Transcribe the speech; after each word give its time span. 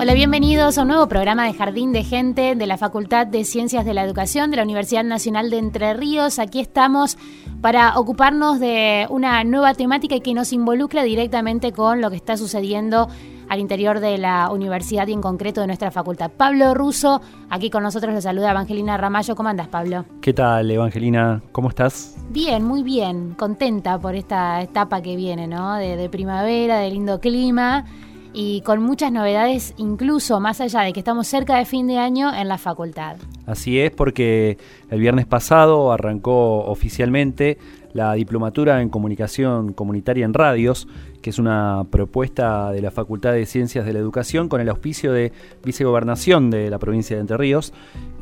Hola, 0.00 0.14
bienvenidos 0.14 0.78
a 0.78 0.82
un 0.82 0.88
nuevo 0.88 1.08
programa 1.08 1.46
de 1.46 1.54
Jardín 1.54 1.90
de 1.90 2.04
Gente 2.04 2.54
de 2.54 2.66
la 2.68 2.76
Facultad 2.76 3.26
de 3.26 3.42
Ciencias 3.42 3.84
de 3.84 3.94
la 3.94 4.04
Educación 4.04 4.48
de 4.52 4.56
la 4.56 4.62
Universidad 4.62 5.02
Nacional 5.02 5.50
de 5.50 5.58
Entre 5.58 5.92
Ríos. 5.92 6.38
Aquí 6.38 6.60
estamos 6.60 7.18
para 7.60 7.98
ocuparnos 7.98 8.60
de 8.60 9.08
una 9.10 9.42
nueva 9.42 9.74
temática 9.74 10.20
que 10.20 10.34
nos 10.34 10.52
involucra 10.52 11.02
directamente 11.02 11.72
con 11.72 12.00
lo 12.00 12.10
que 12.10 12.16
está 12.16 12.36
sucediendo 12.36 13.08
al 13.48 13.58
interior 13.58 13.98
de 13.98 14.18
la 14.18 14.52
universidad 14.52 15.08
y 15.08 15.14
en 15.14 15.20
concreto 15.20 15.62
de 15.62 15.66
nuestra 15.66 15.90
facultad. 15.90 16.30
Pablo 16.30 16.74
Russo, 16.74 17.20
aquí 17.50 17.68
con 17.68 17.82
nosotros 17.82 18.14
lo 18.14 18.20
saluda 18.20 18.52
Evangelina 18.52 18.96
Ramallo. 18.98 19.34
¿Cómo 19.34 19.48
andas, 19.48 19.66
Pablo? 19.66 20.04
¿Qué 20.20 20.32
tal, 20.32 20.70
Evangelina? 20.70 21.42
¿Cómo 21.50 21.70
estás? 21.70 22.16
Bien, 22.30 22.62
muy 22.62 22.84
bien, 22.84 23.34
contenta 23.34 23.98
por 23.98 24.14
esta 24.14 24.62
etapa 24.62 25.02
que 25.02 25.16
viene, 25.16 25.48
¿no? 25.48 25.74
De, 25.74 25.96
de 25.96 26.08
primavera, 26.08 26.78
de 26.78 26.88
lindo 26.88 27.18
clima 27.18 27.84
y 28.32 28.60
con 28.62 28.82
muchas 28.82 29.12
novedades, 29.12 29.74
incluso 29.76 30.40
más 30.40 30.60
allá 30.60 30.82
de 30.82 30.92
que 30.92 31.00
estamos 31.00 31.26
cerca 31.26 31.56
de 31.56 31.64
fin 31.64 31.86
de 31.86 31.98
año 31.98 32.34
en 32.34 32.48
la 32.48 32.58
facultad. 32.58 33.16
Así 33.46 33.80
es, 33.80 33.90
porque 33.90 34.58
el 34.90 35.00
viernes 35.00 35.26
pasado 35.26 35.92
arrancó 35.92 36.64
oficialmente 36.64 37.58
la 37.92 38.12
diplomatura 38.14 38.82
en 38.82 38.90
comunicación 38.90 39.72
comunitaria 39.72 40.24
en 40.24 40.34
radios, 40.34 40.86
que 41.22 41.30
es 41.30 41.38
una 41.38 41.84
propuesta 41.90 42.70
de 42.70 42.80
la 42.80 42.90
Facultad 42.90 43.32
de 43.32 43.46
Ciencias 43.46 43.84
de 43.84 43.92
la 43.92 43.98
Educación 43.98 44.48
con 44.48 44.60
el 44.60 44.68
auspicio 44.68 45.12
de 45.12 45.32
vicegobernación 45.64 46.50
de 46.50 46.70
la 46.70 46.78
provincia 46.78 47.16
de 47.16 47.22
Entre 47.22 47.36
Ríos. 47.36 47.72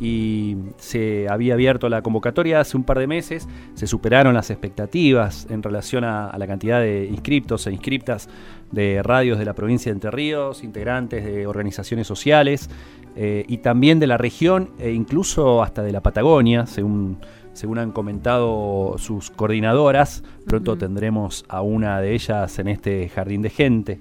Y 0.00 0.56
se 0.78 1.28
había 1.28 1.54
abierto 1.54 1.88
la 1.88 2.02
convocatoria 2.02 2.60
hace 2.60 2.76
un 2.76 2.84
par 2.84 2.98
de 2.98 3.06
meses, 3.06 3.48
se 3.74 3.86
superaron 3.86 4.34
las 4.34 4.50
expectativas 4.50 5.46
en 5.50 5.62
relación 5.62 6.04
a, 6.04 6.36
la 6.38 6.46
cantidad 6.46 6.80
de 6.80 7.06
inscriptos 7.06 7.66
e 7.66 7.72
inscriptas 7.72 8.28
de 8.72 9.02
radios 9.02 9.38
de 9.38 9.44
la 9.44 9.54
provincia 9.54 9.90
de 9.90 9.94
Entre 9.94 10.10
Ríos, 10.10 10.64
integrantes 10.64 11.24
de 11.24 11.46
organizaciones 11.46 12.06
sociales 12.06 12.68
eh, 13.14 13.44
y 13.48 13.58
también 13.58 13.98
de 13.98 14.06
la 14.06 14.18
región 14.18 14.70
e 14.78 14.92
incluso 14.92 15.62
hasta 15.62 15.82
de 15.82 15.92
la 15.92 16.02
Patagonia, 16.02 16.66
según, 16.66 17.18
según 17.52 17.78
han 17.78 17.92
comentado 17.92 18.96
sus 18.98 19.30
coordinadoras. 19.30 20.22
Pronto 20.46 20.76
tendremos 20.76 21.44
a 21.48 21.62
una 21.62 22.00
de 22.00 22.14
ellas 22.14 22.58
en 22.58 22.68
este 22.68 23.08
jardín 23.08 23.42
de 23.42 23.50
gente. 23.50 24.00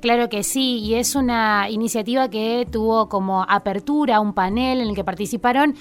Claro 0.00 0.28
que 0.28 0.42
sí, 0.42 0.80
y 0.80 0.96
es 0.96 1.14
una 1.14 1.70
iniciativa 1.70 2.28
que 2.28 2.68
tuvo 2.70 3.08
como 3.08 3.42
apertura 3.42 4.20
un 4.20 4.34
panel 4.34 4.82
en 4.82 4.88
el 4.88 4.94
que 4.94 5.02
participaron 5.02 5.74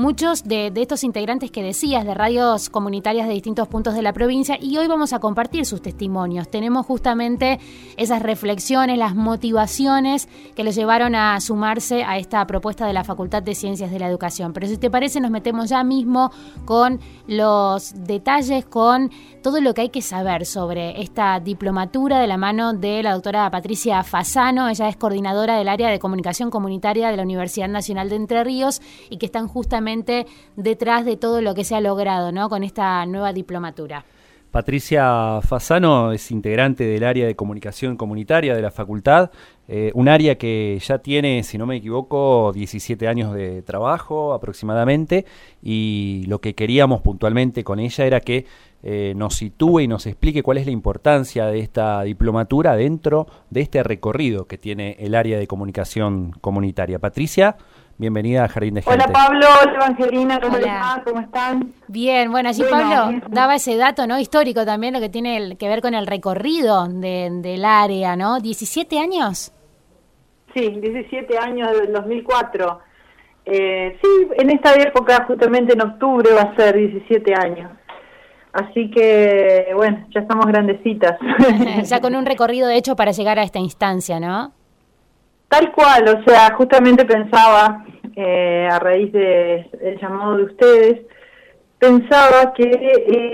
muchos 0.00 0.44
de, 0.44 0.72
estos 0.74 1.04
integrantes 1.04 1.50
que 1.50 1.62
decías, 1.62 2.06
de 2.06 2.14
radios 2.14 2.70
comunitarias 2.70 3.28
de 3.28 3.34
distintos 3.34 3.68
puntos 3.68 3.94
de 3.94 4.00
la 4.00 4.14
provincia, 4.14 4.56
y 4.58 4.78
hoy 4.78 4.86
vamos 4.86 5.12
a 5.12 5.18
compartir 5.18 5.66
sus 5.66 5.82
testimonios. 5.82 6.50
Tenemos 6.50 6.86
justamente 6.86 7.60
esas 7.98 8.22
reflexiones, 8.22 8.96
las 8.96 9.14
motivaciones 9.14 10.26
que 10.56 10.64
los 10.64 10.74
llevaron 10.74 11.14
a 11.14 11.38
sumarse 11.40 12.02
a 12.02 12.16
esta 12.16 12.46
propuesta 12.46 12.86
de 12.86 12.94
la 12.94 13.04
Facultad 13.04 13.42
de 13.42 13.54
Ciencias 13.54 13.90
de 13.90 13.98
la 13.98 14.08
Educación. 14.08 14.54
Pero 14.54 14.66
si 14.68 14.78
te 14.78 14.90
parece, 14.90 15.20
nos 15.20 15.30
metemos 15.30 15.68
ya 15.68 15.84
mismo 15.84 16.32
con 16.64 16.98
los 17.26 17.92
detalles, 17.94 18.64
con 18.64 19.10
todo 19.42 19.60
lo 19.60 19.74
que 19.74 19.82
hay 19.82 19.88
que 19.90 20.02
saber 20.02 20.46
sobre 20.46 21.02
esta 21.02 21.40
diplomatura 21.40 22.20
de 22.20 22.26
la 22.26 22.38
mano 22.38 22.72
de 22.72 23.02
la 23.02 23.12
doctora 23.12 23.50
Patricia 23.50 24.02
Fasano. 24.02 24.70
Ella 24.70 24.88
es 24.88 24.96
coordinadora 24.96 25.58
del 25.58 25.68
área 25.68 25.90
de 25.90 25.98
comunicación 25.98 26.50
comunitaria 26.50 27.10
de 27.10 27.18
la 27.18 27.22
Universidad 27.22 27.68
Nacional 27.68 28.08
de 28.08 28.16
Entre 28.16 28.42
Ríos 28.44 28.80
y 29.10 29.18
que 29.18 29.26
están 29.26 29.46
justamente 29.46 29.89
detrás 30.56 31.04
de 31.04 31.16
todo 31.16 31.40
lo 31.40 31.54
que 31.54 31.64
se 31.64 31.74
ha 31.74 31.80
logrado 31.80 32.32
¿no? 32.32 32.48
con 32.48 32.62
esta 32.62 33.04
nueva 33.06 33.32
diplomatura. 33.32 34.04
Patricia 34.50 35.40
Fasano 35.42 36.10
es 36.10 36.32
integrante 36.32 36.84
del 36.84 37.04
área 37.04 37.24
de 37.24 37.36
comunicación 37.36 37.96
comunitaria 37.96 38.56
de 38.56 38.62
la 38.62 38.72
facultad, 38.72 39.30
eh, 39.68 39.92
un 39.94 40.08
área 40.08 40.36
que 40.38 40.76
ya 40.84 40.98
tiene, 40.98 41.44
si 41.44 41.56
no 41.56 41.66
me 41.66 41.76
equivoco, 41.76 42.50
17 42.52 43.06
años 43.06 43.32
de 43.32 43.62
trabajo 43.62 44.32
aproximadamente, 44.32 45.24
y 45.62 46.24
lo 46.26 46.40
que 46.40 46.56
queríamos 46.56 47.00
puntualmente 47.00 47.62
con 47.62 47.78
ella 47.78 48.04
era 48.04 48.20
que 48.20 48.46
eh, 48.82 49.12
nos 49.14 49.36
sitúe 49.36 49.80
y 49.80 49.88
nos 49.88 50.06
explique 50.06 50.42
cuál 50.42 50.58
es 50.58 50.66
la 50.66 50.72
importancia 50.72 51.46
de 51.46 51.60
esta 51.60 52.02
diplomatura 52.02 52.74
dentro 52.74 53.28
de 53.50 53.60
este 53.60 53.84
recorrido 53.84 54.46
que 54.46 54.58
tiene 54.58 54.96
el 54.98 55.14
área 55.14 55.38
de 55.38 55.46
comunicación 55.46 56.32
comunitaria. 56.40 56.98
Patricia, 56.98 57.56
bienvenida 58.04 58.44
a 58.44 58.48
Jardín 58.48 58.74
de 58.74 58.82
Gente. 58.82 58.94
Hola 59.04 59.12
Pablo, 59.12 59.46
hola 59.62 59.74
Evangelina, 59.74 60.40
¿cómo 60.40 60.58
va? 60.58 61.02
¿Cómo 61.04 61.20
están? 61.20 61.72
Bien, 61.86 62.30
bueno, 62.32 62.48
allí 62.48 62.62
Bueno, 62.62 62.78
Pablo 62.78 63.08
bien. 63.08 63.22
daba 63.28 63.54
ese 63.56 63.76
dato 63.76 64.06
no 64.06 64.18
histórico 64.18 64.64
también, 64.64 64.94
lo 64.94 65.00
que 65.00 65.10
tiene 65.10 65.36
el- 65.36 65.58
que 65.58 65.68
ver 65.68 65.82
con 65.82 65.94
el 65.94 66.06
recorrido 66.06 66.88
de- 66.88 67.28
del 67.30 67.64
área, 67.64 68.16
¿no? 68.16 68.38
¿17 68.40 68.98
años? 68.98 69.52
Sí, 70.54 70.68
17 70.80 71.38
años 71.38 71.70
del 71.78 71.92
2004. 71.92 72.80
Eh, 73.44 73.98
sí, 74.02 74.08
en 74.38 74.50
esta 74.50 74.74
época, 74.74 75.24
justamente 75.26 75.74
en 75.74 75.82
octubre, 75.82 76.30
va 76.34 76.42
a 76.42 76.56
ser 76.56 76.76
17 76.76 77.34
años. 77.34 77.70
Así 78.52 78.90
que, 78.90 79.68
bueno, 79.76 80.06
ya 80.14 80.20
estamos 80.22 80.46
grandecitas. 80.46 81.18
ya 81.84 82.00
con 82.00 82.14
un 82.16 82.24
recorrido 82.26 82.66
de 82.66 82.76
hecho 82.76 82.96
para 82.96 83.12
llegar 83.12 83.38
a 83.38 83.42
esta 83.42 83.58
instancia, 83.58 84.18
¿no? 84.18 84.52
Tal 85.48 85.70
cual, 85.72 86.04
o 86.08 86.24
sea, 86.24 86.52
justamente 86.54 87.04
pensaba, 87.04 87.84
eh, 88.16 88.68
a 88.70 88.78
raíz 88.78 89.12
de- 89.12 89.66
del 89.80 89.98
llamado 90.00 90.36
de 90.36 90.44
ustedes, 90.44 91.00
pensaba 91.78 92.52
que 92.54 92.70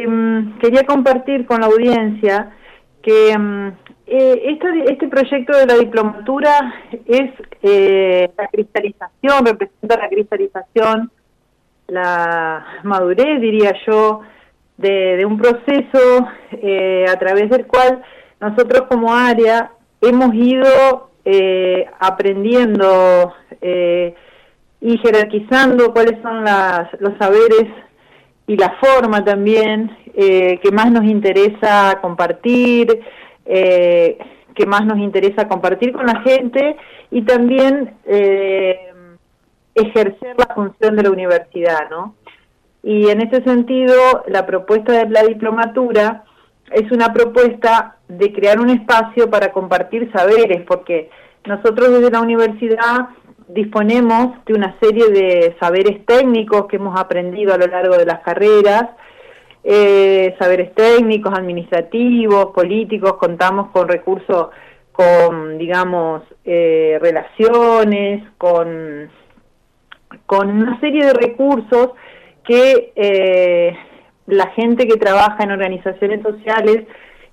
em, 0.04 0.58
quería 0.58 0.84
compartir 0.84 1.46
con 1.46 1.60
la 1.60 1.66
audiencia 1.66 2.52
que 3.02 3.30
em, 3.30 3.68
eh, 4.06 4.42
este, 4.44 4.92
este 4.92 5.08
proyecto 5.08 5.56
de 5.56 5.66
la 5.66 5.74
diplomatura 5.74 6.74
es 7.06 7.30
eh, 7.62 8.30
la 8.36 8.46
cristalización, 8.48 9.46
representa 9.46 9.96
la 9.98 10.08
cristalización, 10.08 11.10
la 11.88 12.66
madurez, 12.84 13.40
diría 13.40 13.72
yo, 13.86 14.20
de, 14.76 15.16
de 15.16 15.24
un 15.24 15.38
proceso 15.38 16.28
eh, 16.52 17.04
a 17.08 17.16
través 17.18 17.48
del 17.50 17.66
cual 17.66 18.02
nosotros 18.40 18.82
como 18.88 19.14
área 19.14 19.70
hemos 20.00 20.34
ido 20.34 21.10
eh, 21.24 21.86
aprendiendo 21.98 23.32
y 24.86 24.98
jerarquizando 24.98 25.92
cuáles 25.92 26.22
son 26.22 26.44
las, 26.44 26.88
los 27.00 27.18
saberes 27.18 27.66
y 28.46 28.56
la 28.56 28.76
forma 28.78 29.24
también 29.24 29.90
eh, 30.14 30.60
que 30.62 30.70
más 30.70 30.92
nos 30.92 31.02
interesa 31.02 31.98
compartir, 32.00 33.00
eh, 33.46 34.16
que 34.54 34.64
más 34.64 34.86
nos 34.86 34.98
interesa 34.98 35.48
compartir 35.48 35.92
con 35.92 36.06
la 36.06 36.20
gente 36.20 36.76
y 37.10 37.22
también 37.22 37.96
eh, 38.04 38.92
ejercer 39.74 40.36
la 40.38 40.54
función 40.54 40.94
de 40.94 41.02
la 41.02 41.10
universidad, 41.10 41.90
¿no? 41.90 42.14
Y 42.84 43.08
en 43.08 43.22
ese 43.22 43.42
sentido, 43.42 44.22
la 44.28 44.46
propuesta 44.46 44.92
de 44.92 45.10
la 45.10 45.24
diplomatura 45.24 46.22
es 46.70 46.92
una 46.92 47.12
propuesta 47.12 47.96
de 48.06 48.32
crear 48.32 48.60
un 48.60 48.70
espacio 48.70 49.28
para 49.30 49.50
compartir 49.50 50.12
saberes, 50.12 50.62
porque 50.64 51.10
nosotros 51.44 51.90
desde 51.90 52.12
la 52.12 52.20
universidad 52.20 53.08
disponemos 53.48 54.44
de 54.44 54.54
una 54.54 54.76
serie 54.80 55.08
de 55.08 55.56
saberes 55.60 56.04
técnicos 56.04 56.66
que 56.66 56.76
hemos 56.76 56.98
aprendido 56.98 57.54
a 57.54 57.58
lo 57.58 57.66
largo 57.66 57.96
de 57.96 58.06
las 58.06 58.20
carreras, 58.20 58.90
eh, 59.62 60.34
saberes 60.38 60.74
técnicos, 60.74 61.32
administrativos, 61.36 62.46
políticos, 62.54 63.14
contamos 63.14 63.70
con 63.70 63.88
recursos, 63.88 64.48
con, 64.92 65.58
digamos, 65.58 66.22
eh, 66.44 66.98
relaciones, 67.00 68.24
con, 68.38 69.10
con 70.24 70.48
una 70.50 70.78
serie 70.80 71.06
de 71.06 71.12
recursos 71.12 71.90
que 72.44 72.92
eh, 72.94 73.76
la 74.26 74.48
gente 74.50 74.86
que 74.86 74.96
trabaja 74.96 75.42
en 75.42 75.50
organizaciones 75.50 76.22
sociales 76.22 76.84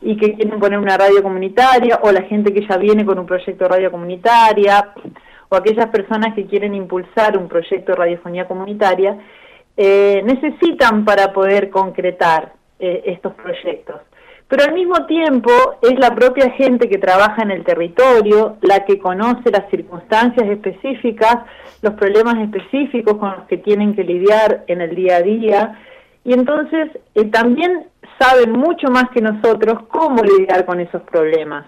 y 0.01 0.17
que 0.17 0.33
quieren 0.33 0.59
poner 0.59 0.79
una 0.79 0.97
radio 0.97 1.23
comunitaria, 1.23 1.99
o 2.03 2.11
la 2.11 2.23
gente 2.23 2.53
que 2.53 2.67
ya 2.67 2.77
viene 2.77 3.05
con 3.05 3.19
un 3.19 3.25
proyecto 3.25 3.63
de 3.63 3.69
radio 3.69 3.91
comunitaria, 3.91 4.93
o 5.53 5.55
aquellas 5.55 5.89
personas 5.89 6.33
que 6.33 6.47
quieren 6.47 6.73
impulsar 6.73 7.37
un 7.37 7.47
proyecto 7.47 7.91
de 7.91 7.97
radiofonía 7.97 8.47
comunitaria, 8.47 9.19
eh, 9.77 10.23
necesitan 10.25 11.05
para 11.05 11.31
poder 11.31 11.69
concretar 11.69 12.53
eh, 12.79 13.03
estos 13.05 13.33
proyectos. 13.35 14.01
Pero 14.47 14.63
al 14.63 14.73
mismo 14.73 15.05
tiempo 15.05 15.51
es 15.81 15.97
la 15.99 16.13
propia 16.15 16.49
gente 16.51 16.89
que 16.89 16.97
trabaja 16.97 17.43
en 17.43 17.51
el 17.51 17.63
territorio, 17.63 18.57
la 18.61 18.83
que 18.83 18.97
conoce 18.97 19.51
las 19.51 19.69
circunstancias 19.69 20.49
específicas, 20.49 21.37
los 21.83 21.93
problemas 21.93 22.37
específicos 22.39 23.17
con 23.17 23.31
los 23.31 23.43
que 23.45 23.57
tienen 23.57 23.95
que 23.95 24.03
lidiar 24.03 24.63
en 24.67 24.81
el 24.81 24.95
día 24.95 25.17
a 25.17 25.21
día, 25.21 25.79
y 26.23 26.33
entonces 26.33 26.89
eh, 27.13 27.25
también 27.25 27.87
saben 28.17 28.51
mucho 28.53 28.87
más 28.89 29.09
que 29.11 29.21
nosotros 29.21 29.83
cómo 29.89 30.23
lidiar 30.23 30.65
con 30.65 30.79
esos 30.79 31.03
problemas. 31.03 31.65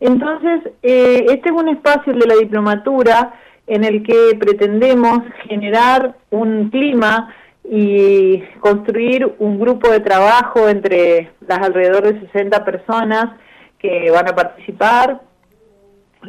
Entonces, 0.00 0.72
eh, 0.82 1.26
este 1.28 1.48
es 1.48 1.54
un 1.54 1.68
espacio 1.68 2.12
de 2.12 2.26
la 2.26 2.36
diplomatura 2.36 3.34
en 3.66 3.84
el 3.84 4.02
que 4.02 4.36
pretendemos 4.38 5.20
generar 5.48 6.16
un 6.30 6.70
clima 6.70 7.34
y 7.64 8.40
construir 8.60 9.34
un 9.38 9.58
grupo 9.58 9.90
de 9.90 10.00
trabajo 10.00 10.68
entre 10.68 11.32
las 11.46 11.58
alrededor 11.58 12.12
de 12.12 12.20
60 12.28 12.64
personas 12.64 13.38
que 13.78 14.10
van 14.10 14.28
a 14.28 14.34
participar, 14.34 15.20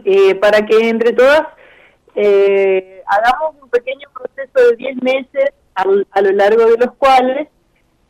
eh, 0.03 0.35
para 0.35 0.65
que 0.65 0.89
entre 0.89 1.13
todas 1.13 1.43
eh, 2.15 3.01
hagamos 3.07 3.55
un 3.61 3.69
pequeño 3.69 4.07
proceso 4.13 4.69
de 4.69 4.75
10 4.75 5.01
meses 5.01 5.51
a 5.75 6.21
lo 6.21 6.31
largo 6.31 6.65
de 6.65 6.77
los 6.77 6.93
cuales 6.97 7.47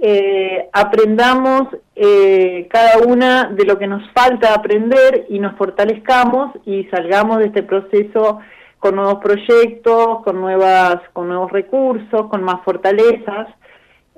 eh, 0.02 0.70
aprendamos 0.72 1.68
eh, 1.94 2.68
cada 2.70 3.06
una 3.06 3.50
de 3.50 3.66
lo 3.66 3.78
que 3.78 3.86
nos 3.86 4.10
falta 4.12 4.54
aprender 4.54 5.26
y 5.28 5.40
nos 5.40 5.58
fortalezcamos 5.58 6.52
y 6.66 6.86
salgamos 6.86 7.40
de 7.40 7.48
este 7.48 7.64
proceso 7.64 8.40
con 8.80 8.96
nuevos 8.96 9.20
proyectos, 9.22 10.24
con 10.24 10.40
nuevas, 10.40 11.02
con 11.12 11.28
nuevos 11.28 11.52
recursos, 11.52 12.28
con 12.30 12.44
más 12.44 12.64
fortalezas. 12.64 13.50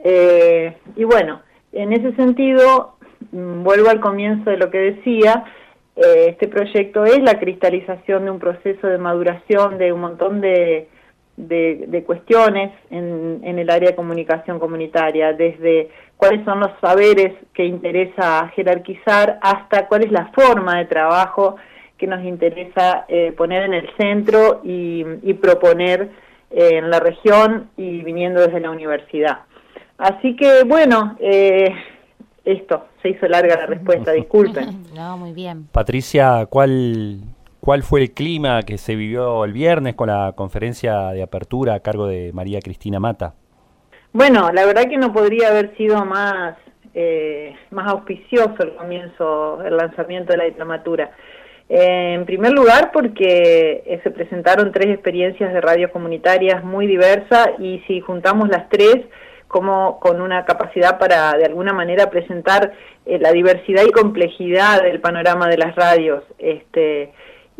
Eh, 0.03 0.77
y 0.95 1.03
bueno, 1.03 1.41
en 1.71 1.93
ese 1.93 2.15
sentido, 2.15 2.97
mm, 3.31 3.63
vuelvo 3.63 3.89
al 3.89 3.99
comienzo 3.99 4.51
de 4.51 4.57
lo 4.57 4.69
que 4.69 4.77
decía, 4.77 5.45
este 5.93 6.47
proyecto 6.47 7.05
es 7.05 7.21
la 7.21 7.37
cristalización 7.37 8.25
de 8.25 8.31
un 8.31 8.39
proceso 8.39 8.87
de 8.87 8.97
maduración 8.97 9.77
de 9.77 9.91
un 9.91 10.01
montón 10.01 10.41
de, 10.41 10.87
de, 11.37 12.03
cuestiones 12.05 12.71
en, 12.89 13.41
el 13.43 13.69
área 13.69 13.89
de 13.89 13.95
comunicación 13.95 14.59
comunitaria, 14.59 15.33
desde 15.33 15.89
cuáles 16.17 16.43
son 16.45 16.59
los 16.59 16.71
saberes 16.79 17.33
que 17.53 17.65
interesa 17.65 18.51
jerarquizar 18.55 19.39
hasta 19.41 19.87
cuál 19.87 20.03
es 20.03 20.11
la 20.11 20.27
forma 20.33 20.77
de 20.77 20.85
trabajo 20.85 21.55
que 21.97 22.07
nos 22.07 22.23
interesa 22.23 23.05
eh, 23.07 23.31
poner 23.37 23.63
en 23.63 23.73
el 23.73 23.89
centro 23.97 24.61
y, 24.63 25.03
proponer 25.35 26.09
eh, 26.49 26.77
en 26.77 26.89
la 26.89 26.99
región 26.99 27.69
y 27.77 28.01
viniendo 28.01 28.41
desde 28.41 28.59
la 28.59 28.71
universidad. 28.71 29.39
Así 29.97 30.35
que 30.35 30.63
bueno, 30.63 31.15
eh, 31.19 31.73
esto, 32.43 32.87
se 33.01 33.09
hizo 33.09 33.27
larga 33.27 33.55
la 33.55 33.65
respuesta, 33.67 34.11
disculpen. 34.13 34.83
No, 34.95 35.17
muy 35.17 35.31
bien. 35.31 35.67
Patricia, 35.71 36.47
¿cuál 36.47 37.21
¿Cuál 37.61 37.83
fue 37.83 38.01
el 38.01 38.11
clima 38.11 38.63
que 38.63 38.79
se 38.79 38.95
vivió 38.95 39.45
el 39.45 39.53
viernes 39.53 39.93
con 39.93 40.07
la 40.07 40.33
conferencia 40.35 41.09
de 41.11 41.21
apertura 41.21 41.75
a 41.75 41.79
cargo 41.79 42.07
de 42.07 42.31
María 42.33 42.59
Cristina 42.59 42.99
Mata? 42.99 43.35
Bueno, 44.13 44.49
la 44.51 44.65
verdad 44.65 44.89
que 44.89 44.97
no 44.97 45.13
podría 45.13 45.49
haber 45.49 45.77
sido 45.77 46.03
más, 46.03 46.57
eh, 46.95 47.55
más 47.69 47.87
auspicioso 47.91 48.55
el 48.63 48.73
comienzo, 48.73 49.61
el 49.63 49.77
lanzamiento 49.77 50.31
de 50.31 50.37
la 50.39 50.45
diplomatura. 50.45 51.11
Eh, 51.69 52.15
en 52.15 52.25
primer 52.25 52.51
lugar, 52.51 52.89
porque 52.91 53.83
eh, 53.85 53.99
se 54.01 54.09
presentaron 54.09 54.71
tres 54.71 54.87
experiencias 54.87 55.53
de 55.53 55.61
radio 55.61 55.91
comunitarias 55.91 56.63
muy 56.63 56.87
diversas 56.87 57.51
y 57.59 57.83
si 57.85 58.01
juntamos 58.01 58.49
las 58.49 58.69
tres, 58.69 59.05
como 59.47 59.99
con 59.99 60.19
una 60.19 60.45
capacidad 60.45 60.97
para 60.97 61.33
de 61.33 61.45
alguna 61.45 61.73
manera 61.73 62.09
presentar 62.09 62.73
la 63.05 63.31
diversidad 63.31 63.83
y 63.87 63.91
complejidad 63.91 64.81
del 64.81 64.99
panorama 64.99 65.47
de 65.47 65.57
las 65.57 65.75
radios. 65.75 66.23
Este, 66.39 67.11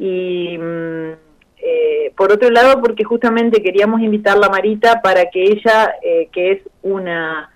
y 0.02 0.58
mm, 0.58 1.12
eh, 1.58 2.12
por 2.18 2.32
otro 2.32 2.50
lado 2.50 2.82
porque 2.82 3.04
justamente 3.04 3.62
queríamos 3.62 4.02
invitarla 4.02 4.48
a 4.48 4.50
Marita 4.50 5.00
para 5.04 5.30
que 5.30 5.44
ella, 5.44 5.94
eh, 6.02 6.28
que 6.32 6.54
es 6.54 6.62
una 6.82 7.52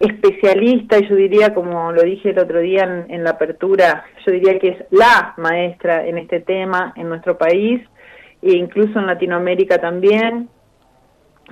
especialista, 0.00 0.98
yo 0.98 1.14
diría, 1.14 1.54
como 1.54 1.92
lo 1.92 2.02
dije 2.02 2.30
el 2.30 2.40
otro 2.40 2.58
día 2.58 3.06
en, 3.08 3.22
la 3.22 3.30
apertura, 3.30 4.04
yo 4.26 4.32
diría 4.32 4.58
que 4.58 4.68
es 4.70 4.84
la 4.90 5.34
maestra 5.36 6.04
en 6.04 6.18
este 6.18 6.40
tema 6.40 6.92
en 6.96 7.08
nuestro 7.08 7.38
país 7.38 7.80
e 8.42 8.56
incluso 8.56 8.98
en 8.98 9.06
Latinoamérica 9.06 9.78
también. 9.78 10.48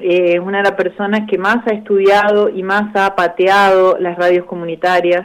Es 0.00 0.34
eh, 0.34 0.40
una 0.40 0.58
de 0.58 0.64
las 0.64 0.72
personas 0.72 1.20
que 1.30 1.38
más 1.38 1.64
ha 1.68 1.70
estudiado 1.70 2.48
y 2.48 2.64
más 2.64 2.94
ha 2.96 3.14
pateado 3.14 3.96
las 4.00 4.18
radios 4.18 4.44
comunitarias 4.44 5.24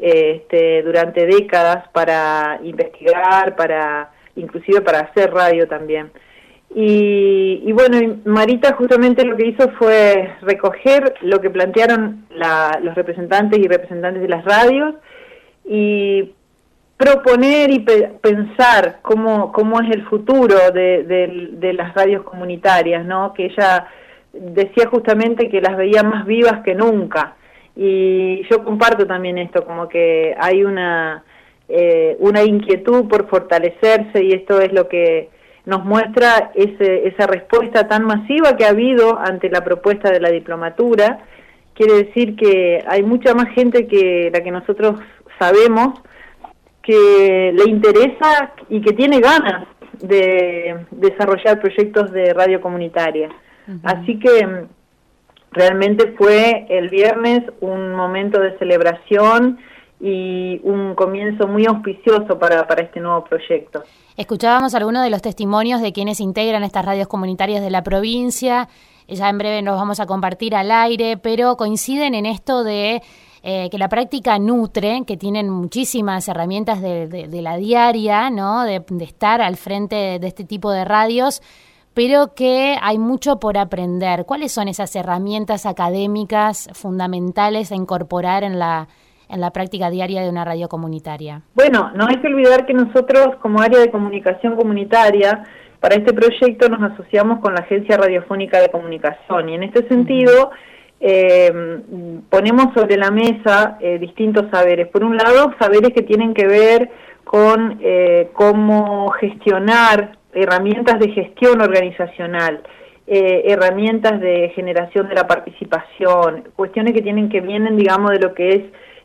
este, 0.00 0.82
durante 0.82 1.26
décadas 1.26 1.88
para 1.88 2.58
investigar, 2.62 3.54
para 3.56 4.10
inclusive 4.36 4.80
para 4.80 5.00
hacer 5.00 5.32
radio 5.32 5.68
también. 5.68 6.10
Y, 6.72 7.72
bueno, 7.72 8.20
Marita 8.24 8.74
justamente 8.74 9.24
lo 9.24 9.36
que 9.36 9.48
hizo 9.48 9.70
fue 9.72 10.36
recoger 10.42 11.14
lo 11.22 11.40
que 11.40 11.50
plantearon 11.50 12.26
los 12.82 12.94
representantes 12.94 13.58
y 13.58 13.66
representantes 13.66 14.22
de 14.22 14.28
las 14.28 14.44
radios 14.44 14.94
y 15.64 16.32
proponer 16.96 17.70
y 17.72 17.80
pensar 17.80 19.00
cómo, 19.02 19.50
cómo 19.50 19.80
es 19.80 19.90
el 19.90 20.06
futuro 20.06 20.70
de, 20.72 21.02
de, 21.58 21.72
las 21.72 21.92
radios 21.94 22.22
comunitarias, 22.22 23.04
¿no? 23.04 23.34
Que 23.34 23.46
ella 23.46 23.88
decía 24.32 24.86
justamente 24.88 25.48
que 25.48 25.60
las 25.60 25.76
veía 25.76 26.04
más 26.04 26.24
vivas 26.24 26.62
que 26.62 26.74
nunca 26.74 27.34
y 27.76 28.42
yo 28.50 28.64
comparto 28.64 29.06
también 29.06 29.38
esto, 29.38 29.64
como 29.64 29.88
que 29.88 30.34
hay 30.38 30.64
una, 30.64 31.24
eh, 31.68 32.16
una 32.18 32.42
inquietud 32.42 33.08
por 33.08 33.28
fortalecerse 33.28 34.22
y 34.22 34.32
esto 34.32 34.60
es 34.60 34.72
lo 34.72 34.88
que 34.88 35.28
nos 35.66 35.84
muestra 35.84 36.50
ese, 36.54 37.06
esa 37.08 37.26
respuesta 37.26 37.86
tan 37.86 38.04
masiva 38.04 38.56
que 38.56 38.64
ha 38.64 38.70
habido 38.70 39.18
ante 39.18 39.48
la 39.50 39.62
propuesta 39.62 40.10
de 40.10 40.20
la 40.20 40.30
diplomatura. 40.30 41.20
Quiere 41.74 42.04
decir 42.04 42.36
que 42.36 42.82
hay 42.86 43.02
mucha 43.02 43.34
más 43.34 43.48
gente 43.54 43.86
que 43.86 44.30
la 44.32 44.42
que 44.42 44.50
nosotros 44.50 45.00
sabemos 45.38 46.00
que 46.82 47.52
le 47.54 47.70
interesa 47.70 48.52
y 48.68 48.80
que 48.80 48.92
tiene 48.92 49.20
ganas 49.20 49.66
de 50.00 50.86
desarrollar 50.90 51.60
proyectos 51.60 52.10
de 52.10 52.32
radio 52.32 52.60
comunitaria. 52.60 53.28
Así 53.84 54.18
que 54.18 54.66
Realmente 55.52 56.14
fue 56.16 56.66
el 56.68 56.88
viernes 56.88 57.42
un 57.60 57.92
momento 57.92 58.40
de 58.40 58.56
celebración 58.58 59.58
y 60.00 60.60
un 60.62 60.94
comienzo 60.94 61.46
muy 61.46 61.66
auspicioso 61.66 62.38
para, 62.38 62.66
para 62.66 62.82
este 62.82 63.00
nuevo 63.00 63.24
proyecto. 63.24 63.82
Escuchábamos 64.16 64.74
algunos 64.74 65.02
de 65.02 65.10
los 65.10 65.22
testimonios 65.22 65.82
de 65.82 65.92
quienes 65.92 66.20
integran 66.20 66.62
estas 66.62 66.84
radios 66.84 67.08
comunitarias 67.08 67.62
de 67.62 67.70
la 67.70 67.82
provincia. 67.82 68.68
Ya 69.08 69.28
en 69.28 69.38
breve 69.38 69.60
nos 69.62 69.76
vamos 69.76 69.98
a 69.98 70.06
compartir 70.06 70.54
al 70.54 70.70
aire, 70.70 71.16
pero 71.16 71.56
coinciden 71.56 72.14
en 72.14 72.26
esto 72.26 72.62
de 72.62 73.02
eh, 73.42 73.68
que 73.70 73.78
la 73.78 73.88
práctica 73.88 74.38
nutre, 74.38 75.02
que 75.06 75.16
tienen 75.16 75.50
muchísimas 75.50 76.28
herramientas 76.28 76.80
de, 76.80 77.28
la 77.42 77.56
diaria, 77.56 78.30
¿no? 78.30 78.64
De, 78.64 78.84
de, 78.86 79.04
estar 79.04 79.40
al 79.40 79.56
frente 79.56 80.18
de 80.18 80.26
este 80.26 80.44
tipo 80.44 80.70
de 80.70 80.84
radios, 80.84 81.42
pero 81.94 82.34
que 82.34 82.76
hay 82.80 82.98
mucho 82.98 83.40
por 83.40 83.58
aprender. 83.58 84.24
¿Cuáles 84.24 84.52
son 84.52 84.68
esas 84.68 84.94
herramientas 84.96 85.66
académicas 85.66 86.68
fundamentales 86.72 87.72
a 87.72 87.76
incorporar 87.76 88.44
en 88.44 88.58
la, 88.58 88.88
en 89.28 89.40
la 89.40 89.50
práctica 89.50 89.90
diaria 89.90 90.22
de 90.22 90.30
una 90.30 90.44
radio 90.44 90.68
comunitaria? 90.68 91.42
Bueno, 91.54 91.90
no 91.94 92.06
hay 92.08 92.16
que 92.20 92.28
olvidar 92.28 92.66
que 92.66 92.74
nosotros 92.74 93.36
como 93.40 93.60
área 93.60 93.80
de 93.80 93.90
comunicación 93.90 94.56
comunitaria, 94.56 95.44
para 95.80 95.94
este 95.94 96.12
proyecto 96.12 96.68
nos 96.68 96.92
asociamos 96.92 97.40
con 97.40 97.54
la 97.54 97.60
Agencia 97.60 97.96
Radiofónica 97.96 98.60
de 98.60 98.68
Comunicación 98.68 99.48
y 99.48 99.54
en 99.54 99.62
este 99.62 99.88
sentido 99.88 100.50
eh, 101.00 101.50
ponemos 102.28 102.74
sobre 102.74 102.98
la 102.98 103.10
mesa 103.10 103.78
eh, 103.80 103.98
distintos 103.98 104.50
saberes. 104.50 104.88
Por 104.88 105.02
un 105.02 105.16
lado, 105.16 105.54
saberes 105.58 105.92
que 105.94 106.02
tienen 106.02 106.34
que 106.34 106.46
ver 106.46 106.90
con 107.24 107.78
eh, 107.80 108.28
cómo 108.34 109.08
gestionar 109.12 110.18
herramientas 110.32 110.98
de 110.98 111.10
gestión 111.10 111.60
organizacional, 111.60 112.62
eh, 113.06 113.42
herramientas 113.46 114.20
de 114.20 114.50
generación 114.54 115.08
de 115.08 115.14
la 115.14 115.26
participación, 115.26 116.48
cuestiones 116.54 116.94
que 116.94 117.02
tienen 117.02 117.28
que 117.28 117.40
vienen, 117.40 117.76
digamos, 117.76 118.12
de 118.12 118.20
lo 118.20 118.34
que 118.34 118.48
es 118.50 118.62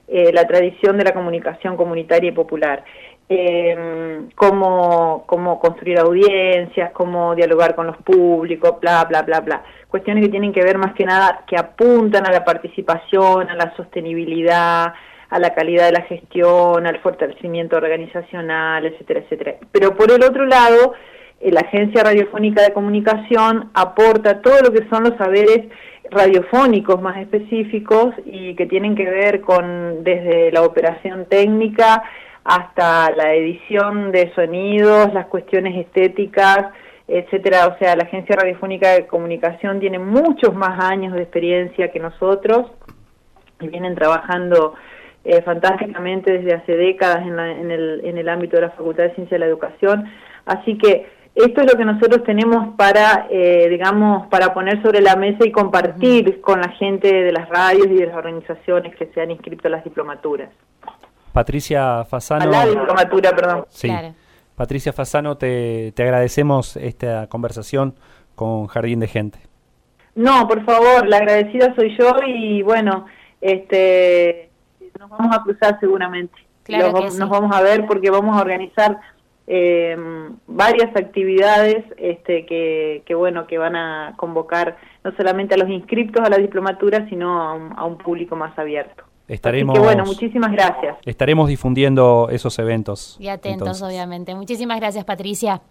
eh, 0.07 0.31
la 0.31 0.45
tradición 0.45 0.97
de 0.97 1.03
la 1.03 1.13
comunicación 1.13 1.75
comunitaria 1.75 2.29
y 2.29 2.33
popular. 2.33 2.83
Eh, 3.27 4.21
cómo, 4.35 5.23
cómo 5.25 5.59
construir 5.59 5.97
audiencias, 5.97 6.91
cómo 6.91 7.33
dialogar 7.33 7.73
con 7.73 7.87
los 7.87 7.97
públicos, 7.97 8.79
bla, 8.79 9.03
bla, 9.05 9.23
bla, 9.23 9.39
bla. 9.39 9.63
Cuestiones 9.87 10.23
que 10.23 10.29
tienen 10.29 10.53
que 10.53 10.61
ver 10.61 10.77
más 10.77 10.93
que 10.93 11.05
nada, 11.05 11.43
que 11.47 11.57
apuntan 11.57 12.27
a 12.27 12.31
la 12.31 12.45
participación, 12.45 13.49
a 13.49 13.55
la 13.55 13.75
sostenibilidad, 13.75 14.93
a 15.29 15.39
la 15.39 15.55
calidad 15.55 15.87
de 15.87 15.93
la 15.93 16.01
gestión, 16.01 16.85
al 16.85 16.99
fortalecimiento 16.99 17.75
organizacional, 17.77 18.85
etcétera, 18.85 19.21
etcétera. 19.21 19.55
Pero 19.71 19.95
por 19.95 20.11
el 20.11 20.23
otro 20.23 20.45
lado, 20.45 20.93
la 21.41 21.61
Agencia 21.61 22.03
Radiofónica 22.03 22.63
de 22.63 22.73
Comunicación 22.73 23.69
aporta 23.73 24.41
todo 24.41 24.61
lo 24.61 24.71
que 24.71 24.87
son 24.89 25.03
los 25.03 25.17
saberes 25.17 25.67
radiofónicos 26.11 27.01
más 27.01 27.17
específicos 27.17 28.13
y 28.25 28.55
que 28.55 28.65
tienen 28.65 28.95
que 28.95 29.05
ver 29.05 29.41
con 29.41 30.03
desde 30.03 30.51
la 30.51 30.61
operación 30.61 31.25
técnica 31.25 32.03
hasta 32.43 33.11
la 33.11 33.33
edición 33.33 34.11
de 34.11 34.31
sonidos, 34.35 35.13
las 35.13 35.25
cuestiones 35.27 35.75
estéticas, 35.77 36.67
etcétera. 37.07 37.67
O 37.67 37.77
sea, 37.79 37.95
la 37.95 38.03
Agencia 38.03 38.35
Radiofónica 38.35 38.91
de 38.91 39.07
Comunicación 39.07 39.79
tiene 39.79 39.99
muchos 39.99 40.53
más 40.53 40.79
años 40.83 41.13
de 41.13 41.23
experiencia 41.23 41.91
que 41.91 41.99
nosotros 41.99 42.71
y 43.59 43.67
vienen 43.67 43.95
trabajando 43.95 44.75
eh, 45.23 45.41
fantásticamente 45.41 46.33
desde 46.33 46.53
hace 46.53 46.77
décadas 46.77 47.25
en, 47.25 47.39
en, 47.39 47.71
el, 47.71 48.01
en 48.05 48.17
el 48.19 48.29
ámbito 48.29 48.57
de 48.57 48.63
la 48.63 48.71
Facultad 48.71 49.05
de 49.05 49.15
Ciencia 49.15 49.35
de 49.35 49.39
la 49.39 49.47
Educación. 49.47 50.05
Así 50.45 50.77
que 50.77 51.07
esto 51.35 51.61
es 51.61 51.71
lo 51.71 51.77
que 51.77 51.85
nosotros 51.85 52.23
tenemos 52.23 52.75
para, 52.75 53.27
eh, 53.29 53.67
digamos, 53.69 54.27
para 54.27 54.53
poner 54.53 54.81
sobre 54.81 55.01
la 55.01 55.15
mesa 55.15 55.45
y 55.45 55.51
compartir 55.51 56.39
con 56.41 56.61
la 56.61 56.69
gente 56.69 57.11
de 57.13 57.31
las 57.31 57.49
radios 57.49 57.87
y 57.87 57.95
de 57.95 58.07
las 58.07 58.15
organizaciones 58.15 58.95
que 58.95 59.07
se 59.07 59.21
han 59.21 59.31
inscrito 59.31 59.67
a 59.67 59.71
las 59.71 59.83
diplomaturas. 59.83 60.49
Patricia 61.33 62.05
Fasano. 62.05 62.43
A 62.43 62.47
la 62.47 62.65
diplomatura, 62.65 63.31
perdón. 63.35 63.65
Sí. 63.69 63.91
Patricia 64.55 64.93
Fasano, 64.93 65.35
te, 65.37 65.91
te 65.93 66.03
agradecemos 66.03 66.77
esta 66.77 67.27
conversación 67.27 67.95
con 68.35 68.67
Jardín 68.67 69.01
de 69.01 69.07
Gente. 69.07 69.39
No, 70.15 70.47
por 70.47 70.63
favor, 70.63 71.05
la 71.07 71.17
agradecida 71.17 71.75
soy 71.75 71.97
yo 71.97 72.15
y 72.25 72.61
bueno, 72.61 73.05
este, 73.41 74.49
nos 74.97 75.09
vamos 75.09 75.35
a 75.35 75.43
cruzar 75.43 75.77
seguramente. 75.81 76.33
Claro 76.63 76.91
Los- 76.93 77.01
que 77.01 77.11
sí. 77.11 77.17
Nos 77.19 77.29
vamos 77.29 77.53
a 77.53 77.61
ver 77.61 77.85
porque 77.85 78.09
vamos 78.09 78.37
a 78.37 78.41
organizar 78.41 78.97
eh, 79.47 79.95
varias 80.47 80.95
actividades 80.95 81.83
este, 81.97 82.45
que, 82.45 83.03
que, 83.05 83.15
bueno, 83.15 83.45
que 83.47 83.57
van 83.57 83.75
a 83.75 84.13
convocar 84.17 84.77
no 85.03 85.15
solamente 85.15 85.53
a 85.55 85.57
los 85.57 85.69
inscriptos 85.69 86.23
a 86.25 86.29
la 86.29 86.37
diplomatura, 86.37 87.07
sino 87.09 87.41
a 87.41 87.53
un, 87.53 87.73
a 87.77 87.85
un 87.85 87.97
público 87.97 88.35
más 88.35 88.57
abierto. 88.57 89.03
Estaremos, 89.27 89.73
Así 89.73 89.81
que 89.81 89.85
bueno, 89.87 90.05
muchísimas 90.05 90.51
gracias. 90.51 90.97
estaremos 91.05 91.47
difundiendo 91.47 92.27
esos 92.31 92.57
eventos. 92.59 93.17
Y 93.19 93.27
atentos, 93.27 93.61
entonces. 93.67 93.83
obviamente. 93.83 94.35
Muchísimas 94.35 94.79
gracias, 94.79 95.03
Patricia. 95.03 95.61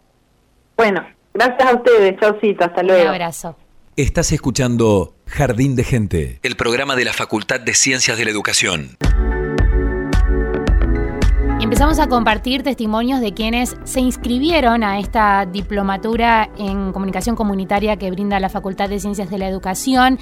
Bueno, 0.77 1.05
gracias 1.33 1.73
a 1.73 1.75
ustedes. 1.77 2.19
Chaucito, 2.19 2.65
hasta 2.65 2.81
Un 2.81 2.87
luego. 2.89 3.11
abrazo. 3.11 3.57
Estás 3.97 4.33
escuchando 4.33 5.15
Jardín 5.27 5.77
de 5.77 5.85
Gente, 5.85 6.41
el 6.43 6.57
programa 6.57 6.97
de 6.97 7.05
la 7.05 7.13
Facultad 7.13 7.61
de 7.61 7.75
Ciencias 7.75 8.19
de 8.19 8.25
la 8.25 8.31
Educación. 8.33 8.97
Empezamos 11.75 11.99
a 11.99 12.07
compartir 12.07 12.63
testimonios 12.63 13.21
de 13.21 13.35
quienes 13.35 13.77
se 13.83 13.99
inscribieron 13.99 14.85
a 14.85 15.01
esta 15.01 15.45
diplomatura 15.45 16.49
en 16.57 16.93
comunicación 16.93 17.35
comunitaria 17.35 17.97
que 17.97 18.13
brinda 18.13 18.39
la 18.39 18.49
Facultad 18.49 18.89
de 18.89 19.01
Ciencias 19.01 19.29
de 19.29 19.39
la 19.39 19.49
Educación 19.49 20.21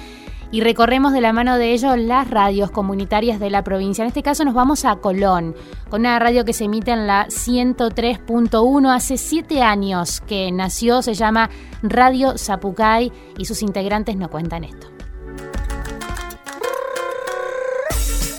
y 0.49 0.61
recorremos 0.61 1.13
de 1.13 1.21
la 1.21 1.31
mano 1.31 1.59
de 1.59 1.73
ellos 1.73 1.95
las 1.95 2.27
radios 2.27 2.71
comunitarias 2.71 3.39
de 3.39 3.51
la 3.51 3.63
provincia. 3.63 4.01
En 4.01 4.07
este 4.07 4.23
caso 4.23 4.43
nos 4.45 4.55
vamos 4.55 4.83
a 4.83 4.95
Colón, 4.95 5.53
con 5.91 5.99
una 6.01 6.17
radio 6.17 6.43
que 6.43 6.53
se 6.53 6.63
emite 6.63 6.89
en 6.89 7.05
la 7.05 7.27
103.1 7.27 8.91
hace 8.91 9.17
siete 9.17 9.61
años 9.61 10.21
que 10.21 10.51
nació, 10.51 11.03
se 11.03 11.13
llama 11.13 11.51
Radio 11.83 12.35
Zapucay 12.35 13.11
y 13.37 13.45
sus 13.45 13.61
integrantes 13.61 14.15
nos 14.15 14.29
cuentan 14.29 14.63
esto. 14.63 14.92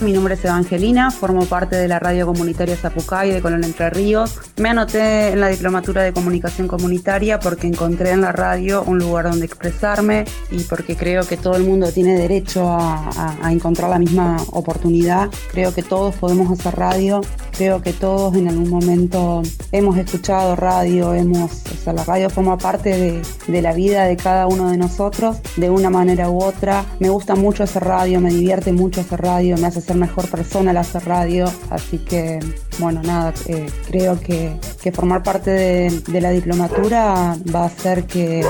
Mi 0.04 0.12
nombre 0.12 0.34
es 0.34 0.44
Evangelina, 0.44 1.10
formo 1.10 1.46
parte 1.46 1.76
de 1.76 1.88
la 1.88 1.98
radio 1.98 2.26
comunitaria 2.26 2.76
Zapucay 2.76 3.30
de 3.30 3.40
Colón 3.40 3.64
Entre 3.64 3.88
Ríos. 3.88 4.38
Me 4.58 4.68
anoté 4.68 5.30
en 5.30 5.40
la 5.40 5.48
diplomatura 5.48 6.02
de 6.02 6.12
comunicación 6.12 6.68
comunitaria 6.68 7.40
porque 7.40 7.66
encontré 7.66 8.10
en 8.10 8.20
la 8.20 8.30
radio 8.30 8.82
un 8.86 8.98
lugar 8.98 9.30
donde 9.30 9.46
expresarme 9.46 10.26
y 10.50 10.60
porque 10.64 10.94
creo 10.94 11.26
que 11.26 11.38
todo 11.38 11.56
el 11.56 11.62
mundo 11.62 11.90
tiene 11.90 12.18
derecho 12.18 12.68
a, 12.70 13.38
encontrar 13.50 13.88
la 13.88 13.98
misma 13.98 14.36
oportunidad. 14.50 15.30
Creo 15.52 15.72
que 15.72 15.82
todos 15.82 16.14
podemos 16.16 16.50
hacer 16.50 16.76
radio, 16.76 17.22
creo 17.52 17.80
que 17.80 17.94
todos 17.94 18.36
en 18.36 18.48
algún 18.48 18.68
momento 18.68 19.42
hemos 19.72 19.96
escuchado 19.96 20.54
radio, 20.54 21.14
hemos, 21.14 21.62
o 21.64 21.82
sea, 21.82 21.94
la 21.94 22.04
radio 22.04 22.28
forma 22.28 22.58
parte 22.58 22.90
de, 22.90 23.22
de 23.46 23.62
la 23.62 23.72
vida 23.72 24.04
de 24.04 24.16
cada 24.16 24.48
uno 24.48 24.70
de 24.70 24.76
nosotros 24.76 25.38
de 25.56 25.70
una 25.70 25.88
manera 25.88 26.28
u 26.28 26.42
otra. 26.42 26.84
Me 27.00 27.08
gusta 27.08 27.34
mucho 27.36 27.62
hacer 27.62 27.84
radio, 27.84 28.20
me 28.20 28.30
divierte 28.30 28.70
mucho 28.72 29.00
hacer 29.00 29.22
radio, 29.22 29.56
me 29.56 29.68
hace 29.68 29.80
mejor 29.96 30.28
persona 30.28 30.70
al 30.70 30.76
hacer 30.78 31.04
radio. 31.04 31.50
Así 31.70 31.98
que, 31.98 32.40
bueno, 32.78 33.02
nada, 33.02 33.32
eh, 33.46 33.66
creo 33.86 34.18
que, 34.20 34.56
que 34.82 34.92
formar 34.92 35.22
parte 35.22 35.50
de, 35.50 36.02
de 36.06 36.20
la 36.20 36.30
diplomatura 36.30 37.36
va 37.54 37.62
a 37.62 37.66
hacer 37.66 38.04
que, 38.04 38.44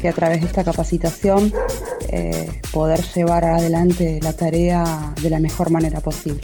que 0.00 0.08
a 0.08 0.12
través 0.12 0.40
de 0.40 0.46
esta 0.46 0.64
capacitación 0.64 1.52
eh, 2.10 2.60
poder 2.72 3.02
llevar 3.14 3.44
adelante 3.44 4.18
la 4.22 4.32
tarea 4.32 5.12
de 5.20 5.30
la 5.30 5.40
mejor 5.40 5.70
manera 5.70 6.00
posible. 6.00 6.40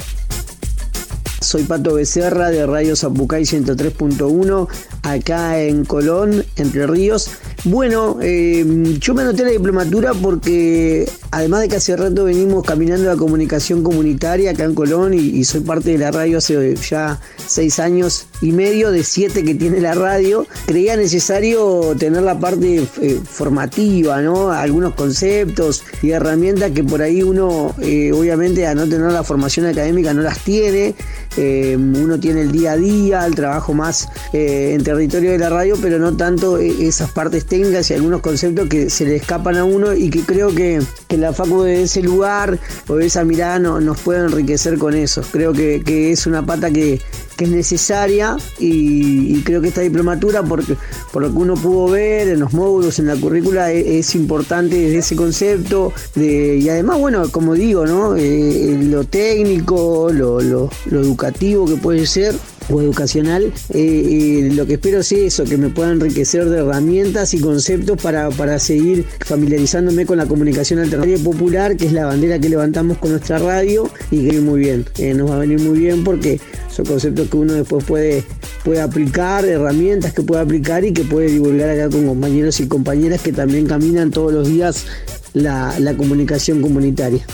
Soy 1.40 1.64
Pato 1.64 1.94
Becerra 1.94 2.50
de 2.50 2.66
Radio 2.66 2.96
Zapucay 2.96 3.42
103.1, 3.44 4.66
acá 5.02 5.60
en 5.60 5.84
Colón, 5.84 6.44
Entre 6.56 6.86
Ríos. 6.86 7.30
Bueno, 7.64 8.18
eh, 8.20 8.62
yo 9.00 9.14
me 9.14 9.22
anoté 9.22 9.42
la 9.42 9.48
diplomatura 9.48 10.12
porque 10.12 11.10
además 11.30 11.62
de 11.62 11.68
que 11.68 11.76
hace 11.76 11.96
rato 11.96 12.24
venimos 12.24 12.62
caminando 12.62 13.06
la 13.06 13.16
comunicación 13.16 13.82
comunitaria 13.82 14.50
acá 14.50 14.64
en 14.64 14.74
Colón 14.74 15.14
y, 15.14 15.42
soy 15.44 15.60
parte 15.60 15.92
de 15.92 15.98
la 15.98 16.10
radio 16.10 16.38
hace 16.38 16.76
ya 16.76 17.18
seis 17.46 17.78
años 17.78 18.26
y 18.42 18.52
medio 18.52 18.90
de 18.90 19.02
siete 19.02 19.42
que 19.44 19.54
tiene 19.54 19.80
la 19.80 19.94
radio, 19.94 20.46
creía 20.66 20.94
necesario 20.96 21.96
tener 21.98 22.22
la 22.22 22.38
parte 22.38 22.86
eh, 23.00 23.20
formativa, 23.24 24.20
¿no? 24.20 24.50
Algunos 24.50 24.92
conceptos 24.94 25.84
y 26.02 26.10
herramientas 26.10 26.70
que 26.72 26.84
por 26.84 27.00
ahí 27.00 27.22
uno, 27.22 27.74
eh, 27.80 28.12
obviamente, 28.12 28.66
a 28.66 28.74
no 28.74 28.86
tener 28.86 29.10
la 29.10 29.24
formación 29.24 29.64
académica 29.64 30.12
no 30.12 30.20
las 30.20 30.38
tiene. 30.40 30.94
Eh, 31.36 31.76
uno 31.76 32.18
tiene 32.20 32.42
el 32.42 32.52
día 32.52 32.72
a 32.72 32.76
día, 32.76 33.26
el 33.26 33.34
trabajo 33.34 33.74
más 33.74 34.08
eh, 34.32 34.72
en 34.74 34.84
territorio 34.84 35.32
de 35.32 35.38
la 35.38 35.50
radio, 35.50 35.76
pero 35.80 35.98
no 35.98 36.16
tanto 36.16 36.58
eh, 36.58 36.86
esas 36.86 37.10
partes 37.10 37.44
técnicas 37.54 37.88
y 37.90 37.94
algunos 37.94 38.20
conceptos 38.20 38.68
que 38.68 38.90
se 38.90 39.04
le 39.04 39.14
escapan 39.14 39.56
a 39.56 39.64
uno 39.64 39.94
y 39.94 40.10
que 40.10 40.22
creo 40.22 40.52
que, 40.52 40.80
que 41.06 41.16
la 41.16 41.32
facu 41.32 41.62
de 41.62 41.82
ese 41.84 42.02
lugar 42.02 42.58
o 42.88 42.96
de 42.96 43.06
esa 43.06 43.22
mirada 43.24 43.60
no- 43.60 43.80
nos 43.80 44.00
puede 44.00 44.20
enriquecer 44.24 44.76
con 44.76 44.94
eso. 44.94 45.22
Creo 45.30 45.52
que, 45.52 45.82
que 45.84 46.10
es 46.10 46.26
una 46.26 46.44
pata 46.44 46.72
que, 46.72 47.00
es 47.38 47.48
necesaria 47.50 48.36
y, 48.60 49.42
creo 49.42 49.60
que 49.60 49.68
esta 49.68 49.80
diplomatura, 49.82 50.42
porque, 50.44 50.76
por 51.12 51.22
lo 51.22 51.30
que 51.32 51.36
uno 51.38 51.54
pudo 51.54 51.88
ver 51.90 52.28
en 52.28 52.40
los 52.40 52.52
módulos, 52.52 52.98
en 53.00 53.06
la 53.06 53.16
currícula, 53.16 53.70
e- 53.72 53.98
es, 53.98 54.14
importante 54.14 54.76
desde 54.76 54.98
ese 54.98 55.16
concepto 55.16 55.92
de, 56.14 56.56
y 56.58 56.68
además, 56.68 56.98
bueno, 56.98 57.28
como 57.30 57.54
digo, 57.54 57.86
¿no? 57.86 58.16
Eh, 58.16 58.78
lo 58.84 59.04
técnico, 59.04 60.10
lo- 60.12 60.40
lo 60.40 60.70
educativo 61.00 61.66
que 61.66 61.74
puede 61.76 62.06
ser, 62.06 62.34
o 62.70 62.80
educacional. 62.80 63.52
Eh, 63.70 64.50
lo 64.54 64.66
que 64.66 64.74
espero 64.74 65.00
es 65.00 65.12
eso, 65.12 65.44
que 65.44 65.56
me 65.56 65.68
pueda 65.68 65.90
enriquecer 65.92 66.48
de 66.48 66.58
herramientas 66.58 67.34
y 67.34 67.40
conceptos 67.40 68.00
para, 68.00 68.30
para 68.30 68.58
seguir 68.58 69.04
familiarizándome 69.24 70.06
con 70.06 70.18
la 70.18 70.26
comunicación 70.26 70.80
alternativa 70.80 71.18
popular, 71.22 71.76
que 71.76 71.86
es 71.86 71.92
la 71.92 72.06
bandera 72.06 72.38
que 72.38 72.48
levantamos 72.48 72.98
con 72.98 73.10
nuestra 73.10 73.38
radio 73.38 73.90
y 74.10 74.28
que 74.28 74.40
muy 74.40 74.60
bien, 74.60 74.84
eh, 74.98 75.14
nos 75.14 75.30
va 75.30 75.36
a 75.36 75.38
venir 75.38 75.60
muy 75.60 75.78
bien 75.78 76.04
porque 76.04 76.40
son 76.70 76.86
conceptos 76.86 77.28
que 77.28 77.36
uno 77.36 77.52
después 77.52 77.84
puede, 77.84 78.24
puede 78.64 78.80
aplicar, 78.80 79.44
herramientas 79.44 80.12
que 80.12 80.22
puede 80.22 80.42
aplicar 80.42 80.84
y 80.84 80.92
que 80.92 81.04
puede 81.04 81.28
divulgar 81.28 81.70
acá 81.70 81.88
con 81.90 82.06
compañeros 82.06 82.60
y 82.60 82.66
compañeras 82.66 83.20
que 83.22 83.32
también 83.32 83.66
caminan 83.66 84.10
todos 84.10 84.32
los 84.32 84.48
días 84.48 84.86
la, 85.32 85.78
la 85.78 85.96
comunicación 85.96 86.62
comunitaria. 86.62 87.24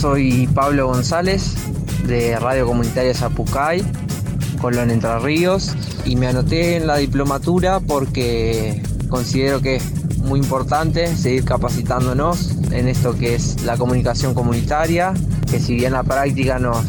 Soy 0.00 0.48
Pablo 0.48 0.88
González 0.88 1.54
de 2.06 2.38
Radio 2.38 2.66
Comunitaria 2.66 3.14
Zapucay, 3.14 3.82
Colón 4.60 4.90
Entre 4.90 5.18
Ríos, 5.18 5.74
y 6.04 6.16
me 6.16 6.26
anoté 6.28 6.76
en 6.76 6.86
la 6.86 6.96
diplomatura 6.96 7.80
porque 7.80 8.82
considero 9.08 9.60
que 9.60 9.76
es 9.76 9.84
muy 10.18 10.40
importante 10.40 11.14
seguir 11.16 11.44
capacitándonos 11.44 12.52
en 12.70 12.88
esto 12.88 13.16
que 13.16 13.34
es 13.34 13.62
la 13.62 13.76
comunicación 13.76 14.34
comunitaria, 14.34 15.14
que 15.50 15.60
si 15.60 15.74
bien 15.74 15.92
la 15.92 16.02
práctica 16.02 16.58
nos, 16.58 16.84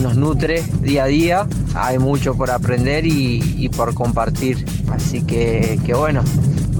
nos 0.00 0.16
nutre 0.16 0.62
día 0.82 1.04
a 1.04 1.06
día, 1.06 1.46
hay 1.74 1.98
mucho 1.98 2.34
por 2.34 2.50
aprender 2.50 3.04
y, 3.06 3.68
por 3.76 3.94
compartir. 3.94 4.64
Así 4.90 5.22
que, 5.22 5.78
que 5.84 5.94
bueno, 5.94 6.22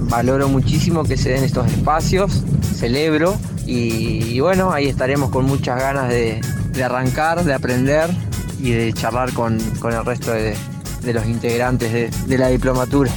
valoro 0.09 0.49
muchísimo 0.49 1.03
que 1.03 1.17
se 1.17 1.29
den 1.29 1.43
estos 1.43 1.67
espacios, 1.67 2.43
celebro 2.75 3.35
y, 3.65 4.39
bueno, 4.39 4.71
ahí 4.71 4.87
estaremos 4.87 5.29
con 5.29 5.45
muchas 5.45 5.79
ganas 5.79 6.09
de, 6.09 6.41
arrancar, 6.83 7.43
de 7.43 7.53
aprender 7.53 8.09
y 8.59 8.71
de 8.71 8.93
charlar 8.93 9.33
con, 9.33 9.59
el 9.59 10.05
resto 10.05 10.31
de, 10.31 10.55
los 11.13 11.25
integrantes 11.25 11.91
de, 11.91 12.09
de 12.27 12.37
la 12.37 12.47
diplomatura. 12.49 13.11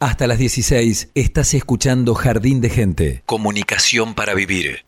Hasta 0.00 0.28
las 0.28 0.38
16 0.38 1.10
estás 1.14 1.54
escuchando 1.54 2.14
Jardín 2.14 2.60
de 2.60 2.70
Gente. 2.70 3.22
Comunicación 3.26 4.14
para 4.14 4.34
vivir. 4.34 4.84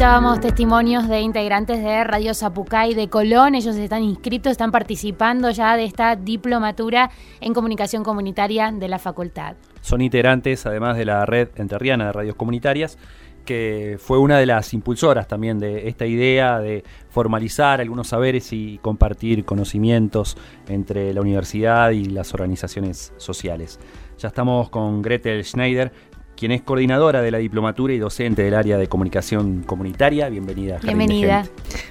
Escuchábamos 0.00 0.40
testimonios 0.40 1.08
de 1.08 1.20
integrantes 1.20 1.84
de 1.84 2.04
Radio 2.04 2.32
Zapucay 2.32 2.94
de 2.94 3.10
Colón. 3.10 3.54
Ellos 3.54 3.76
están 3.76 4.02
inscritos, 4.02 4.52
están 4.52 4.70
participando 4.70 5.50
ya 5.50 5.76
de 5.76 5.84
esta 5.84 6.16
diplomatura 6.16 7.10
en 7.42 7.52
comunicación 7.52 8.02
comunitaria 8.02 8.72
de 8.72 8.88
la 8.88 8.98
facultad. 8.98 9.56
Son 9.82 10.00
integrantes, 10.00 10.64
además 10.64 10.96
de 10.96 11.04
la 11.04 11.26
red 11.26 11.50
enterriana 11.56 12.06
de 12.06 12.12
radios 12.12 12.34
comunitarias, 12.34 12.96
que 13.44 13.98
fue 14.00 14.16
una 14.16 14.38
de 14.38 14.46
las 14.46 14.72
impulsoras 14.72 15.28
también 15.28 15.58
de 15.58 15.88
esta 15.88 16.06
idea 16.06 16.60
de 16.60 16.82
formalizar 17.10 17.82
algunos 17.82 18.08
saberes 18.08 18.54
y 18.54 18.78
compartir 18.78 19.44
conocimientos 19.44 20.38
entre 20.66 21.12
la 21.12 21.20
universidad 21.20 21.90
y 21.90 22.06
las 22.06 22.32
organizaciones 22.32 23.12
sociales. 23.18 23.78
Ya 24.16 24.28
estamos 24.28 24.70
con 24.70 25.02
Gretel 25.02 25.44
Schneider, 25.44 25.92
quien 26.40 26.52
es 26.52 26.62
coordinadora 26.62 27.20
de 27.20 27.30
la 27.30 27.36
diplomatura 27.36 27.92
y 27.92 27.98
docente 27.98 28.42
del 28.42 28.54
área 28.54 28.78
de 28.78 28.86
comunicación 28.86 29.62
comunitaria. 29.66 30.30
Bienvenida. 30.30 30.78
Bienvenida. 30.82 31.44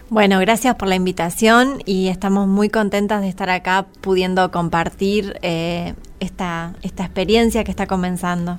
Bueno, 0.09 0.39
gracias 0.39 0.73
por 0.73 0.87
la 0.87 0.95
invitación 0.95 1.83
y 1.85 2.07
estamos 2.07 2.47
muy 2.47 2.67
contentas 2.67 3.21
de 3.21 3.29
estar 3.29 3.51
acá 3.51 3.85
pudiendo 4.01 4.49
compartir 4.49 5.37
eh, 5.43 5.93
esta, 6.19 6.73
esta 6.81 7.03
experiencia 7.03 7.63
que 7.63 7.69
está 7.69 7.85
comenzando. 7.85 8.57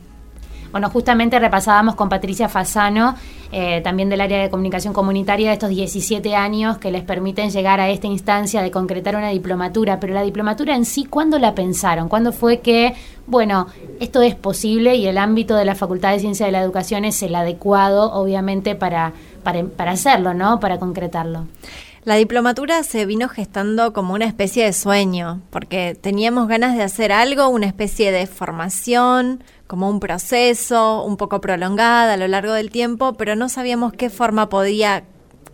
Bueno, 0.72 0.88
justamente 0.90 1.38
repasábamos 1.38 1.96
con 1.96 2.08
Patricia 2.08 2.48
Fasano, 2.48 3.16
eh, 3.52 3.80
también 3.82 4.08
del 4.08 4.20
área 4.20 4.40
de 4.40 4.50
comunicación 4.50 4.94
comunitaria, 4.94 5.52
estos 5.52 5.70
17 5.70 6.36
años 6.36 6.78
que 6.78 6.92
les 6.92 7.02
permiten 7.02 7.50
llegar 7.50 7.80
a 7.80 7.90
esta 7.90 8.06
instancia 8.06 8.62
de 8.62 8.70
concretar 8.70 9.16
una 9.16 9.30
diplomatura. 9.30 9.98
Pero 9.98 10.14
la 10.14 10.22
diplomatura 10.22 10.76
en 10.76 10.84
sí, 10.84 11.04
¿cuándo 11.04 11.38
la 11.40 11.56
pensaron? 11.56 12.08
¿Cuándo 12.08 12.32
fue 12.32 12.60
que, 12.60 12.94
bueno, 13.26 13.66
esto 13.98 14.22
es 14.22 14.36
posible 14.36 14.94
y 14.94 15.06
el 15.06 15.18
ámbito 15.18 15.56
de 15.56 15.64
la 15.64 15.74
Facultad 15.74 16.12
de 16.12 16.20
Ciencia 16.20 16.46
de 16.46 16.52
la 16.52 16.60
Educación 16.60 17.04
es 17.04 17.20
el 17.22 17.34
adecuado, 17.34 18.12
obviamente, 18.12 18.76
para, 18.76 19.12
para, 19.42 19.64
para 19.64 19.92
hacerlo, 19.92 20.34
¿no? 20.34 20.60
Para 20.60 20.78
concretarlo. 20.78 21.46
La 22.04 22.14
diplomatura 22.14 22.82
se 22.82 23.04
vino 23.04 23.28
gestando 23.28 23.92
como 23.92 24.14
una 24.14 24.24
especie 24.24 24.64
de 24.64 24.72
sueño, 24.72 25.42
porque 25.50 25.94
teníamos 26.00 26.48
ganas 26.48 26.74
de 26.74 26.83
hacer 26.83 27.12
algo, 27.12 27.48
una 27.48 27.66
especie 27.66 28.11
de 28.11 28.26
formación, 28.26 29.42
como 29.70 29.88
un 29.88 30.00
proceso 30.00 31.04
un 31.04 31.16
poco 31.16 31.40
prolongada 31.40 32.14
a 32.14 32.16
lo 32.16 32.26
largo 32.26 32.54
del 32.54 32.72
tiempo, 32.72 33.12
pero 33.12 33.37
no 33.37 33.48
sabíamos 33.48 33.92
qué 33.92 34.11
forma 34.11 34.48
podía 34.48 35.04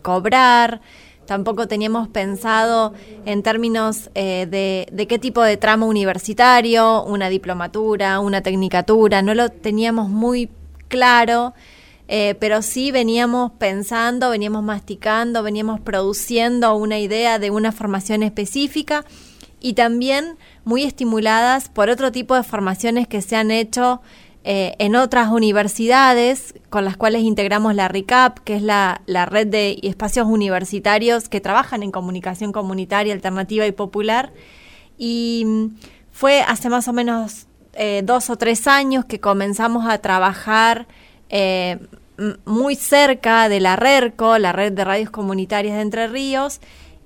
cobrar, 0.01 0.81
tampoco 1.27 1.67
teníamos 1.67 2.07
pensado 2.07 2.95
en 3.27 3.43
términos 3.43 4.09
eh, 4.15 4.47
de, 4.49 4.87
de, 4.91 5.05
qué 5.05 5.19
tipo 5.19 5.43
de 5.43 5.55
tramo 5.57 5.85
universitario, 5.85 7.03
una 7.03 7.29
diplomatura, 7.29 8.19
una 8.19 8.41
tecnicatura, 8.41 9.21
no 9.21 9.35
lo 9.35 9.49
teníamos 9.49 10.09
muy 10.09 10.49
claro 10.87 11.53
eh, 12.09 12.35
pero 12.39 12.61
sí 12.61 12.91
veníamos 12.91 13.51
pensando, 13.51 14.29
veníamos 14.29 14.63
masticando, 14.63 15.43
veníamos 15.43 15.81
produciendo 15.81 16.73
una 16.75 16.99
idea 16.99 17.37
de 17.37 17.51
una 17.51 17.73
formación 17.73 18.23
específica 18.23 19.03
y 19.59 19.73
también 19.73 20.37
muy 20.63 20.83
estimuladas 20.83 21.69
por 21.69 21.89
otro 21.89 22.11
tipo 22.11 22.35
de 22.35 22.43
formaciones 22.43 23.07
que 23.07 23.21
se 23.21 23.35
han 23.35 23.51
hecho 23.51 24.01
eh, 24.43 24.75
en 24.79 24.95
otras 24.95 25.29
universidades 25.29 26.53
con 26.69 26.85
las 26.85 26.95
cuales 26.95 27.23
integramos 27.23 27.75
la 27.75 27.89
RICAP, 27.89 28.39
que 28.39 28.55
es 28.55 28.61
la, 28.61 29.01
red 29.29 29.47
de 29.47 29.77
espacios 29.83 30.25
universitarios 30.25 31.27
que 31.27 31.41
trabajan 31.41 31.83
en 31.83 31.91
comunicación 31.91 32.53
comunitaria, 32.53 33.13
alternativa 33.13 33.67
y 33.67 33.73
popular. 33.73 34.31
Y 34.97 35.43
mm, 35.45 35.65
fue 36.11 36.41
hace 36.41 36.69
más 36.69 36.87
o 36.87 36.93
menos 36.93 37.47
eh, 37.73 38.03
dos 38.05 38.29
o 38.29 38.37
tres 38.37 38.67
años 38.67 39.03
que 39.03 39.19
comenzamos 39.19 39.85
a 39.85 39.97
trabajar 39.97 40.87
eh, 41.29 41.79
muy 42.45 42.75
cerca 42.75 43.49
de 43.49 43.59
la 43.59 43.75
RERCO, 43.75 44.37
la 44.37 44.53
red 44.53 44.71
de 44.71 44.85
radios 44.85 45.09
comunitarias 45.09 45.75
de 45.75 45.81
Entre 45.81 46.07
Ríos, 46.07 46.61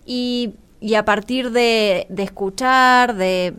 y, 0.05 0.53
a 0.95 1.05
partir 1.05 1.51
de, 1.51 2.07
escuchar, 2.17 3.15
de, 3.15 3.53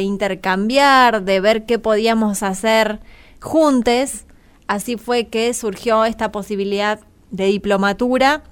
intercambiar, 0.00 1.22
de 1.22 1.40
ver 1.40 1.66
qué 1.66 1.78
podíamos 1.78 2.42
hacer 2.42 3.00
juntos, 3.40 4.24
así 4.66 4.96
fue 4.96 5.28
que 5.28 5.54
surgió 5.54 6.04
esta 6.04 6.32
posibilidad 6.32 7.00
de 7.30 7.46
diplomatura 7.46 8.42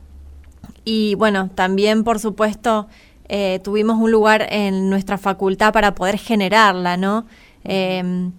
y 0.84 1.14
bueno, 1.16 1.50
también 1.54 2.04
por 2.04 2.18
supuesto 2.18 2.88
eh, 3.28 3.60
tuvimos 3.62 3.98
un 4.00 4.10
lugar 4.10 4.46
en 4.50 4.88
nuestra 4.88 5.18
facultad 5.18 5.72
para 5.72 5.94
poder 5.94 6.18
generarla, 6.18 6.96
¿no? 6.96 7.26
Eh, 7.64 8.30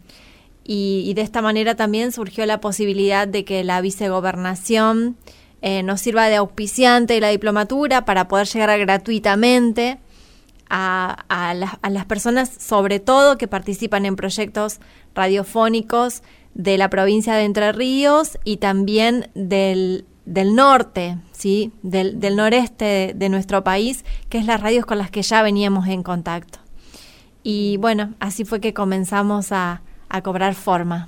y, 0.72 1.15
de 1.15 1.24
esta 1.24 1.41
manera 1.41 1.74
también 1.74 2.12
surgió 2.12 2.45
la 2.45 2.62
posibilidad 2.62 3.28
de 3.28 3.43
que 3.43 3.63
la 3.63 3.82
vicegobernación 3.82 5.17
eh, 5.62 5.84
nos 5.84 6.02
sirva 6.02 6.28
de 6.28 6.38
auspiciante 6.38 7.15
de 7.15 7.22
la 7.22 7.30
diplomatura 7.30 8.06
para 8.06 8.28
poder 8.28 8.48
llegar 8.48 8.80
gratuitamente 8.80 10.00
a, 10.69 11.56
las 11.89 12.06
personas, 12.06 12.50
sobre 12.50 13.00
todo 13.00 13.38
que 13.38 13.48
participan 13.48 14.06
en 14.06 14.15
proyectos 14.15 14.80
radiofónicos 15.15 16.22
de 16.54 16.78
la 16.78 16.89
provincia 16.89 17.34
de 17.34 17.43
Entre 17.43 17.72
Ríos 17.72 18.38
y 18.43 18.58
también 18.58 19.30
del, 19.34 20.06
norte, 20.26 21.17
¿sí? 21.32 21.72
del, 21.82 22.36
noreste 22.36 23.13
de 23.15 23.30
nuestro 23.30 23.63
país, 23.63 24.06
que 24.30 24.38
es 24.38 24.45
las 24.45 24.62
radios 24.62 24.86
con 24.86 24.98
las 24.98 25.10
que 25.10 25.24
ya 25.24 25.41
veníamos 25.41 25.88
en 25.88 26.04
contacto. 26.04 26.60
Y 27.41 27.78
bueno, 27.78 28.13
así 28.19 28.45
fue 28.45 28.60
que 28.60 28.74
comenzamos 28.74 29.52
a 29.52 29.82
cobrar 30.24 30.54
forma. 30.54 31.08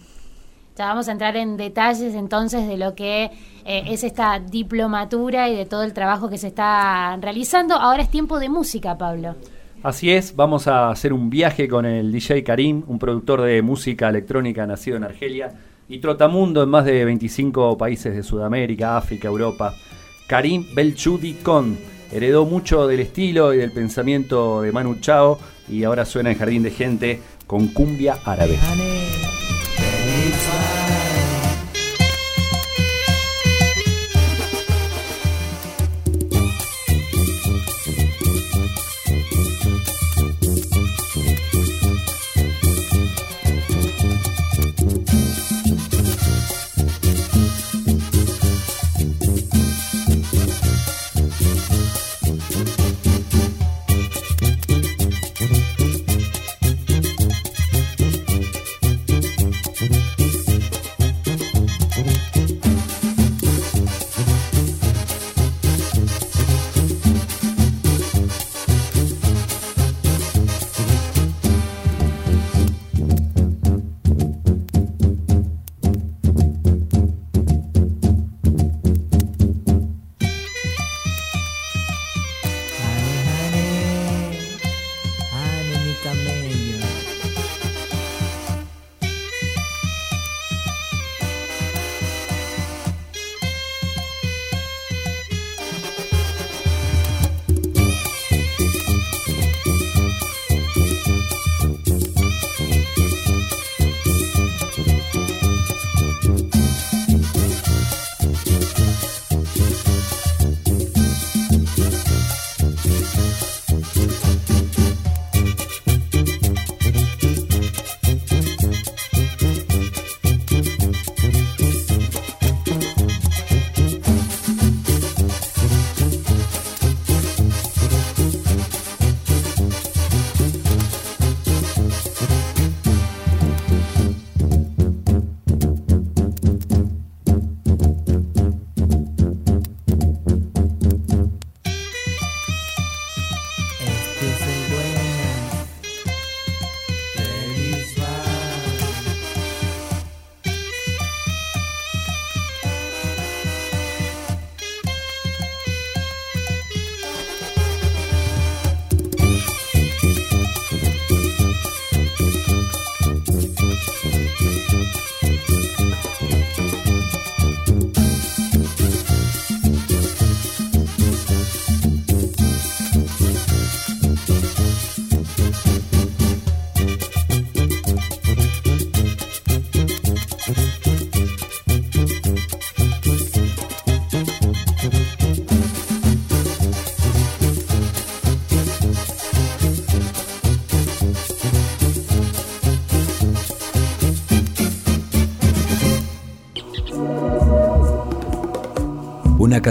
Ya 0.77 0.87
vamos 0.87 1.07
a 1.09 1.11
entrar 1.11 1.35
en 1.35 1.57
detalles 1.57 2.15
entonces 2.15 2.67
de 2.67 2.77
lo 2.77 2.95
que 2.95 3.25
eh, 3.65 3.83
es 3.87 4.03
esta 4.03 4.39
diplomatura 4.39 5.49
y 5.49 5.55
de 5.55 5.65
todo 5.65 5.83
el 5.83 5.93
trabajo 5.93 6.29
que 6.29 6.37
se 6.37 6.47
está 6.47 7.17
realizando. 7.17 7.75
Ahora 7.75 8.03
es 8.03 8.09
tiempo 8.09 8.39
de 8.39 8.49
música, 8.49 8.97
Pablo. 8.97 9.35
Así 9.83 10.11
es, 10.11 10.35
vamos 10.35 10.67
a 10.67 10.89
hacer 10.89 11.11
un 11.11 11.29
viaje 11.29 11.67
con 11.67 11.85
el 11.85 12.11
DJ 12.11 12.43
Karim, 12.43 12.83
un 12.87 12.99
productor 12.99 13.41
de 13.41 13.61
música 13.63 14.09
electrónica 14.09 14.65
nacido 14.67 14.97
en 14.97 15.03
Argelia 15.03 15.51
y 15.89 15.97
trotamundo 15.97 16.63
en 16.63 16.69
más 16.69 16.85
de 16.85 17.03
25 17.03 17.77
países 17.77 18.15
de 18.15 18.23
Sudamérica, 18.23 18.95
África, 18.95 19.27
Europa. 19.27 19.73
Karim 20.27 20.65
Belchudi 20.73 21.33
Con 21.33 21.77
heredó 22.11 22.45
mucho 22.45 22.87
del 22.87 23.01
estilo 23.01 23.53
y 23.53 23.57
del 23.57 23.71
pensamiento 23.71 24.61
de 24.61 24.71
Manu 24.71 24.95
Chao 25.01 25.37
y 25.67 25.83
ahora 25.83 26.05
suena 26.05 26.31
en 26.31 26.37
Jardín 26.37 26.63
de 26.63 26.71
Gente 26.71 27.19
con 27.47 27.67
cumbia 27.67 28.19
árabe. 28.23 28.57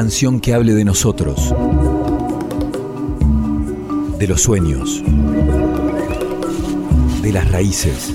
Canción 0.01 0.41
que 0.41 0.55
hable 0.55 0.73
de 0.73 0.87
nosotros, 0.87 1.55
de 4.19 4.27
los 4.27 4.41
sueños, 4.41 5.03
de 7.21 7.31
las 7.31 7.51
raíces. 7.51 8.11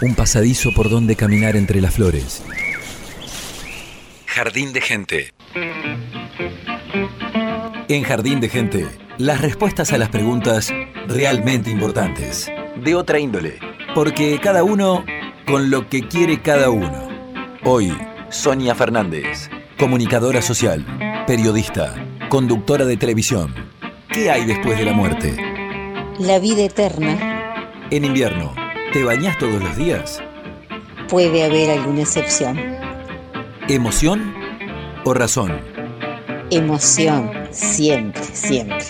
Un 0.00 0.14
pasadizo 0.14 0.70
por 0.72 0.88
donde 0.88 1.16
caminar 1.16 1.56
entre 1.56 1.80
las 1.80 1.94
flores. 1.94 2.44
Jardín 4.26 4.72
de 4.72 4.80
gente. 4.82 5.34
En 7.88 8.04
Jardín 8.04 8.38
de 8.38 8.48
gente, 8.48 8.86
las 9.16 9.40
respuestas 9.40 9.92
a 9.92 9.98
las 9.98 10.10
preguntas 10.10 10.72
realmente 11.08 11.70
importantes. 11.70 12.52
De 12.84 12.94
otra 12.94 13.18
índole. 13.18 13.58
Porque 13.96 14.38
cada 14.40 14.62
uno 14.62 15.04
con 15.44 15.70
lo 15.70 15.88
que 15.88 16.06
quiere 16.06 16.40
cada 16.40 16.70
uno. 16.70 17.08
Hoy, 17.64 17.92
Sonia 18.30 18.74
Fernández, 18.74 19.48
comunicadora 19.78 20.42
social, 20.42 20.84
periodista, 21.26 21.94
conductora 22.28 22.84
de 22.84 22.98
televisión. 22.98 23.54
¿Qué 24.10 24.30
hay 24.30 24.44
después 24.44 24.78
de 24.78 24.84
la 24.84 24.92
muerte? 24.92 25.36
La 26.18 26.38
vida 26.38 26.64
eterna. 26.64 27.64
En 27.90 28.04
invierno, 28.04 28.54
¿te 28.92 29.02
bañas 29.02 29.38
todos 29.38 29.62
los 29.62 29.74
días? 29.76 30.22
Puede 31.08 31.42
haber 31.44 31.70
alguna 31.70 32.02
excepción. 32.02 32.58
¿Emoción 33.66 34.34
o 35.04 35.14
razón? 35.14 35.58
Emoción, 36.50 37.30
siempre, 37.50 38.22
siempre. 38.24 38.84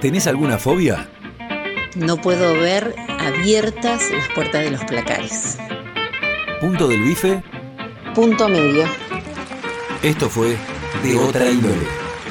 ¿Tenés 0.00 0.26
alguna 0.26 0.58
fobia? 0.58 1.08
No 1.94 2.16
puedo 2.16 2.54
ver 2.54 2.96
abiertas 3.20 4.10
las 4.10 4.28
puertas 4.34 4.64
de 4.64 4.72
los 4.72 4.84
placares. 4.84 5.58
¿Punto 6.60 6.88
del 6.88 7.02
bife? 7.02 7.42
Punto 8.14 8.46
medio. 8.46 8.84
Esto 10.02 10.28
fue 10.28 10.58
De 11.02 11.16
Otra 11.16 11.50
Índole. 11.50 11.86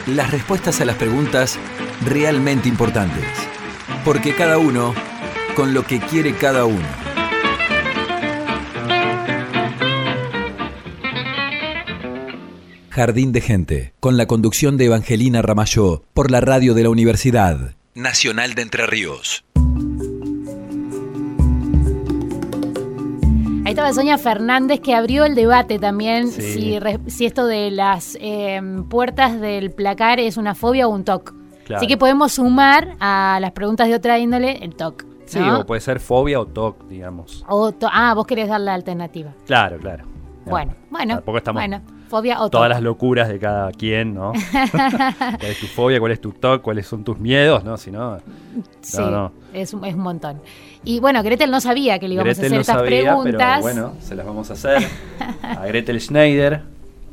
Las 0.05 0.29
respuestas 0.29 0.79
a 0.79 0.85
las 0.85 0.95
preguntas 0.95 1.57
realmente 2.05 2.69
importantes. 2.69 3.25
Porque 4.05 4.35
cada 4.35 4.59
uno 4.59 4.93
con 5.55 5.73
lo 5.73 5.83
que 5.83 5.99
quiere 5.99 6.35
cada 6.35 6.65
uno. 6.65 6.85
Jardín 12.91 13.31
de 13.31 13.41
Gente, 13.41 13.93
con 13.99 14.17
la 14.17 14.27
conducción 14.27 14.77
de 14.77 14.85
Evangelina 14.85 15.41
Ramayó, 15.41 16.03
por 16.13 16.29
la 16.29 16.41
radio 16.41 16.75
de 16.75 16.83
la 16.83 16.89
Universidad 16.89 17.73
Nacional 17.95 18.53
de 18.53 18.61
Entre 18.61 18.85
Ríos. 18.85 19.43
Ahí 23.71 23.73
estaba 23.73 23.93
Sonia 23.93 24.17
Fernández 24.17 24.81
que 24.81 24.93
abrió 24.93 25.23
el 25.23 25.33
debate 25.33 25.79
también 25.79 26.27
Sí. 26.27 26.41
si, 26.41 26.79
re- 26.79 26.99
si 27.07 27.25
esto 27.25 27.45
de 27.47 27.71
las 27.71 28.17
eh, 28.19 28.59
puertas 28.89 29.39
del 29.39 29.71
placar 29.71 30.19
es 30.19 30.35
una 30.35 30.55
fobia 30.55 30.87
o 30.87 30.91
un 30.91 31.05
TOC. 31.05 31.33
Claro. 31.63 31.77
Así 31.77 31.87
que 31.87 31.95
podemos 31.97 32.33
sumar 32.33 32.97
a 32.99 33.37
las 33.39 33.51
preguntas 33.53 33.87
de 33.87 33.95
otra 33.95 34.19
índole 34.19 34.63
el 34.63 34.75
TOC. 34.75 35.05
Sí, 35.25 35.39
o 35.39 35.65
puede 35.65 35.79
ser 35.79 36.01
fobia 36.01 36.41
o 36.41 36.45
TOC, 36.47 36.87
digamos. 36.89 37.45
O 37.47 37.71
to- 37.71 37.87
ah, 37.89 38.13
vos 38.13 38.27
querés 38.27 38.49
dar 38.49 38.59
la 38.59 38.73
alternativa. 38.73 39.31
Claro, 39.45 39.77
claro. 39.79 40.03
Bueno, 40.45 40.73
bueno. 40.89 41.15
Tampoco 41.15 41.37
estamos 41.37 41.61
Bueno, 41.61 41.81
fobia 42.11 42.41
o 42.41 42.49
todas 42.49 42.69
las 42.69 42.81
locuras 42.83 43.27
de 43.29 43.39
cada 43.39 43.71
quien, 43.71 44.13
¿no? 44.13 44.33
¿Cuál 44.61 45.51
es 45.51 45.59
tu 45.59 45.65
fobia? 45.67 45.99
¿Cuál 45.99 46.11
es 46.11 46.21
tu 46.21 46.31
TOC? 46.33 46.61
¿Cuáles 46.61 46.85
son 46.85 47.03
tus 47.03 47.17
miedos? 47.17 47.63
¿No? 47.63 47.77
Si 47.77 47.89
no, 47.89 48.17
Sí, 48.81 48.97
no, 48.99 49.09
no. 49.11 49.31
Es, 49.53 49.73
un- 49.73 49.83
es 49.85 49.95
un 49.95 50.01
montón. 50.01 50.41
Y 50.83 50.99
bueno, 50.99 51.23
Gretel 51.23 51.49
no 51.49 51.61
sabía 51.61 51.97
que 51.99 52.07
le 52.07 52.15
íbamos 52.15 52.37
Gretel 52.37 52.43
a 52.43 52.47
hacer 52.47 52.55
no 52.57 52.61
estas 52.61 52.75
sabía, 52.77 53.01
preguntas. 53.15 53.59
pero 53.59 53.61
bueno, 53.61 53.93
se 54.01 54.15
las 54.15 54.25
vamos 54.25 54.49
a 54.49 54.53
hacer 54.53 54.83
a 55.41 55.65
Gretel 55.65 55.99
Schneider, 56.01 56.61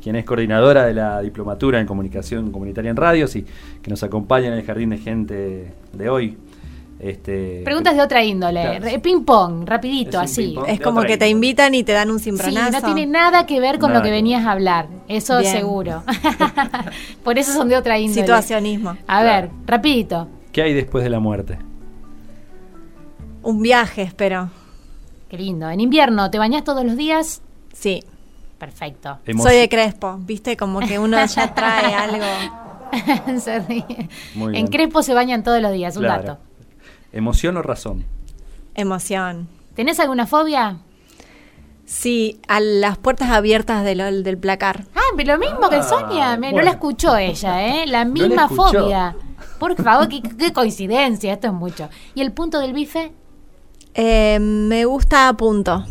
quien 0.03 0.15
es 0.15 0.25
coordinadora 0.25 0.85
de 0.85 0.93
la 0.93 1.21
diplomatura 1.21 1.79
en 1.79 1.85
comunicación 1.87 2.51
comunitaria 2.51 2.91
en 2.91 2.97
radios 2.97 3.35
y 3.35 3.45
que 3.81 3.89
nos 3.89 4.03
acompaña 4.03 4.47
en 4.47 4.53
el 4.53 4.63
jardín 4.65 4.89
de 4.91 4.97
gente 4.97 5.73
de 5.93 6.09
hoy. 6.09 6.37
Este, 6.99 7.61
Preguntas 7.63 7.95
de 7.95 8.01
otra 8.01 8.23
índole. 8.25 8.61
Claro. 8.61 8.83
Re- 8.85 8.99
Ping 8.99 9.23
pong, 9.23 9.63
rapidito, 9.65 10.21
Es 10.21 10.31
así. 10.31 10.47
ping-pong. 10.47 10.65
Es 10.67 10.81
como 10.81 11.01
que 11.03 11.17
te 11.17 11.29
invitan 11.29 11.73
y 11.73 11.83
te 11.83 11.93
dan 11.93 12.11
un 12.11 12.19
Sí, 12.19 12.25
cimbronazo. 12.25 12.71
no 12.71 12.81
tiene 12.93 13.05
nada 13.05 13.45
que 13.45 13.59
ver 13.61 13.79
con 13.79 13.91
Nada 13.91 13.99
lo 14.01 14.05
que 14.05 14.11
venías 14.11 14.45
a 14.45 14.51
hablar. 14.51 14.87
Eso 15.07 15.39
Bien. 15.39 15.51
seguro. 15.53 16.03
Por 17.23 17.37
eso 17.39 17.53
son 17.53 17.69
de 17.69 17.77
otra 17.77 17.97
índole. 17.97 18.21
Situacionismo. 18.21 18.97
A 19.07 19.23
ver, 19.23 19.49
rapidito. 19.65 20.27
¿Qué 20.51 20.61
hay 20.61 20.73
después 20.73 21.03
de 21.03 21.09
la 21.09 21.19
muerte? 21.21 21.57
Un 23.43 23.61
viaje, 23.61 24.01
espero. 24.01 24.49
Qué 25.29 25.37
lindo. 25.37 25.69
En 25.69 25.79
invierno, 25.79 26.29
¿te 26.29 26.37
bañas 26.37 26.63
todos 26.63 26.83
los 26.83 26.97
días? 26.97 27.41
Sí. 27.73 28.03
Perfecto. 28.57 29.19
Soy 29.41 29.55
de 29.55 29.69
Crespo, 29.69 30.17
¿viste? 30.19 30.57
Como 30.57 30.79
que 30.81 30.99
uno 30.99 31.17
ya 31.25 31.53
trae 31.53 31.93
algo. 31.93 32.25
Se 33.39 33.59
ríe. 33.59 34.09
Muy 34.35 34.47
en 34.47 34.51
bien. 34.53 34.67
Crespo 34.67 35.01
se 35.03 35.13
bañan 35.13 35.43
todos 35.43 35.61
los 35.61 35.71
días, 35.71 35.95
un 35.95 36.03
Claro. 36.03 36.23
dato. 36.23 36.39
¿Emoción 37.11 37.57
o 37.57 37.61
razón? 37.61 38.05
Emoción. 38.75 39.47
¿Tenés 39.75 39.99
alguna 39.99 40.25
fobia? 40.27 40.77
Sí, 41.85 42.39
a 42.47 42.59
las 42.59 42.97
puertas 42.97 43.29
abiertas 43.31 43.83
del, 43.83 44.23
del 44.23 44.37
placar. 44.37 44.85
Ah, 44.95 44.99
pero 45.17 45.33
lo 45.33 45.39
mismo 45.39 45.69
que 45.69 45.77
Ah, 45.77 45.83
Sonia. 45.83 46.37
Me- 46.37 46.53
No 46.53 46.61
la 46.61 46.71
escuchó 46.71 47.17
ella, 47.17 47.65
¿eh? 47.67 47.85
La 47.87 48.05
misma 48.05 48.47
fobia. 48.47 49.15
Por 49.57 49.75
favor, 49.81 50.07
qué, 50.07 50.21
qué 50.21 50.53
coincidencia. 50.53 51.33
Esto 51.33 51.47
es 51.47 51.53
mucho. 51.53 51.89
¿Y 52.13 52.21
el 52.21 52.31
punto 52.31 52.59
del 52.59 52.73
bife? 52.73 53.11
Eh, 53.95 54.37
me 54.39 54.85
gusta 54.85 55.27
a 55.29 55.33
punto. 55.35 55.83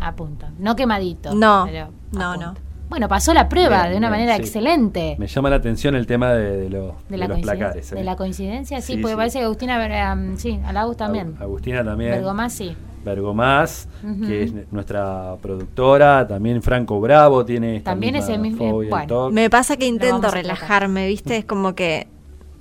A 0.00 0.12
punto. 0.14 0.46
No 0.58 0.76
quemadito. 0.76 1.34
No, 1.34 1.64
pero 1.66 1.84
a 1.86 1.88
no, 2.12 2.32
punto. 2.34 2.46
no. 2.46 2.54
Bueno, 2.88 3.08
pasó 3.08 3.34
la 3.34 3.48
prueba 3.48 3.80
Bien, 3.82 3.92
de 3.92 3.98
una 3.98 4.08
bien, 4.08 4.20
manera 4.26 4.36
sí. 4.36 4.42
excelente. 4.42 5.16
Me 5.18 5.26
llama 5.26 5.50
la 5.50 5.56
atención 5.56 5.94
el 5.96 6.06
tema 6.06 6.32
de, 6.32 6.56
de 6.58 6.70
lo- 6.70 6.86
De 6.88 6.94
de 7.08 7.16
la, 7.18 7.28
los 7.28 7.40
placares. 7.40 7.90
¿eh? 7.92 7.94
de 7.96 8.04
la 8.04 8.14
coincidencia, 8.16 8.80
sí, 8.80 8.94
Sí, 8.94 8.98
porque 8.98 9.12
sí. 9.14 9.16
parece 9.16 9.38
que 9.38 9.44
Agustina, 9.46 10.12
um, 10.14 10.36
sí, 10.36 10.60
Alagus 10.64 10.96
también. 10.96 11.34
Agu- 11.36 11.42
Agustina 11.42 11.82
también. 11.84 12.10
Bergomás, 12.12 12.52
sí. 12.52 12.76
Bergomás, 13.04 13.88
Ujú. 14.02 14.26
que 14.26 14.42
es 14.44 14.52
nuestra 14.72 15.36
productora, 15.42 16.26
también 16.26 16.62
Franco 16.62 17.00
Bravo 17.00 17.44
tiene 17.44 17.76
esta 17.76 17.90
También 17.90 18.14
misma 18.14 18.30
ese 18.32 18.38
mismo- 18.40 18.70
fobia, 18.70 18.90
bueno. 18.90 19.30
Me 19.30 19.50
pasa 19.50 19.76
que 19.76 19.86
intento 19.86 20.30
relajarme, 20.30 21.06
¿viste? 21.08 21.38
Es 21.38 21.44
como 21.44 21.74
que 21.74 22.06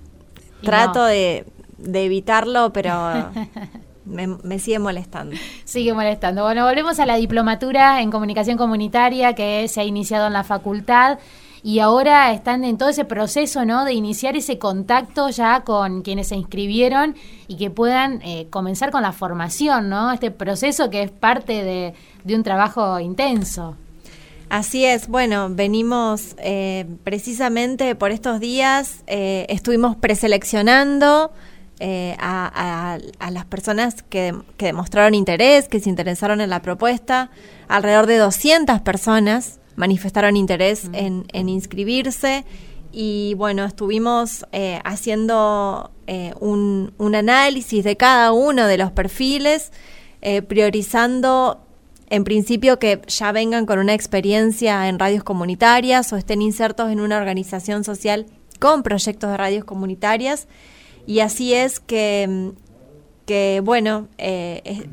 Y 0.61 0.65
trato 0.65 0.99
no. 0.99 1.05
de, 1.05 1.45
de 1.77 2.05
evitarlo, 2.05 2.71
pero 2.73 2.91
me, 4.05 4.27
me 4.27 4.59
sigue 4.59 4.79
molestando. 4.79 5.35
Sigue 5.65 5.93
molestando. 5.93 6.43
Bueno, 6.43 6.65
volvemos 6.65 6.99
a 6.99 7.05
la 7.05 7.15
diplomatura 7.15 8.01
en 8.01 8.11
comunicación 8.11 8.57
comunitaria 8.57 9.33
que 9.33 9.67
se 9.67 9.81
ha 9.81 9.83
iniciado 9.83 10.27
en 10.27 10.33
la 10.33 10.43
facultad 10.43 11.19
y 11.63 11.79
ahora 11.79 12.33
están 12.33 12.65
en 12.65 12.77
todo 12.77 12.89
ese 12.89 13.05
proceso, 13.05 13.63
¿no? 13.63 13.85
De 13.85 13.93
iniciar 13.93 14.35
ese 14.35 14.59
contacto 14.59 15.29
ya 15.29 15.61
con 15.61 16.01
quienes 16.01 16.27
se 16.27 16.35
inscribieron 16.35 17.15
y 17.47 17.55
que 17.55 17.69
puedan 17.69 18.21
eh, 18.21 18.47
comenzar 18.49 18.91
con 18.91 19.01
la 19.01 19.13
formación, 19.13 19.89
¿no? 19.89 20.11
Este 20.11 20.29
proceso 20.29 20.89
que 20.89 21.03
es 21.03 21.11
parte 21.11 21.63
de, 21.63 21.93
de 22.25 22.35
un 22.35 22.43
trabajo 22.43 22.99
intenso. 22.99 23.77
Así 24.49 24.85
es, 24.85 25.07
bueno, 25.07 25.47
venimos 25.49 26.35
eh, 26.37 26.85
precisamente 27.03 27.95
por 27.95 28.11
estos 28.11 28.39
días, 28.39 29.03
eh, 29.07 29.47
estuvimos 29.49 29.95
preseleccionando 29.95 31.31
eh, 31.85 32.15
a, 32.17 32.93
a- 32.95 32.99
a 33.19 33.31
las 33.31 33.43
personas 33.45 34.03
que, 34.03 34.33
que 34.55 34.67
demostraron 34.67 35.13
interés, 35.15 35.67
que 35.67 35.81
se 35.81 35.89
interesaron 35.89 36.39
en 36.39 36.49
la 36.49 36.61
propuesta. 36.61 37.29
Alrededor 37.67 38.05
de 38.07 38.17
200 38.19 38.79
personas 38.81 39.59
manifestaron 39.75 40.37
interés 40.37 40.89
en, 40.93 41.25
en 41.33 41.49
inscribirse 41.49 42.45
y 42.93 43.33
bueno, 43.35 43.65
estuvimos 43.65 44.45
eh, 44.53 44.79
haciendo 44.85 45.91
eh, 46.07 46.33
un, 46.39 46.93
un 46.97 47.15
análisis 47.15 47.83
de 47.83 47.97
cada 47.97 48.31
uno 48.31 48.65
de 48.67 48.77
los 48.77 48.91
perfiles, 48.91 49.71
eh, 50.21 50.41
priorizando 50.41 51.59
en 52.09 52.23
principio 52.23 52.79
que 52.79 53.01
ya 53.07 53.31
vengan 53.33 53.65
con 53.65 53.79
una 53.79 53.93
experiencia 53.93 54.87
en 54.87 54.99
radios 54.99 55.23
comunitarias 55.25 56.13
o 56.13 56.15
estén 56.17 56.41
insertos 56.41 56.91
en 56.91 57.01
una 57.01 57.17
organización 57.17 57.83
social 57.83 58.25
con 58.59 58.83
proyectos 58.83 59.31
de 59.31 59.37
radios 59.37 59.65
comunitarias. 59.65 60.47
Y 61.05 61.19
así 61.19 61.53
es 61.53 61.79
que, 61.79 62.51
que 63.25 63.61
bueno, 63.63 64.07
eh, 64.17 64.87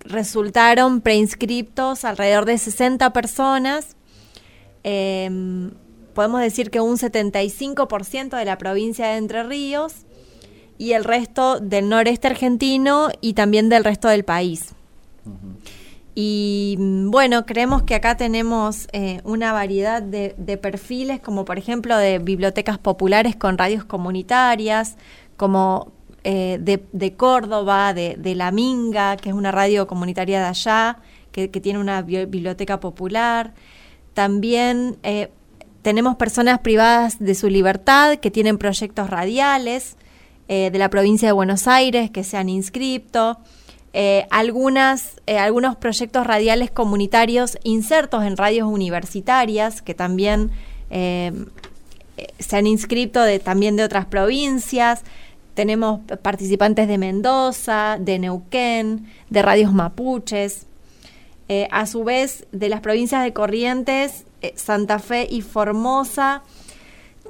resultaron 0.00 1.00
preinscriptos 1.00 2.04
alrededor 2.04 2.44
de 2.44 2.58
60 2.58 3.12
personas. 3.12 3.96
Eh, 4.84 5.70
podemos 6.14 6.40
decir 6.40 6.70
que 6.70 6.80
un 6.80 6.96
75% 6.96 8.36
de 8.36 8.44
la 8.44 8.58
provincia 8.58 9.06
de 9.08 9.16
Entre 9.16 9.42
Ríos 9.42 9.94
y 10.78 10.92
el 10.92 11.04
resto 11.04 11.60
del 11.60 11.88
noreste 11.88 12.28
argentino 12.28 13.08
y 13.20 13.34
también 13.34 13.68
del 13.68 13.84
resto 13.84 14.08
del 14.08 14.24
país. 14.24 14.74
Y 16.14 16.76
bueno, 16.78 17.46
creemos 17.46 17.84
que 17.84 17.94
acá 17.94 18.16
tenemos 18.16 18.88
eh, 18.92 19.20
una 19.24 19.52
variedad 19.52 20.02
de, 20.02 20.34
de 20.36 20.58
perfiles, 20.58 21.20
como 21.20 21.44
por 21.44 21.56
ejemplo 21.56 21.96
de 21.96 22.18
bibliotecas 22.18 22.78
populares 22.78 23.34
con 23.34 23.56
radios 23.56 23.84
comunitarias, 23.84 24.96
como 25.42 25.90
eh, 26.22 26.60
de, 26.60 27.16
Córdoba, 27.16 27.94
de, 27.94 28.34
La 28.36 28.52
Minga, 28.52 29.16
que 29.16 29.30
es 29.30 29.34
una 29.34 29.50
radio 29.50 29.88
comunitaria 29.88 30.38
de 30.38 30.46
allá, 30.46 30.98
que, 31.32 31.48
tiene 31.48 31.80
una 31.80 32.00
bi- 32.02 32.26
biblioteca 32.26 32.78
popular. 32.78 33.52
también 34.14 34.98
eh, 35.02 35.30
tenemos 35.82 36.14
personas 36.14 36.60
privadas 36.60 37.18
de 37.18 37.34
su 37.34 37.48
libertad 37.48 38.18
que 38.20 38.30
tienen 38.30 38.56
proyectos 38.56 39.10
radiales 39.10 39.96
eh, 40.46 40.70
de 40.70 40.78
la 40.78 40.88
provincia 40.90 41.26
de 41.26 41.32
Buenos 41.32 41.66
Aires 41.66 42.12
que 42.12 42.22
se 42.22 42.36
han 42.36 42.48
inscrito. 42.48 43.40
Eh, 43.92 44.28
algunos 44.30 45.76
proyectos 45.80 46.24
radiales 46.24 46.70
comunitarios 46.70 47.58
insertos 47.64 48.22
en 48.22 48.36
radios 48.36 48.68
universitarias 48.68 49.82
que 49.82 49.94
también 49.94 50.52
se 52.38 52.56
han 52.56 52.66
inscrito 52.66 53.20
también 53.42 53.74
de 53.74 53.82
otras 53.82 54.06
provincias. 54.06 55.02
Tenemos 55.54 56.00
participantes 56.22 56.88
de 56.88 56.96
Mendoza, 56.96 57.98
de 58.00 58.18
Neuquén, 58.18 59.06
de 59.28 59.42
radios 59.42 59.72
mapuches. 59.72 60.66
Eh, 61.48 61.68
a 61.70 61.86
su 61.86 62.04
vez, 62.04 62.46
de 62.52 62.70
las 62.70 62.80
provincias 62.80 63.22
de 63.22 63.34
Corrientes, 63.34 64.24
eh, 64.40 64.54
Santa 64.56 64.98
Fe 64.98 65.26
y 65.28 65.42
Formosa, 65.42 66.42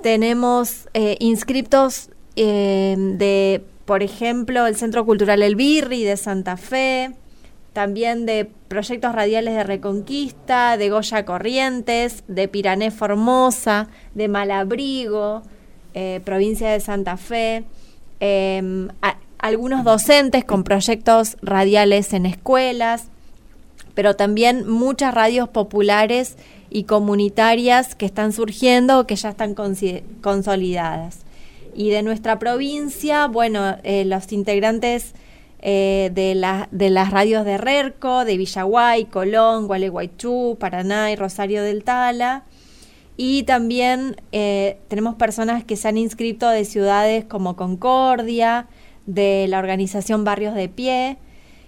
tenemos 0.03 0.89
eh, 0.95 1.17
inscriptos 1.19 2.11
de, 2.37 3.63
por 3.85 4.03
ejemplo, 4.03 4.67
el 4.67 4.77
Centro 4.77 5.05
Cultural 5.05 5.43
El 5.43 5.55
Birri 5.57 6.05
de 6.05 6.17
Santa 6.17 6.57
Fe, 6.57 7.11
también 7.73 8.25
de 8.25 8.49
proyectos 8.69 9.13
radiales 9.13 9.55
de 9.55 9.65
Reconquista, 9.65 10.79
de 10.79 10.89
Goya 10.89 11.25
Corrientes, 11.27 12.25
de 12.29 12.49
Pirané 12.49 12.91
Formosa, 12.91 13.89
de 14.15 14.29
Malabrigo, 14.29 15.43
provincia 16.25 16.71
de 16.71 16.81
Santa 16.81 17.19
Fe, 17.19 17.65
em, 18.25 18.89
algunos 19.39 19.83
docentes 19.83 20.45
con 20.45 20.63
proyectos 20.63 21.37
radiales 21.43 22.13
en 22.13 22.27
escuelas, 22.27 23.09
pero 23.95 24.15
también 24.15 24.69
muchas 24.69 25.13
radios 25.13 25.49
populares 25.49 26.37
y 26.71 26.85
comunitarias 26.85 27.97
que 27.97 28.07
están 28.07 28.33
surgiendo 28.33 29.01
o 29.01 29.07
que 29.07 29.17
ya 29.17 29.31
están 29.31 29.55
consolidadas. 30.21 31.19
Y 31.75 31.91
de 31.91 32.05
nuestra 32.05 32.39
provincia, 32.39 33.27
bueno, 33.27 33.77
eh, 33.83 34.05
los 34.05 34.31
integrantes 34.33 35.15
eh, 35.61 36.11
de, 36.15 36.41
de 36.71 36.91
las 36.91 37.11
radios 37.11 37.45
de 37.45 37.59
Rerco, 37.59 38.25
de 38.25 38.37
Villaguay, 38.37 39.07
Colón, 39.07 39.67
Gualeguaychú, 39.67 40.57
Paraná 40.61 41.11
y 41.11 41.17
Rosario 41.17 41.65
del 41.65 41.83
Tala. 41.83 42.45
Y 43.17 43.43
también 43.45 44.17
eh, 44.33 44.79
tenemos 44.89 45.15
personas 45.17 45.65
que 45.65 45.77
se 45.77 45.89
han 45.89 45.99
inscrito 45.99 46.49
de 46.49 46.65
ciudades 46.65 47.25
como 47.25 47.57
Concordia, 47.57 48.67
de 49.07 49.47
la 49.49 49.59
organización 49.59 50.25
Barrios 50.25 50.55
de 50.55 50.69
Pie, 50.69 51.19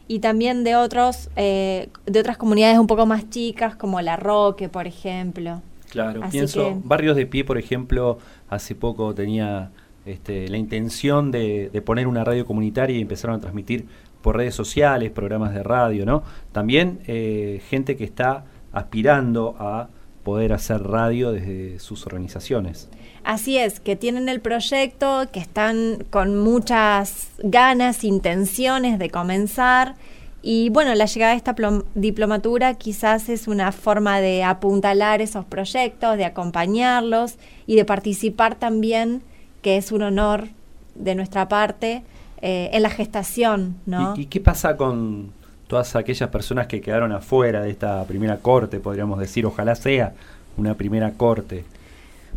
y 0.07 0.19
también 0.19 0.65
de 0.65 0.77
otros 0.77 1.31
eh, 1.37 1.89
de 2.07 2.21
otras 2.21 2.37
comunidades 2.37 2.79
un 2.79 2.87
poco 2.87 3.07
más 3.07 3.31
chicas 3.31 3.75
como 3.77 4.01
La 4.01 4.17
Roque, 4.17 4.69
por 4.69 4.87
ejemplo. 4.87 5.63
Claro, 5.91 6.23
pienso, 6.31 6.81
Barrios 6.83 7.17
de 7.17 7.27
Pie, 7.27 7.45
por 7.45 7.57
ejemplo, 7.57 8.19
hace 8.49 8.75
poco 8.75 9.15
tenía 9.15 9.71
este, 10.07 10.49
la 10.49 10.59
intención 10.59 11.31
de, 11.31 11.71
poner 11.85 12.07
una 12.09 12.25
radio 12.25 12.45
comunitaria 12.45 12.99
y 12.99 13.01
empezaron 13.01 13.37
a 13.37 13.41
transmitir 13.41 13.87
por 14.21 14.37
redes 14.37 14.55
sociales, 14.55 15.11
programas 15.13 15.55
de 15.55 15.63
radio, 15.63 16.05
¿no? 16.05 16.25
También 16.53 17.01
eh, 17.07 17.63
gente 17.69 17.97
que 17.97 18.05
está 18.05 18.45
aspirando 18.73 19.55
a 19.59 19.89
poder 20.25 20.53
hacer 20.53 20.83
radio 20.83 21.31
desde 21.31 21.79
sus 21.79 22.07
organizaciones. 22.07 22.89
Así 23.23 23.57
es, 23.59 23.81
que 23.81 23.95
tienen 23.95 24.29
el 24.29 24.41
proyecto, 24.41 25.27
que 25.33 25.41
están 25.41 26.05
con 26.11 26.37
muchas 26.37 27.29
ganas, 27.39 28.05
intenciones 28.05 28.99
de 28.99 29.11
comenzar. 29.11 29.95
Y 30.43 30.69
bueno, 30.71 30.95
la 30.95 31.07
llegada 31.07 31.33
de 31.33 31.39
esta 31.39 31.55
diplomatura 31.95 32.75
quizás 32.75 33.29
es 33.29 33.49
una 33.49 33.73
forma 33.73 34.21
de 34.21 34.43
apuntalar 34.43 35.23
esos 35.23 35.45
proyectos, 35.45 36.19
de 36.19 36.27
acompañarlos 36.27 37.37
y 37.67 37.77
de 37.77 37.85
participar 37.85 38.57
también, 38.57 39.23
que 39.63 39.79
es 39.79 39.91
un 39.91 40.03
honor 40.03 40.49
de 40.95 41.15
nuestra 41.15 41.49
parte, 41.49 42.03
eh, 42.43 42.69
en 42.75 42.83
la 42.83 42.91
gestación. 42.91 43.77
¿no? 43.87 44.15
¿Y, 44.19 44.27
qué 44.27 44.41
pasa 44.41 44.77
con 44.77 45.33
todas 45.75 45.97
aquellas 45.97 46.31
personas 46.31 46.69
que 46.69 46.81
quedaron 46.81 47.11
afuera 47.11 47.61
de 47.63 47.71
esta 47.71 48.05
primera 48.05 48.37
corte, 48.37 48.79
podríamos 48.79 49.19
decir? 49.19 49.45
Ojalá 49.45 49.75
sea 49.75 50.13
una 50.57 50.75
primera 50.75 51.11
corte. 51.15 51.65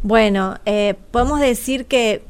Bueno, 0.02 0.56
eh, 0.66 0.96
podemos 1.12 1.40
decir 1.40 1.86
que, 1.86 2.24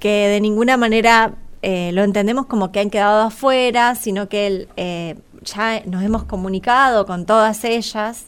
que 0.00 0.26
de 0.26 0.40
ninguna 0.40 0.76
manera 0.76 1.34
eh, 1.62 1.92
lo 1.92 2.02
entendemos 2.02 2.46
como 2.46 2.72
que 2.72 2.80
han 2.80 2.90
quedado 2.90 3.22
afuera, 3.22 3.94
sino 3.94 4.28
que 4.28 4.66
eh, 4.76 5.14
ya 5.44 5.82
nos 5.86 6.02
hemos 6.02 6.24
comunicado 6.24 7.06
con 7.06 7.26
todas 7.26 7.64
ellas 7.64 8.26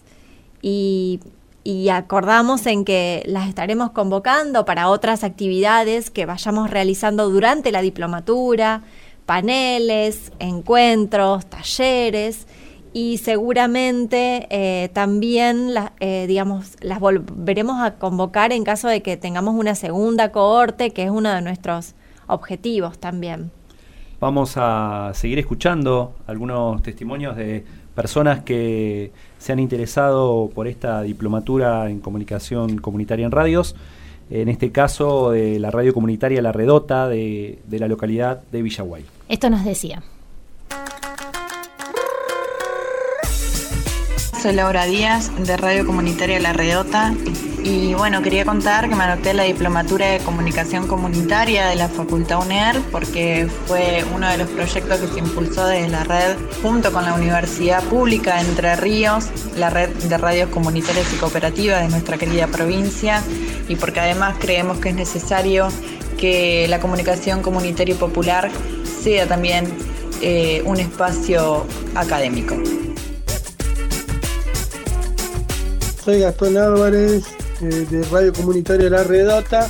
y, 0.63 1.19
y, 1.65 1.89
acordamos 1.89 2.67
en 2.67 2.85
que 2.85 3.25
las 3.27 3.49
estaremos 3.49 3.91
convocando 3.91 4.65
para 4.65 4.91
otras 4.91 5.25
actividades 5.25 6.11
que 6.13 6.25
vayamos 6.25 6.71
realizando 6.71 7.29
durante 7.29 7.73
la 7.73 7.83
diplomatura, 7.83 8.83
paneles, 9.27 10.33
encuentros, 10.39 11.47
talleres 11.47 12.47
y 12.93 13.19
seguramente 13.19 14.47
eh, 14.49 14.89
también 14.95 15.75
eh, 16.01 16.25
digamos, 16.27 16.77
las 16.81 16.99
volveremos 16.99 17.83
a 17.83 17.97
convocar 17.97 18.53
en 18.53 18.65
caso 18.65 18.89
de 18.89 19.03
que 19.03 19.19
tengamos 19.19 19.55
una 19.55 19.75
segunda 19.75 20.33
cohorte, 20.33 20.93
que 20.93 21.03
es 21.05 21.11
uno 21.11 21.31
de 21.31 21.43
nuestros 21.43 21.95
objetivos 22.27 22.99
también. 22.99 23.51
Vamos 24.19 24.55
a 24.57 25.11
seguir 25.13 25.39
escuchando 25.39 26.15
algunos 26.27 26.83
testimonios 26.83 27.37
de 27.37 27.67
personas 27.95 28.41
que 28.41 29.13
se 29.39 29.53
han 29.53 29.59
interesado 29.59 30.51
por 30.55 30.67
esta 30.67 31.03
diplomatura 31.03 31.91
en 31.91 32.01
comunicación 32.01 32.79
comunitaria 32.79 33.27
en 33.27 33.33
radios, 33.33 33.77
en 34.31 34.49
este 34.49 34.73
caso 34.73 35.31
de 35.31 35.59
la 35.59 35.71
radio 35.71 35.95
comunitaria 35.95 36.43
La 36.43 36.53
Redota 36.53 37.09
de, 37.09 37.59
de 37.67 37.79
la 37.79 37.89
localidad 37.89 38.43
de 38.51 38.63
Villaguay. 38.63 39.05
Esto 39.29 39.51
nos 39.51 39.65
decía. 39.65 40.03
Soy 44.47 44.55
Laura 44.55 44.85
Díaz 44.85 45.33
de 45.45 45.57
Radio 45.57 45.85
Comunitaria 45.85 46.39
La 46.39 46.53
Redota 46.53 47.13
y 47.65 47.95
bueno, 47.95 48.23
quería 48.23 48.45
contar 48.45 48.89
que 48.89 48.95
me 48.95 49.03
anoté 49.03 49.35
la 49.35 49.43
diplomatura 49.43 50.07
de 50.07 50.21
comunicación 50.21 50.87
comunitaria 50.87 51.67
de 51.67 51.75
la 51.75 51.89
Facultad 51.89 52.43
UNER 52.47 52.81
porque 52.93 53.49
fue 53.67 54.05
uno 54.15 54.29
de 54.29 54.39
los 54.39 54.49
proyectos 54.51 55.01
que 55.01 55.09
se 55.09 55.19
impulsó 55.19 55.67
desde 55.67 55.89
la 55.89 56.05
red 56.05 56.37
junto 56.63 56.93
con 56.93 57.05
la 57.05 57.15
Universidad 57.15 57.83
Pública 57.83 58.37
de 58.37 58.43
Entre 58.43 58.77
Ríos, 58.77 59.31
la 59.57 59.69
red 59.69 59.89
de 59.89 60.17
radios 60.17 60.49
comunitarias 60.51 61.13
y 61.13 61.17
cooperativas 61.17 61.83
de 61.83 61.89
nuestra 61.89 62.17
querida 62.17 62.47
provincia 62.47 63.25
y 63.69 63.75
porque 63.75 63.99
además 63.99 64.37
creemos 64.39 64.79
que 64.79 64.91
es 64.91 64.95
necesario 64.95 65.67
que 66.19 66.69
la 66.69 66.79
comunicación 66.79 67.43
comunitaria 67.43 67.97
y 67.97 67.99
popular 67.99 68.53
sea 69.03 69.27
también 69.27 69.67
eh, 70.23 70.63
un 70.65 70.79
espacio 70.79 71.67
académico. 71.97 72.55
Soy 76.07 76.21
Gastón 76.21 76.57
Álvarez 76.57 77.25
eh, 77.61 77.85
de 77.91 78.05
Radio 78.05 78.33
Comunitaria 78.33 78.89
La 78.89 79.03
Redata 79.03 79.69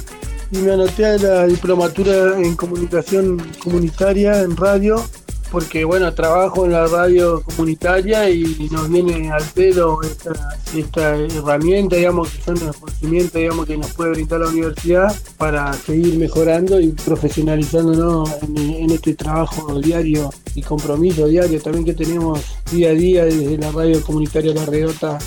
y 0.51 0.59
me 0.59 0.73
anoté 0.73 1.07
a 1.07 1.17
la 1.17 1.47
diplomatura 1.47 2.39
en 2.39 2.55
comunicación 2.57 3.43
comunitaria 3.65 4.43
en 4.43 4.55
radio 4.55 5.03
porque 5.51 5.87
bueno, 5.87 6.13
trabajo 6.13 6.67
en 6.67 6.73
la 6.73 6.89
radio 6.89 7.43
comunitaria 7.43 8.29
y 8.29 8.69
nos 8.71 8.91
viene 8.91 9.33
al 9.33 9.43
pelo 9.45 9.99
esta, 10.03 11.17
herramienta, 11.17 11.97
digamos, 11.97 12.29
que 12.29 12.43
son 12.43 12.67
los 12.67 12.77
conocimientos 12.77 13.41
digamos, 13.41 13.65
que 13.65 13.79
nos 13.79 13.91
puede 13.93 14.11
brindar 14.11 14.41
la 14.41 14.49
universidad 14.49 15.17
para 15.39 15.73
seguir 15.73 16.19
mejorando 16.19 16.79
y 16.79 16.89
profesionalizándonos 16.89 18.31
en, 18.43 18.59
en 18.59 18.91
este 18.91 19.15
trabajo 19.15 19.81
diario 19.81 20.29
y 20.55 20.61
compromiso 20.61 21.29
diario 21.29 21.63
también 21.63 21.87
que 21.87 21.95
tenemos 21.95 22.43
día 22.71 22.91
a 22.91 22.93
día 22.93 23.25
desde 23.25 23.57
la 23.57 23.71
radio 23.73 24.03
comunitaria 24.03 24.53
La 24.53 24.67
Redota 24.67 25.19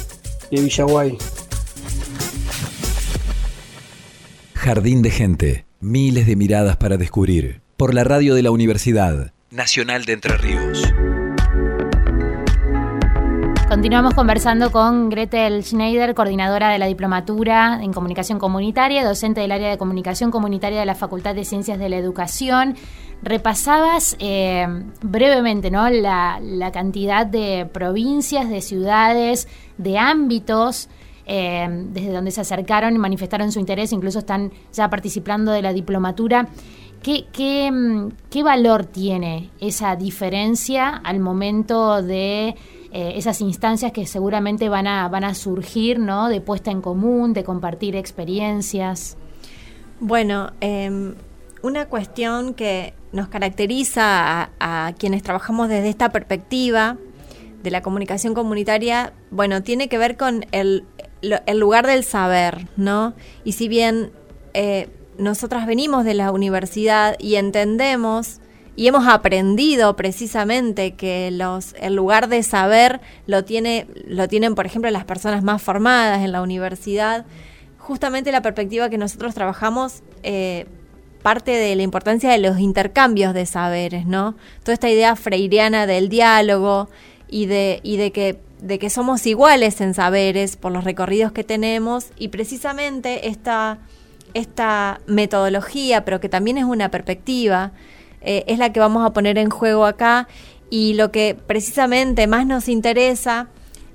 de 0.51 0.61
Villaguay. 0.61 1.17
Jardín 4.53 5.01
de 5.01 5.11
gente, 5.11 5.65
miles 5.79 6.27
de 6.27 6.35
miradas 6.35 6.77
para 6.77 6.97
descubrir. 6.97 7.61
Por 7.77 7.93
la 7.93 8.03
radio 8.03 8.35
de 8.35 8.43
la 8.43 8.51
Universidad 8.51 9.31
Nacional 9.51 10.05
de 10.05 10.13
Entre 10.13 10.37
Ríos. 10.37 10.93
Continuamos 13.69 14.15
conversando 14.15 14.71
con 14.71 15.09
Gretel 15.09 15.63
Schneider, 15.63 16.15
coordinadora 16.15 16.69
de 16.69 16.79
la 16.79 16.87
diplomatura 16.87 17.79
en 17.83 17.93
comunicación 17.93 18.39
comunitaria, 18.39 19.05
docente 19.05 19.41
del 19.41 19.51
área 19.51 19.69
de 19.69 19.77
comunicación 19.77 20.31
comunitaria 20.31 20.79
de 20.79 20.87
la 20.87 20.95
Facultad 20.95 21.35
de 21.35 21.45
Ciencias 21.45 21.77
de 21.77 21.87
la 21.87 21.97
Educación. 21.97 22.75
Repasabas 23.21 24.15
eh, 24.19 24.65
brevemente 25.01 25.71
¿no? 25.71 25.89
La, 25.89 26.71
cantidad 26.71 27.25
de 27.25 27.67
provincias, 27.71 28.49
de 28.49 28.61
ciudades, 28.61 29.47
de 29.77 29.97
ámbitos 29.97 30.89
eh, 31.25 31.67
desde 31.91 32.11
donde 32.11 32.31
se 32.31 32.41
acercaron 32.41 32.95
y 32.95 32.97
manifestaron 32.97 33.51
su 33.51 33.59
interés, 33.59 33.91
incluso 33.91 34.19
están 34.19 34.51
ya 34.73 34.89
participando 34.89 35.51
de 35.51 35.61
la 35.61 35.73
diplomatura. 35.73 36.47
¿Qué, 37.03 37.27
qué, 37.31 37.71
mm, 37.71 38.09
qué 38.29 38.43
valor 38.43 38.85
tiene 38.85 39.51
esa 39.59 39.95
diferencia 39.95 40.89
al 40.89 41.19
momento 41.19 42.01
de 42.01 42.55
eh, 42.91 43.13
esas 43.15 43.39
instancias 43.41 43.91
que 43.91 44.07
seguramente 44.07 44.67
van 44.67 44.87
a, 44.87 45.07
van 45.09 45.23
a 45.23 45.35
surgir, 45.35 45.99
¿no? 45.99 46.27
De 46.27 46.41
puesta 46.41 46.71
en 46.71 46.81
común, 46.81 47.33
de 47.33 47.43
compartir 47.43 47.95
experiencias. 47.95 49.15
Bueno, 49.99 50.51
em, 50.59 51.13
una 51.61 51.85
cuestión 51.85 52.55
que 52.55 52.93
nos 53.11 53.27
caracteriza 53.27 54.49
a, 54.59 54.93
quienes 54.97 55.23
trabajamos 55.23 55.69
desde 55.69 55.89
esta 55.89 56.09
perspectiva 56.09 56.97
de 57.63 57.71
la 57.71 57.81
comunicación 57.81 58.33
comunitaria, 58.33 59.13
bueno, 59.31 59.63
tiene 59.63 59.89
que 59.89 59.97
ver 59.97 60.15
con 60.15 60.45
el, 60.51 60.85
el 61.21 61.59
lugar 61.59 61.87
del 61.87 62.03
saber, 62.03 62.67
¿no? 62.77 63.13
Y 63.43 63.53
si 63.53 63.67
bien 63.67 64.11
eh, 64.53 64.87
nosotras 65.17 65.67
venimos 65.67 66.05
de 66.05 66.13
la 66.13 66.31
universidad 66.31 67.15
y 67.19 67.35
entendemos 67.35 68.39
y 68.75 68.87
hemos 68.87 69.07
aprendido 69.07 69.97
precisamente 69.97 70.93
que 70.95 71.31
los, 71.31 71.75
el 71.81 71.95
lugar 71.95 72.29
de 72.29 72.43
saber 72.43 73.01
lo, 73.27 73.43
tiene, 73.43 73.87
lo 74.07 74.29
tienen, 74.29 74.55
por 74.55 74.65
ejemplo, 74.65 74.89
las 74.89 75.03
personas 75.03 75.43
más 75.43 75.61
formadas 75.61 76.23
en 76.23 76.31
la 76.31 76.41
universidad, 76.41 77.25
justamente 77.77 78.31
la 78.31 78.41
perspectiva 78.41 78.89
que 78.89 78.97
nosotros 78.97 79.35
trabajamos 79.35 80.01
eh, 80.23 80.65
parte 81.21 81.51
de 81.51 81.75
la 81.75 81.83
importancia 81.83 82.31
de 82.31 82.37
los 82.37 82.59
intercambios 82.59 83.33
de 83.33 83.45
saberes, 83.45 84.05
¿no? 84.05 84.35
Toda 84.63 84.73
esta 84.73 84.89
idea 84.89 85.15
freiriana 85.15 85.85
del 85.85 86.09
diálogo 86.09 86.89
y 87.27 87.45
de, 87.45 87.79
y 87.83 87.97
de 87.97 88.11
que 88.11 88.39
de 88.61 88.77
que 88.77 88.89
somos 88.89 89.25
iguales 89.25 89.79
en 89.81 89.93
saberes 89.93 90.57
por 90.57 90.71
los 90.71 90.83
recorridos 90.83 91.31
que 91.31 91.43
tenemos 91.43 92.07
y 92.17 92.27
precisamente 92.27 93.29
esta, 93.29 93.79
esta 94.33 94.99
metodología, 95.07 96.03
pero 96.03 96.19
que 96.19 96.29
también 96.29 96.57
es 96.57 96.65
una 96.65 96.91
perspectiva, 96.91 97.71
eh, 98.21 98.43
es 98.47 98.59
la 98.59 98.73
que 98.73 98.79
vamos 98.79 99.05
a 99.05 99.13
poner 99.13 99.37
en 99.37 99.49
juego 99.49 99.85
acá 99.85 100.27
y 100.69 100.93
lo 100.93 101.11
que 101.11 101.37
precisamente 101.47 102.27
más 102.27 102.45
nos 102.45 102.67
interesa 102.67 103.47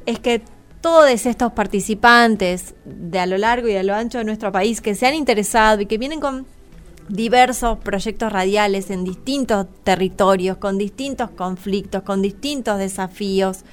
es 0.06 0.18
que 0.18 0.42
todos 0.80 1.26
estos 1.26 1.52
participantes 1.52 2.74
de 2.84 3.18
a 3.18 3.26
lo 3.26 3.38
largo 3.38 3.68
y 3.68 3.76
a 3.76 3.82
lo 3.82 3.94
ancho 3.94 4.18
de 4.18 4.24
nuestro 4.24 4.50
país 4.52 4.80
que 4.80 4.94
se 4.94 5.06
han 5.06 5.14
interesado 5.14 5.82
y 5.82 5.86
que 5.86 5.98
vienen 5.98 6.20
con 6.20 6.46
diversos 7.08 7.78
proyectos 7.78 8.32
radiales 8.32 8.90
en 8.90 9.04
distintos 9.04 9.66
territorios, 9.84 10.56
con 10.56 10.78
distintos 10.78 11.30
conflictos, 11.30 12.02
con 12.02 12.22
distintos 12.22 12.78
desafíos, 12.78 13.64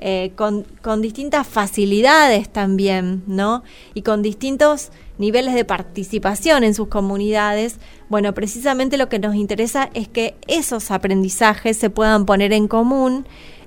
eh, 0.00 0.32
con, 0.36 0.64
con, 0.80 1.02
distintas 1.02 1.46
facilidades 1.46 2.48
también, 2.48 3.24
¿no? 3.26 3.64
Y 3.94 4.02
con 4.02 4.22
distintos 4.22 4.90
niveles 5.18 5.54
de 5.54 5.64
participación 5.64 6.62
en 6.62 6.74
sus 6.74 6.86
comunidades. 6.86 7.78
Bueno, 8.08 8.32
precisamente 8.32 8.96
lo 8.96 9.08
que 9.08 9.18
nos 9.18 9.34
interesa 9.34 9.90
es 9.94 10.06
que 10.06 10.36
esos 10.46 10.92
aprendizajes 10.92 11.76
se 11.76 11.90
puedan 11.90 12.26
poner 12.26 12.52
en 12.52 12.68
común 12.68 13.26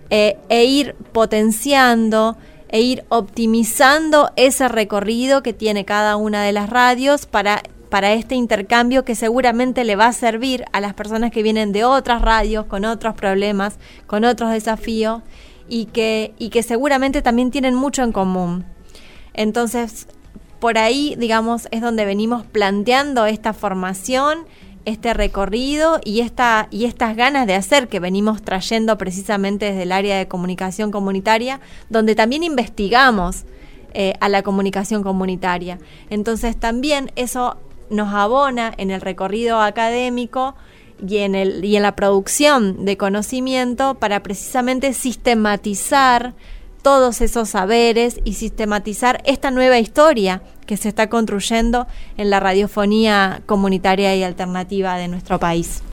eh, 0.09 0.37
e 0.47 0.63
ir 0.63 0.95
potenciando 1.11 2.37
e 2.69 2.79
ir 2.79 3.03
optimizando 3.09 4.31
ese 4.37 4.69
recorrido 4.69 5.43
que 5.43 5.51
tiene 5.51 5.83
cada 5.83 6.15
una 6.15 6.43
de 6.43 6.53
las 6.53 6.69
radios 6.69 7.25
para 7.25 7.61
para 7.91 8.13
este 8.13 8.35
intercambio 8.35 9.03
que 9.03 9.15
seguramente 9.15 9.83
le 9.83 9.97
va 9.97 10.07
a 10.07 10.13
servir 10.13 10.63
a 10.71 10.79
las 10.79 10.93
personas 10.93 11.29
que 11.29 11.43
vienen 11.43 11.73
de 11.73 11.83
otras 11.83 12.21
radios, 12.21 12.65
con 12.65 12.85
otros 12.85 13.15
problemas, 13.15 13.79
con 14.07 14.23
otros 14.23 14.49
desafíos 14.51 15.21
y 15.67 15.87
que, 15.87 16.33
y 16.39 16.51
que 16.51 16.63
seguramente 16.63 17.21
también 17.21 17.51
tienen 17.51 17.75
mucho 17.75 18.01
en 18.01 18.13
común. 18.13 18.63
Entonces, 19.33 20.07
por 20.59 20.77
ahí, 20.77 21.15
digamos, 21.17 21.67
es 21.71 21.81
donde 21.81 22.05
venimos 22.05 22.45
planteando 22.45 23.25
esta 23.25 23.51
formación, 23.51 24.45
este 24.85 25.13
recorrido 25.13 25.99
y, 26.05 26.21
esta, 26.21 26.69
y 26.71 26.85
estas 26.85 27.17
ganas 27.17 27.45
de 27.45 27.55
hacer 27.55 27.89
que 27.89 27.99
venimos 27.99 28.41
trayendo 28.41 28.97
precisamente 28.97 29.65
desde 29.65 29.83
el 29.83 29.91
área 29.91 30.17
de 30.17 30.29
comunicación 30.29 30.91
comunitaria, 30.91 31.59
donde 31.89 32.15
también 32.15 32.43
investigamos 32.43 33.43
eh, 33.93 34.13
a 34.21 34.29
la 34.29 34.43
comunicación 34.43 35.03
comunitaria. 35.03 35.77
Entonces 36.09 36.55
también 36.57 37.11
eso 37.17 37.57
nos 37.91 38.13
abona 38.13 38.73
en 38.77 38.89
el 38.89 39.01
recorrido 39.01 39.61
académico 39.61 40.55
y 41.07 41.17
en, 41.17 41.35
el, 41.35 41.63
y 41.65 41.75
en 41.75 41.83
la 41.83 41.95
producción 41.95 42.85
de 42.85 42.97
conocimiento 42.97 43.95
para 43.95 44.23
precisamente 44.23 44.93
sistematizar 44.93 46.33
todos 46.81 47.21
esos 47.21 47.49
saberes 47.49 48.19
y 48.23 48.33
sistematizar 48.33 49.21
esta 49.25 49.51
nueva 49.51 49.79
historia 49.79 50.41
que 50.65 50.77
se 50.77 50.89
está 50.89 51.09
construyendo 51.09 51.87
en 52.17 52.29
la 52.29 52.39
radiofonía 52.39 53.41
comunitaria 53.45 54.15
y 54.15 54.23
alternativa 54.23 54.97
de 54.97 55.07
nuestro 55.07 55.39
país. 55.39 55.83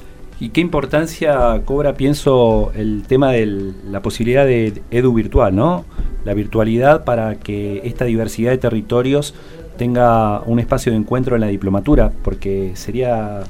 ¿Y 0.41 0.51
qué 0.51 0.61
importancia 0.61 1.63
cobra, 1.65 1.95
pienso, 1.95 2.71
el 2.75 3.03
tema 3.07 3.33
de 3.33 3.73
la 3.91 4.03
posibilidad 4.03 4.47
de 4.47 4.83
edu 4.93 5.13
virtual, 5.13 5.55
¿no? 5.55 5.85
La 6.25 6.33
virtualidad 6.33 7.05
para 7.05 7.35
que 7.41 7.81
esta 7.85 8.05
diversidad 8.05 8.53
de 8.53 8.59
territorios 8.59 9.35
tenga 9.79 10.43
un 10.43 10.59
espacio 10.59 10.93
de 10.93 10.99
encuentro 10.99 11.37
en 11.37 11.41
la 11.41 11.47
diplomatura, 11.47 12.13
porque 12.23 12.73
sería 12.75 13.45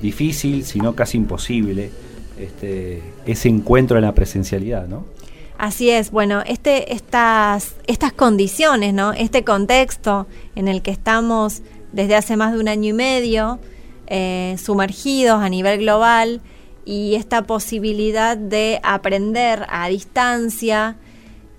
difícil, 0.00 0.64
si 0.64 0.78
no 0.78 0.94
casi 0.94 1.18
imposible, 1.18 1.90
este, 2.38 3.02
ese 3.26 3.48
encuentro 3.48 3.98
en 3.98 4.04
la 4.04 4.14
presencialidad, 4.14 4.86
¿no? 4.86 5.04
Así 5.58 5.90
es, 5.90 6.10
bueno, 6.10 6.42
este, 6.46 6.94
estas, 6.94 7.74
estas 7.86 8.12
condiciones, 8.12 8.94
¿no? 8.94 9.12
Este 9.12 9.44
contexto 9.44 10.26
en 10.54 10.68
el 10.68 10.80
que 10.80 10.90
estamos 10.90 11.62
desde 11.92 12.14
hace 12.14 12.36
más 12.36 12.52
de 12.52 12.60
un 12.60 12.68
año 12.68 12.90
y 12.90 12.92
medio, 12.94 13.58
eh, 14.06 14.56
sumergidos 14.62 15.42
a 15.42 15.48
nivel 15.48 15.80
global, 15.80 16.40
y 16.86 17.14
esta 17.14 17.42
posibilidad 17.42 18.38
de 18.38 18.80
aprender 18.82 19.66
a 19.68 19.88
distancia, 19.88 20.96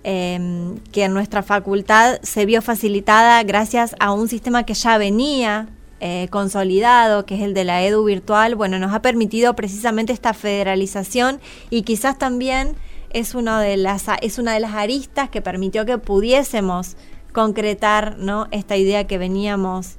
Em, 0.03 0.79
que 0.91 1.07
nuestra 1.09 1.43
facultad 1.43 2.19
se 2.23 2.47
vio 2.47 2.63
facilitada 2.63 3.43
gracias 3.43 3.95
a 3.99 4.11
un 4.13 4.27
sistema 4.27 4.63
que 4.63 4.73
ya 4.73 4.97
venía 4.97 5.69
eh, 5.99 6.27
consolidado, 6.31 7.27
que 7.27 7.35
es 7.35 7.41
el 7.41 7.53
de 7.53 7.65
la 7.65 7.83
edu 7.83 8.03
virtual, 8.03 8.55
bueno, 8.55 8.79
nos 8.79 8.95
ha 8.95 9.03
permitido 9.03 9.55
precisamente 9.55 10.11
esta 10.11 10.33
federalización 10.33 11.39
y 11.69 11.83
quizás 11.83 12.17
también 12.17 12.73
es, 13.11 13.35
uno 13.35 13.59
de 13.59 13.77
las, 13.77 14.05
es 14.23 14.39
una 14.39 14.55
de 14.55 14.61
las 14.61 14.73
aristas 14.73 15.29
que 15.29 15.43
permitió 15.43 15.85
que 15.85 15.99
pudiésemos 15.99 16.97
concretar 17.31 18.17
¿no? 18.17 18.47
esta 18.49 18.77
idea 18.77 19.05
que 19.05 19.19
veníamos, 19.19 19.97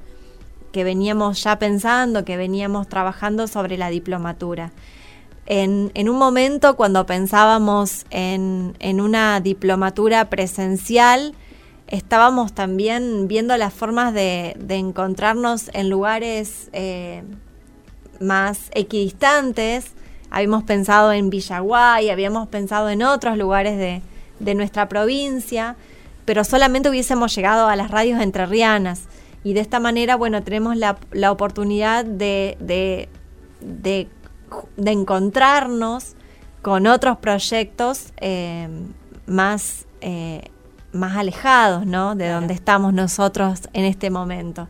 que 0.73 0.83
veníamos 0.83 1.45
ya 1.45 1.61
pensando, 1.61 2.25
que 2.25 2.37
veníamos 2.37 2.89
trabajando 2.89 3.47
sobre 3.47 3.79
la 3.79 3.89
diplomatura 3.89 4.73
en, 5.47 6.09
un 6.09 6.19
momento 6.19 6.77
cuando 6.77 7.05
pensábamos 7.05 8.05
en, 8.11 9.01
una 9.01 9.41
diplomatura 9.41 10.27
presencial, 10.31 11.35
estábamos 11.89 12.53
también 12.53 13.27
viendo 13.29 13.57
las 13.57 13.73
formas 13.73 14.15
de, 14.15 14.57
encontrarnos 14.69 15.71
en 15.75 15.91
lugares 15.91 16.71
eh, 16.73 17.23
más 18.21 18.71
equidistantes. 18.73 19.93
Habíamos 20.31 20.63
pensado 20.63 21.13
en 21.13 21.29
Villaguay, 21.29 22.09
habíamos 22.11 22.49
pensado 22.49 22.89
en 22.89 23.03
otros 23.03 23.37
lugares 23.37 23.77
de, 23.77 24.03
nuestra 24.55 24.89
provincia, 24.89 25.77
pero 26.25 26.43
solamente 26.45 26.89
hubiésemos 26.89 27.35
llegado 27.35 27.69
a 27.69 27.77
las 27.77 27.91
radios 27.91 28.21
entrerrianas. 28.21 29.03
Y 29.45 29.55
de 29.55 29.61
esta 29.61 29.81
manera, 29.81 30.15
bueno, 30.15 30.43
tenemos 30.45 30.77
la, 30.77 31.33
oportunidad 31.33 32.05
de, 32.05 32.57
de 33.61 34.09
de 34.77 34.93
encontrarnos 34.93 36.15
con 36.63 36.87
otros 36.87 37.19
proyectos 37.19 38.13
eh, 38.21 38.69
más, 39.27 39.87
eh, 40.01 40.43
más 40.93 41.17
alejados, 41.17 41.87
¿no? 41.87 42.15
De 42.15 42.29
donde 42.29 42.55
estamos 42.55 42.95
nosotros 42.95 43.69
en 43.73 43.85
este 43.85 44.11
momento. 44.11 44.69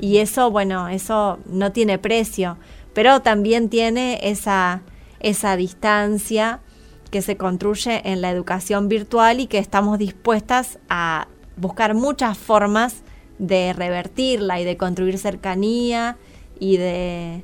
Y 0.00 0.18
eso, 0.18 0.50
bueno, 0.50 0.88
eso 0.88 1.38
no 1.46 1.72
tiene 1.72 1.98
precio, 1.98 2.56
pero 2.94 3.20
también 3.20 3.68
tiene 3.68 4.20
esa, 4.22 4.82
esa 5.20 5.56
distancia 5.56 6.60
que 7.10 7.22
se 7.22 7.36
construye 7.36 8.10
en 8.10 8.22
la 8.22 8.30
educación 8.30 8.88
virtual 8.88 9.40
y 9.40 9.46
que 9.46 9.58
estamos 9.58 9.98
dispuestas 9.98 10.78
a 10.88 11.28
buscar 11.56 11.94
muchas 11.94 12.36
formas 12.36 13.02
de 13.38 13.72
revertirla 13.72 14.60
y 14.60 14.64
de 14.64 14.76
construir 14.76 15.18
cercanía 15.18 16.16
y 16.58 16.76
de 16.76 17.42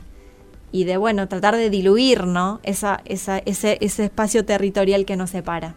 y 0.73 0.85
de, 0.85 0.97
bueno, 0.97 1.29
tratar 1.29 1.57
de 1.57 1.71
diluir, 1.71 2.27
¿no? 2.27 2.61
Esa, 2.63 3.01
esa, 3.05 3.39
ese, 3.39 3.79
ese 3.81 4.05
espacio 4.05 4.45
territorial 4.45 5.05
que 5.05 5.17
nos 5.17 5.31
separa. 5.31 5.75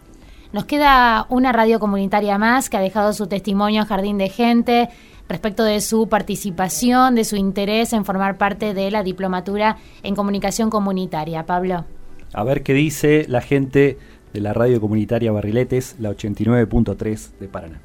Nos 0.51 0.65
queda 0.65 1.25
una 1.29 1.51
radio 1.51 1.79
comunitaria 1.79 2.37
más 2.37 2.69
que 2.69 2.77
ha 2.77 2.81
dejado 2.81 3.13
su 3.13 3.27
testimonio 3.27 3.81
en 3.81 3.87
Jardín 3.87 4.17
de 4.19 4.29
Gente 4.29 4.89
respecto 5.27 5.63
de 5.63 5.81
su 5.81 6.07
participación, 6.07 7.15
de 7.15 7.23
su 7.23 7.35
interés 7.35 7.93
en 7.93 8.05
formar 8.05 8.37
parte 8.37 8.73
de 8.73 8.91
la 8.91 9.03
diplomatura 9.03 9.77
en 10.03 10.15
comunicación 10.15 10.69
comunitaria. 10.69 11.45
Pablo. 11.45 11.85
A 12.33 12.43
ver 12.43 12.63
qué 12.63 12.73
dice 12.73 13.25
la 13.27 13.41
gente 13.41 13.97
de 14.33 14.41
la 14.41 14.53
radio 14.53 14.81
comunitaria 14.81 15.31
Barriletes, 15.31 15.95
la 15.99 16.11
89.3 16.11 17.31
de 17.39 17.47
Paraná. 17.47 17.81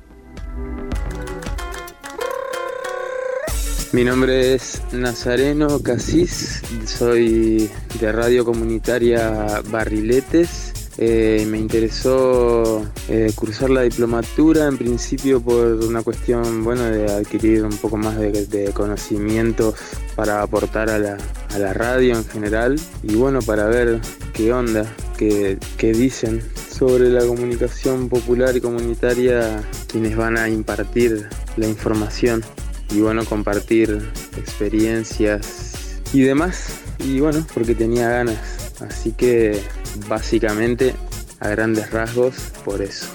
Mi 3.91 4.05
nombre 4.05 4.55
es 4.55 4.82
Nazareno 4.93 5.80
Casís, 5.80 6.61
soy 6.84 7.70
de 7.99 8.12
Radio 8.12 8.45
Comunitaria 8.45 9.62
Barriletes. 9.70 10.74
Eh, 10.99 11.47
me 11.49 11.57
interesó 11.57 12.84
eh, 13.09 13.32
cursar 13.34 13.70
la 13.70 13.82
diplomatura 13.82 14.66
en 14.66 14.76
principio 14.76 15.41
por 15.41 15.64
una 15.86 16.03
cuestión 16.03 16.64
bueno 16.64 16.82
de 16.84 17.11
adquirir 17.11 17.64
un 17.64 17.78
poco 17.78 17.97
más 17.97 18.18
de, 18.18 18.72
conocimientos 18.74 19.74
para 20.14 20.43
aportar 20.43 20.91
a 20.91 20.99
la, 20.99 21.16
a 21.55 21.59
la, 21.59 21.72
radio 21.72 22.14
en 22.16 22.26
general 22.26 22.78
y 23.03 23.14
bueno 23.14 23.41
para 23.41 23.68
ver 23.68 24.01
qué 24.34 24.53
onda, 24.53 24.84
qué, 25.16 25.57
qué 25.78 25.93
dicen 25.93 26.43
sobre 26.70 27.09
la 27.09 27.24
comunicación 27.24 28.11
popular 28.11 28.55
y 28.55 28.61
comunitaria 28.61 29.62
quienes 29.86 30.14
van 30.14 30.36
a 30.36 30.49
impartir 30.49 31.28
la 31.57 31.66
información 31.68 32.43
y 32.91 33.01
bueno 33.01 33.24
compartir 33.24 34.11
experiencias 34.36 36.01
y 36.12 36.22
demás 36.22 36.70
y 36.99 37.20
bueno 37.20 37.47
porque 37.53 37.74
tenía 37.74 38.09
ganas 38.09 38.39
así 38.80 39.12
que 39.12 39.62
básicamente 40.09 40.95
a 41.41 41.49
grandes 41.49 41.91
rasgos 41.91 42.34
por 42.64 42.82
eso. 42.82 43.07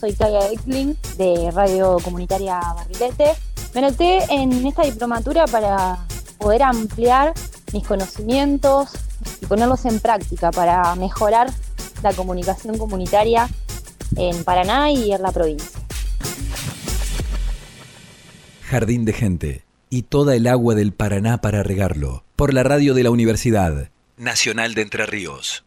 Soy 0.00 0.12
Kaya 0.14 0.50
Eckling 0.50 0.96
de 1.16 1.50
Radio 1.52 1.96
Comunitaria 2.02 2.60
Barrilete. 2.60 3.32
Me 3.74 3.80
anoté 3.80 4.18
en 4.30 4.66
esta 4.66 4.82
diplomatura 4.82 5.46
para 5.46 5.98
poder 6.38 6.62
ampliar 6.62 7.32
mis 7.72 7.86
conocimientos 7.86 8.90
y 9.40 9.46
ponerlos 9.46 9.84
en 9.86 10.00
práctica 10.00 10.50
para 10.50 10.94
mejorar 10.96 11.50
la 12.02 12.12
comunicación 12.12 12.76
comunitaria 12.76 13.48
en 14.16 14.44
Paraná 14.44 14.90
y 14.90 15.12
en 15.12 15.22
la 15.22 15.32
provincia. 15.32 15.83
Jardín 18.64 19.04
de 19.04 19.12
Gente 19.12 19.64
y 19.90 20.02
toda 20.02 20.34
el 20.34 20.46
agua 20.46 20.74
del 20.74 20.92
Paraná 20.92 21.38
para 21.38 21.62
regarlo. 21.62 22.24
Por 22.34 22.54
la 22.54 22.62
radio 22.62 22.94
de 22.94 23.02
la 23.02 23.10
Universidad 23.10 23.90
Nacional 24.16 24.74
de 24.74 24.82
Entre 24.82 25.04
Ríos. 25.04 25.64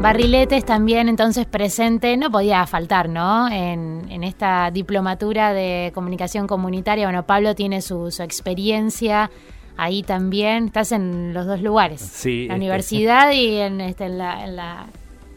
Barriletes 0.00 0.64
también 0.64 1.08
entonces 1.08 1.46
presente, 1.46 2.16
no 2.16 2.30
podía 2.30 2.66
faltar, 2.66 3.08
¿no? 3.08 3.48
En, 3.48 3.96
esta 4.24 4.72
diplomatura 4.72 5.52
de 5.52 5.92
comunicación 5.94 6.48
comunitaria. 6.48 7.06
Bueno, 7.06 7.24
Pablo 7.24 7.54
tiene 7.54 7.80
su, 7.80 8.08
experiencia 8.18 9.30
ahí 9.76 10.02
también. 10.02 10.66
Estás 10.66 10.90
en 10.90 11.32
los 11.32 11.46
dos 11.46 11.62
lugares. 11.62 12.00
Sí. 12.00 12.48
La 12.48 12.54
este, 12.54 12.56
universidad 12.56 13.30
y 13.30 13.58
en, 13.58 13.80
este, 13.80 14.06
en 14.06 14.18
la, 14.18 14.44
en 14.44 14.56
la, 14.56 14.86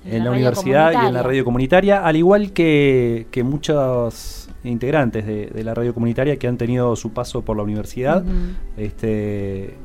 en 0.06 0.24
la 0.24 0.32
universidad 0.32 0.92
y 0.92 1.08
en 1.08 1.14
la 1.14 1.24
radio 1.24 1.44
comunitaria, 1.44 2.06
al 2.06 2.16
igual 2.16 2.52
que, 2.52 3.28
que 3.32 3.44
muchos 3.44 4.50
integrantes 4.64 5.26
de, 5.26 5.64
la 5.64 5.74
radio 5.74 5.94
comunitaria 5.94 6.38
que 6.38 6.48
han 6.48 6.58
tenido 6.58 6.96
su 6.96 7.12
paso 7.12 7.42
por 7.44 7.58
la 7.58 7.64
universidad. 7.64 8.24
este, 8.78 9.76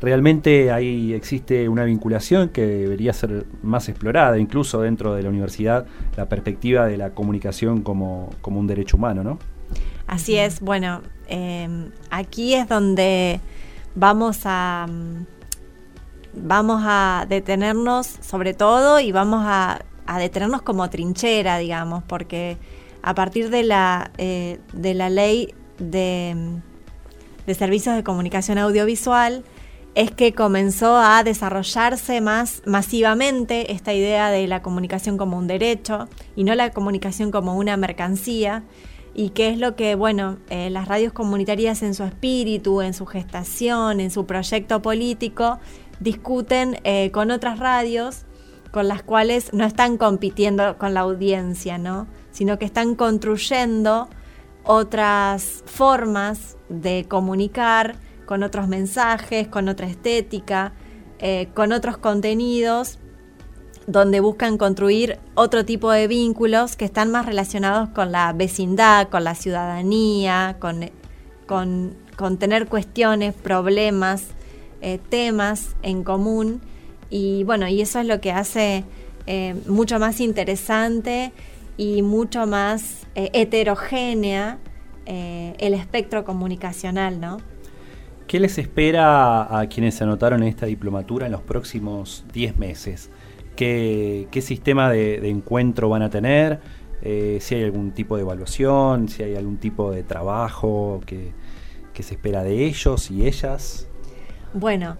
realmente 0.00 0.70
ahí 0.70 1.12
existe 1.12 1.68
una 1.68 1.84
vinculación 1.84 2.50
que 2.50 2.66
debería 2.66 3.12
ser 3.12 3.46
más 3.62 3.88
explorada, 3.88 4.38
incluso 4.38 4.80
dentro 4.80 5.14
de 5.14 5.22
la 5.22 5.28
universidad, 5.28 5.86
la 6.16 6.28
perspectiva 6.28 6.86
de 6.86 6.96
la 6.96 7.10
comunicación 7.10 7.82
como, 7.82 8.30
como 8.40 8.60
un 8.60 8.66
derecho 8.66 8.96
humano, 8.96 9.22
¿no? 9.22 9.38
Así 10.06 10.36
es, 10.36 10.60
bueno, 10.60 11.00
em, 11.26 11.90
aquí 12.10 12.54
es 12.54 12.68
donde 12.68 13.40
vamos 13.94 14.42
a 14.44 14.86
vamos 16.36 16.82
a 16.84 17.26
detenernos 17.28 18.06
sobre 18.20 18.54
todo 18.54 19.00
y 19.00 19.12
vamos 19.12 19.42
a, 19.44 19.84
a 20.06 20.18
detenernos 20.18 20.62
como 20.62 20.88
trinchera, 20.90 21.58
digamos, 21.58 22.02
porque 22.04 22.58
a 23.02 23.14
partir 23.14 23.50
de 23.50 23.62
la, 23.62 24.10
eh, 24.18 24.60
de 24.72 24.94
la 24.94 25.10
ley 25.10 25.54
de, 25.78 26.60
de 27.46 27.54
servicios 27.54 27.94
de 27.96 28.02
comunicación 28.02 28.58
audiovisual, 28.58 29.44
es 29.94 30.10
que 30.10 30.32
comenzó 30.32 30.96
a 30.96 31.22
desarrollarse 31.22 32.20
más 32.20 32.62
masivamente 32.66 33.72
esta 33.72 33.92
idea 33.94 34.30
de 34.30 34.46
la 34.48 34.60
comunicación 34.60 35.16
como 35.16 35.38
un 35.38 35.46
derecho 35.46 36.08
y 36.34 36.44
no 36.44 36.54
la 36.54 36.70
comunicación 36.70 37.30
como 37.30 37.56
una 37.56 37.76
mercancía. 37.76 38.64
Y 39.16 39.30
que 39.30 39.48
es 39.50 39.58
lo 39.58 39.76
que, 39.76 39.94
bueno, 39.94 40.38
eh, 40.50 40.70
las 40.70 40.88
radios 40.88 41.12
comunitarias 41.12 41.84
en 41.84 41.94
su 41.94 42.02
espíritu, 42.02 42.82
en 42.82 42.94
su 42.94 43.06
gestación, 43.06 44.00
en 44.00 44.10
su 44.10 44.26
proyecto 44.26 44.82
político, 44.82 45.60
discuten 46.04 46.78
eh, 46.84 47.10
con 47.10 47.32
otras 47.32 47.58
radios 47.58 48.26
con 48.70 48.88
las 48.88 49.02
cuales 49.02 49.52
no 49.52 49.64
están 49.64 49.96
compitiendo 49.96 50.78
con 50.78 50.94
la 50.94 51.00
audiencia, 51.00 51.78
¿no? 51.78 52.08
sino 52.32 52.58
que 52.58 52.64
están 52.64 52.96
construyendo 52.96 54.08
otras 54.64 55.62
formas 55.66 56.56
de 56.68 57.06
comunicar 57.08 57.96
con 58.26 58.42
otros 58.42 58.66
mensajes, 58.66 59.46
con 59.46 59.68
otra 59.68 59.86
estética, 59.86 60.72
eh, 61.20 61.48
con 61.54 61.72
otros 61.72 61.98
contenidos, 61.98 62.98
donde 63.86 64.20
buscan 64.20 64.58
construir 64.58 65.20
otro 65.34 65.64
tipo 65.64 65.90
de 65.90 66.08
vínculos 66.08 66.76
que 66.76 66.84
están 66.84 67.10
más 67.10 67.26
relacionados 67.26 67.90
con 67.90 68.12
la 68.12 68.32
vecindad, 68.32 69.08
con 69.08 69.24
la 69.24 69.34
ciudadanía, 69.34 70.56
con, 70.58 70.90
con, 71.46 72.38
tener 72.38 72.66
cuestiones, 72.66 73.34
problemas, 73.34 74.28
eh, 74.86 75.00
temas 75.08 75.76
en 75.82 76.04
común. 76.04 76.60
Y 77.08 77.42
bueno, 77.44 77.66
y 77.66 77.80
eso 77.80 78.00
es 78.00 78.06
lo 78.06 78.20
que 78.20 78.32
hace 78.32 78.84
eh, 79.26 79.54
mucho 79.66 79.98
más 79.98 80.20
interesante 80.20 81.32
y 81.78 82.02
mucho 82.02 82.46
más 82.46 83.06
eh, 83.14 83.30
heterogénea 83.32 84.58
el 85.06 85.74
espectro 85.74 86.24
comunicacional, 86.24 87.20
¿no? 87.20 87.38
¿Qué 88.26 88.40
les 88.40 88.56
espera 88.58 89.58
a 89.58 89.66
quienes 89.68 89.94
se 89.94 90.04
anotaron 90.04 90.42
en 90.42 90.48
esta 90.48 90.64
diplomatura 90.66 91.26
en 91.26 91.32
los 91.32 91.42
próximos 91.42 92.24
10 92.32 92.58
meses? 92.58 93.10
¿Qué, 93.54 94.26
sistema 94.42 94.90
de, 94.90 95.28
encuentro 95.28 95.90
van 95.90 96.02
a 96.02 96.10
tener? 96.10 96.60
Si 97.02 97.54
hay 97.54 97.64
algún 97.64 97.92
tipo 97.92 98.16
de 98.16 98.22
evaluación, 98.22 99.08
si 99.10 99.22
hay 99.22 99.36
algún 99.36 99.58
tipo 99.58 99.90
de 99.92 100.02
trabajo 100.02 101.02
que 101.06 102.02
se 102.02 102.14
espera 102.14 102.42
de 102.42 102.64
ellos 102.64 103.10
y 103.10 103.26
ellas. 103.26 103.88
Bueno, 104.54 104.96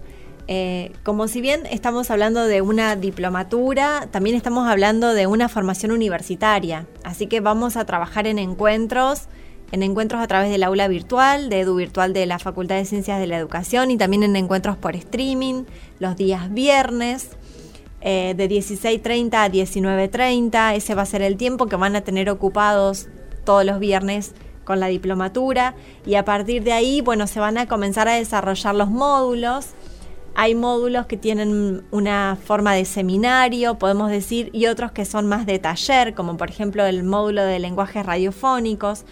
eh, 0.47 0.91
como 1.03 1.29
si 1.29 1.39
bien 1.39 1.65
estamos 1.65 2.11
hablando 2.11 2.45
de 2.45 2.61
una 2.61 2.97
diplomatura, 2.97 4.09
también 4.11 4.35
estamos 4.35 4.67
hablando 4.67 5.13
de 5.13 5.27
una 5.27 5.47
formación 5.47 5.93
universitaria. 5.93 6.87
Así 7.05 7.27
que 7.27 7.39
vamos 7.39 7.77
a 7.77 7.85
trabajar 7.85 8.27
en 8.27 8.37
encuentros, 8.37 9.23
en 9.71 9.81
encuentros 9.81 10.21
a 10.21 10.27
través 10.27 10.51
del 10.51 10.63
aula 10.63 10.89
virtual, 10.89 11.49
de 11.49 11.61
Edu 11.61 11.75
Virtual 11.75 12.11
de 12.11 12.25
la 12.25 12.37
Facultad 12.37 12.75
de 12.75 12.83
Ciencias 12.83 13.17
de 13.17 13.27
la 13.27 13.37
Educación 13.37 13.91
y 13.91 13.97
también 13.97 14.23
en 14.23 14.35
encuentros 14.35 14.75
por 14.75 14.97
streaming, 14.97 15.63
los 15.99 16.17
días 16.17 16.53
viernes. 16.53 17.29
Eh, 18.07 18.35
de 18.37 18.47
16.30 18.47 19.33
a 19.33 19.49
19.30, 19.49 20.75
ese 20.75 20.93
va 20.93 21.01
a 21.01 21.05
ser 21.07 21.23
el 21.23 21.37
tiempo 21.37 21.65
que 21.65 21.75
van 21.75 21.95
a 21.95 22.01
tener 22.01 22.29
ocupados 22.29 23.07
todos 23.45 23.65
los 23.65 23.79
viernes 23.79 24.35
con 24.65 24.79
la 24.81 24.87
diplomatura 24.87 25.75
y 26.05 26.15
a 26.15 26.25
partir 26.25 26.63
de 26.63 26.73
ahí, 26.73 26.99
bueno, 26.99 27.27
se 27.27 27.39
van 27.39 27.57
a 27.57 27.67
comenzar 27.67 28.09
a 28.09 28.15
desarrollar 28.15 28.75
los 28.75 28.89
módulos. 28.89 29.69
Hay 30.33 30.53
módulos 30.53 31.05
que 31.05 31.15
tienen 31.15 31.85
una 31.91 32.37
forma 32.43 32.73
de 32.73 32.83
seminario, 32.83 33.75
podemos 33.75 34.11
decir, 34.11 34.49
y 34.51 34.65
otros 34.65 34.91
que 34.91 35.05
son 35.05 35.27
más 35.27 35.45
de 35.45 35.59
taller, 35.59 36.13
como 36.13 36.35
por 36.35 36.49
ejemplo 36.49 36.85
el 36.85 37.03
módulo 37.03 37.43
de 37.45 37.59
lenguajes 37.59 38.05
radiofónicos, 38.05 39.05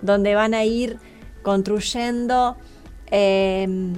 donde 0.00 0.34
van 0.34 0.54
a 0.54 0.64
ir 0.64 0.98
construyendo 1.42 2.56
em, 3.10 3.94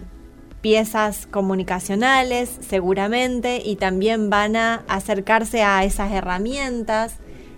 piezas 0.60 1.26
comunicacionales 1.26 2.48
seguramente 2.60 3.60
y 3.64 3.76
también 3.76 4.30
van 4.30 4.56
a 4.56 4.84
acercarse 4.88 5.62
a 5.62 5.84
esas 5.84 6.12
herramientas 6.12 7.16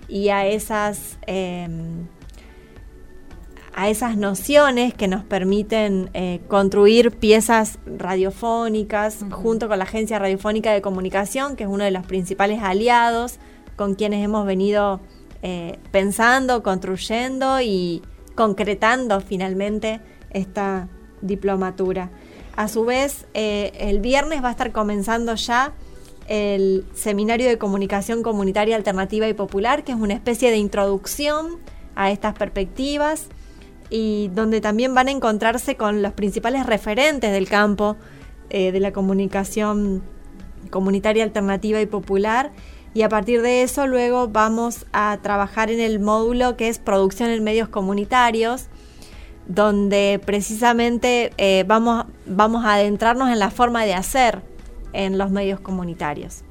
y 0.09 0.31
a 0.31 0.47
esas 0.47 1.19
em, 1.27 2.07
a 3.75 3.89
esas 3.91 4.17
nociones 4.17 4.95
que 4.95 5.09
nos 5.09 5.25
permiten 5.25 6.09
eh, 6.15 6.41
construir 6.47 7.11
piezas 7.11 7.79
radiofónicas 7.87 9.25
junto 9.31 9.69
con 9.69 9.79
la 9.79 9.85
Agencia 9.85 10.19
Radiofónica 10.19 10.73
de 10.73 10.81
Comunicación, 10.81 11.57
que 11.57 11.65
es 11.65 11.69
uno 11.69 11.83
de 11.83 11.91
los 11.91 12.07
principales 12.07 12.63
aliados 12.63 13.39
con 13.77 13.97
quienes 13.97 14.25
hemos 14.25 14.47
venido 14.47 15.01
eh, 15.43 15.79
pensando, 15.91 16.63
construyendo 16.63 17.61
y 17.61 18.03
concretando 18.37 19.21
finalmente 19.21 20.01
esta 20.31 20.89
diplomatura. 21.21 22.11
A 22.57 22.69
su 22.69 22.85
vez, 22.85 23.27
eh, 23.35 23.73
el 23.79 23.99
viernes 23.99 24.43
va 24.43 24.49
a 24.49 24.53
estar 24.53 24.71
comenzando 24.71 25.35
ya 25.35 25.73
el 26.29 26.87
Seminario 26.95 27.49
de 27.49 27.59
Comunicación 27.59 28.23
Comunitaria 28.23 28.77
Alternativa 28.77 29.27
y 29.27 29.35
Popular, 29.35 29.83
que 29.83 29.93
es 29.93 29.99
una 29.99 30.15
especie 30.15 30.53
de 30.53 30.59
introducción 30.59 31.59
a 31.97 32.13
estas 32.13 32.35
perspectivas 32.35 33.29
y 33.97 34.27
donde 34.35 34.61
también 34.61 34.93
van 34.93 35.07
a 35.07 35.13
encontrarse 35.13 35.77
con 35.77 36.03
los 36.03 36.13
principales 36.13 36.67
referentes 36.67 37.31
del 37.31 37.49
campo 37.49 37.97
eh, 38.51 38.73
de 38.73 38.81
la 38.81 38.93
comunicación 38.93 40.03
comunitaria 40.71 41.23
alternativa 41.23 41.81
y 41.81 41.87
popular. 41.87 42.51
Y 42.93 43.03
a 43.03 43.09
partir 43.09 43.41
de 43.41 43.63
eso 43.63 43.87
luego 43.87 44.27
vamos 44.27 44.87
a 44.93 45.19
trabajar 45.23 45.71
en 45.71 45.79
el 45.79 46.01
módulo 46.01 46.57
que 46.57 46.69
es 46.69 46.81
producción 46.81 47.31
en 47.31 47.45
medios 47.45 47.69
comunitarios, 47.69 48.67
donde 49.47 50.21
precisamente 50.27 51.33
eh, 51.39 51.63
vamos, 51.65 52.07
vamos 52.27 52.65
a 52.65 52.75
adentrarnos 52.75 53.31
en 53.31 53.39
la 53.39 53.51
forma 53.51 53.85
de 53.85 53.95
hacer 53.95 54.43
en 54.93 55.19
los 55.19 55.31
medios 55.31 55.61
comunitarios. 55.61 56.44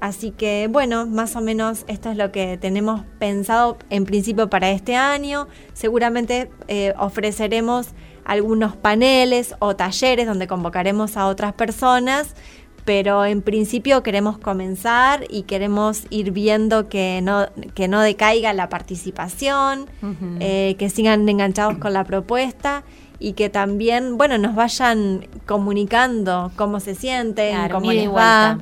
Así 0.00 0.30
que 0.30 0.68
bueno, 0.70 1.06
más 1.06 1.36
o 1.36 1.40
menos 1.40 1.84
esto 1.88 2.10
es 2.10 2.16
lo 2.16 2.30
que 2.30 2.58
tenemos 2.58 3.02
pensado 3.18 3.78
en 3.90 4.04
principio 4.04 4.48
para 4.50 4.70
este 4.70 4.94
año. 4.94 5.48
Seguramente 5.72 6.50
eh, 6.68 6.94
ofreceremos 6.98 7.88
algunos 8.24 8.76
paneles 8.76 9.54
o 9.58 9.76
talleres 9.76 10.26
donde 10.26 10.46
convocaremos 10.46 11.16
a 11.16 11.26
otras 11.26 11.54
personas, 11.54 12.34
pero 12.84 13.24
en 13.24 13.42
principio 13.42 14.02
queremos 14.02 14.38
comenzar 14.38 15.24
y 15.28 15.42
queremos 15.42 16.04
ir 16.10 16.30
viendo 16.30 16.88
que 16.88 17.20
no, 17.22 17.46
que 17.74 17.88
no 17.88 18.00
decaiga 18.00 18.52
la 18.52 18.68
participación, 18.68 19.86
eh, 20.40 20.76
que 20.78 20.90
sigan 20.90 21.28
enganchados 21.28 21.78
con 21.78 21.92
la 21.92 22.04
propuesta 22.04 22.84
y 23.18 23.32
que 23.32 23.48
también, 23.48 24.18
bueno, 24.18 24.38
nos 24.38 24.54
vayan 24.54 25.26
comunicando 25.46 26.52
cómo 26.56 26.80
se 26.80 26.94
sienten, 26.94 27.70
cómo 27.70 27.92
les 27.92 28.10
va. 28.10 28.58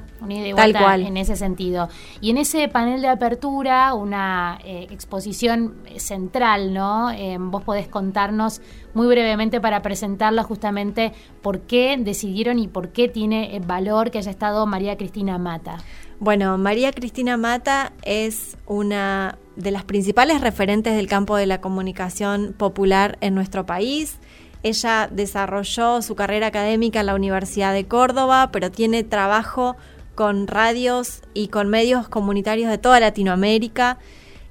Tal 0.57 0.73
cual. 0.73 1.03
en 1.03 1.17
ese 1.19 1.37
sentido. 1.37 1.89
Y 2.21 2.31
en 2.31 2.39
ese 2.39 2.69
panel 2.69 3.03
de 3.03 3.09
apertura, 3.09 3.93
una 3.93 4.59
eh, 4.65 4.87
exposición 4.91 5.75
central, 5.97 6.73
¿no? 6.73 7.11
Eh, 7.11 7.37
vos 7.39 7.63
podés 7.63 7.89
contarnos 7.89 8.63
muy 8.95 9.07
brevemente 9.07 9.61
para 9.61 9.83
presentarla 9.83 10.43
justamente 10.43 11.13
por 11.43 11.61
qué 11.61 11.97
decidieron 11.99 12.59
y 12.59 12.69
por 12.69 12.89
qué 12.91 13.09
tiene 13.09 13.61
valor 13.67 14.11
que 14.11 14.19
haya 14.19 14.31
estado 14.31 14.67
María 14.67 14.97
Cristina 14.97 15.37
Mata. 15.37 15.77
Bueno, 16.21 16.57
María 16.57 16.93
Cristina 16.93 17.37
Mata 17.37 17.93
es 18.03 18.57
una 18.67 19.37
de 19.57 19.71
las 19.71 19.85
principales 19.85 20.41
referentes 20.41 20.97
del 20.97 21.07
campo 21.07 21.37
de 21.37 21.47
la 21.47 21.61
comunicación 21.61 22.55
popular 22.57 23.19
en 23.21 23.35
nuestro 23.35 23.67
país. 23.67 24.19
Ella 24.65 25.11
desarrolló 25.13 26.01
su 26.01 26.17
carrera 26.17 26.47
académica 26.47 27.01
en 27.01 27.07
la 27.07 27.15
Universidad 27.15 27.75
de 27.75 27.87
Córdoba, 27.87 28.49
pero 28.51 28.71
tiene 28.71 29.05
trabajo 29.05 29.77
con 30.15 30.47
radios 30.47 31.21
y 31.35 31.49
con 31.49 31.69
medios 31.69 32.09
comunitarios 32.09 32.71
de 32.71 32.79
toda 32.79 32.99
Latinoamérica. 32.99 33.99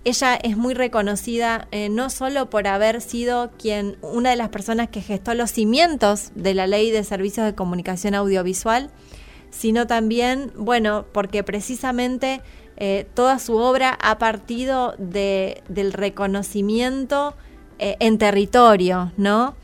Ella 0.06 0.36
es 0.36 0.56
muy 0.56 0.76
reconocida 0.76 1.68
eh, 1.72 1.90
no 1.90 2.12
solo 2.12 2.48
por 2.52 2.68
haber 2.68 3.02
sido 3.02 3.50
quien, 3.58 3.98
una 4.04 4.30
de 4.30 4.36
las 4.36 4.50
personas 4.50 4.90
que 4.90 5.02
gestó 5.02 5.34
los 5.34 5.50
cimientos 5.50 6.32
de 6.36 6.54
la 6.54 6.68
ley 6.68 6.92
de 6.92 7.04
servicios 7.04 7.48
de 7.48 7.56
comunicación 7.56 8.14
audiovisual, 8.14 8.92
sino 9.50 9.88
también, 9.88 10.52
bueno, 10.56 11.06
porque 11.12 11.44
precisamente 11.44 12.42
eh, 12.78 13.08
toda 13.16 13.40
su 13.40 13.56
obra 13.56 13.98
ha 14.00 14.20
partido 14.20 14.94
de, 15.00 15.64
del 15.70 15.92
reconocimiento 15.92 17.34
eh, 17.80 17.98
en 18.00 18.20
territorio, 18.20 19.12
¿no? 19.18 19.56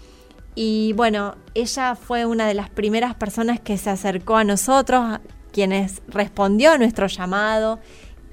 Y 0.56 0.93
bueno, 0.93 1.36
ella 1.54 1.95
fue 1.95 2.26
una 2.26 2.47
de 2.47 2.54
las 2.54 2.70
primeras 2.70 3.16
personas 3.16 3.60
que 3.60 3.78
se 3.78 3.89
acercó 3.89 4.36
a 4.36 4.43
nosotros, 4.43 5.20
quienes 5.52 6.02
respondió 6.08 6.72
a 6.72 6.78
nuestro 6.78 7.08
llamado, 7.08 7.80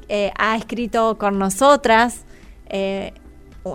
eh, 0.09 0.33
ha 0.39 0.57
escrito 0.57 1.19
con 1.19 1.39
nosotras 1.39 2.25
eh, 2.69 3.13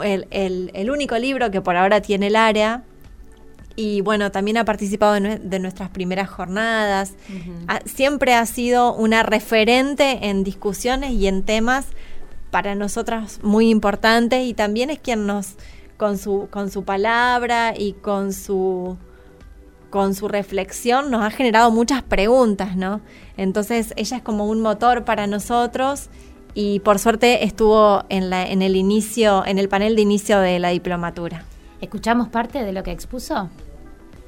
el, 0.04 0.90
único 0.90 1.18
libro 1.18 1.52
que 1.52 1.62
por 1.62 1.76
ahora 1.76 2.02
tiene 2.02 2.28
el 2.28 2.36
área. 2.36 2.84
Y 3.76 4.02
bueno, 4.02 4.32
también 4.32 4.58
ha 4.58 4.66
participado 4.66 5.14
de, 5.14 5.60
nuestras 5.60 5.90
primeras 5.90 6.30
jornadas. 6.30 7.14
siempre 7.86 8.34
ha 8.34 8.46
sido 8.46 8.94
una 8.94 9.24
referente 9.24 10.30
en 10.30 10.44
discusiones 10.44 11.12
y 11.12 11.28
en 11.28 11.44
temas 11.44 11.88
para 12.52 12.76
nosotras 12.76 13.40
muy 13.44 13.70
importantes 13.70 14.46
y 14.46 14.54
también 14.54 14.90
es 14.90 15.00
quien 15.00 15.26
nos 15.26 15.56
con 16.02 16.18
su, 16.18 16.48
con 16.50 16.72
su 16.72 16.84
palabra 16.84 17.76
y 17.78 17.94
con 17.94 18.34
su, 18.34 18.98
con 19.92 20.16
su 20.16 20.28
reflexión 20.28 21.12
nos 21.12 21.22
ha 21.22 21.30
generado 21.30 21.70
muchas 21.70 22.02
preguntas, 22.02 22.76
¿no? 22.76 23.02
Entonces 23.38 23.94
ella 23.98 24.18
es 24.18 24.24
como 24.24 24.48
un 24.48 24.62
motor 24.62 25.06
para 25.06 25.28
nosotros 25.28 26.10
y 26.56 26.80
por 26.80 26.98
suerte 26.98 27.46
estuvo 27.46 28.04
en, 28.10 28.32
la, 28.32 28.50
en 28.50 28.64
el 28.64 28.76
inicio, 28.78 29.46
en 29.46 29.60
el 29.60 29.70
panel 29.70 29.96
de 29.96 30.02
inicio 30.02 30.40
de 30.40 30.58
la 30.58 30.70
diplomatura. 30.70 31.46
¿Escuchamos 31.82 32.30
parte 32.30 32.64
de 32.64 32.74
lo 32.74 32.82
que 32.82 32.90
expuso? 32.90 33.52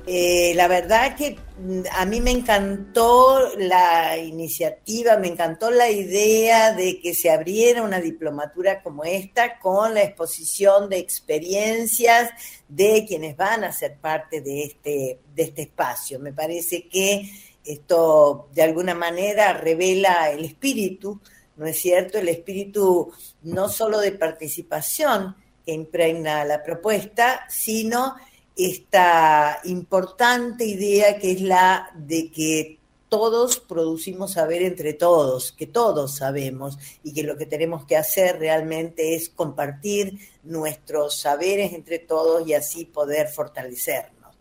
Eh, 0.06 0.52
la 0.56 0.68
verdad 0.68 1.16
que 1.16 1.38
mm, 1.58 1.84
a 1.94 2.06
mí 2.06 2.20
me 2.20 2.32
encantó 2.32 3.56
la 3.58 4.18
iniciativa, 4.18 5.16
me 5.18 5.30
encantó 5.30 5.72
la 5.72 5.90
idea 5.90 6.74
de 6.74 7.00
que 7.00 7.14
se 7.14 7.30
abriera 7.32 7.84
una 7.84 8.02
diplomatura 8.02 8.82
como 8.82 9.06
esta 9.06 9.60
con 9.60 9.94
la 9.94 10.04
exposición 10.04 10.90
de 10.90 10.98
experiencias 10.98 12.32
de 12.68 13.06
quienes 13.08 13.38
van 13.38 13.64
a 13.64 13.72
ser 13.72 13.96
parte 13.98 14.42
de 14.42 14.64
este, 14.66 15.20
de 15.34 15.44
este 15.44 15.62
espacio. 15.62 16.20
Me 16.20 16.34
parece 16.34 16.90
que 16.90 17.30
esto 17.64 18.50
de 18.54 18.62
alguna 18.62 18.96
manera 18.96 19.54
revela 19.54 20.32
el 20.32 20.44
espíritu, 20.44 21.22
¿no 21.56 21.66
es 21.66 21.80
cierto? 21.80 22.18
El 22.18 22.28
espíritu 22.28 23.10
no 23.44 23.70
solo 23.70 24.00
de 24.00 24.12
participación 24.12 25.38
que 25.66 25.72
impregna 25.72 26.44
la 26.44 26.62
propuesta, 26.62 27.46
sino 27.48 28.16
esta 28.56 29.60
importante 29.64 30.66
idea 30.66 31.18
que 31.18 31.32
es 31.32 31.42
la 31.42 31.90
de 31.96 32.30
que 32.32 32.80
todos 33.10 33.60
producimos 33.60 34.34
saber 34.34 34.64
entre 34.64 34.94
todos, 34.94 35.52
que 35.52 35.68
todos 35.68 36.16
sabemos 36.16 36.78
y 37.04 37.14
que 37.14 37.24
lo 37.24 37.38
que 37.38 37.46
tenemos 37.46 37.86
que 37.86 37.96
hacer 37.96 38.40
realmente 38.40 39.14
es 39.16 39.30
compartir 39.30 40.18
nuestros 40.44 41.20
saberes 41.20 41.74
entre 41.74 42.00
todos 42.00 42.48
y 42.48 42.56
así 42.56 42.86
poder 42.86 43.28
fortalecernos. 43.28 44.36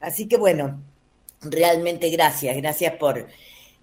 Así 0.00 0.28
que 0.28 0.36
bueno, 0.36 0.82
realmente 1.40 2.10
gracias, 2.10 2.56
gracias 2.58 2.94
por, 2.96 3.26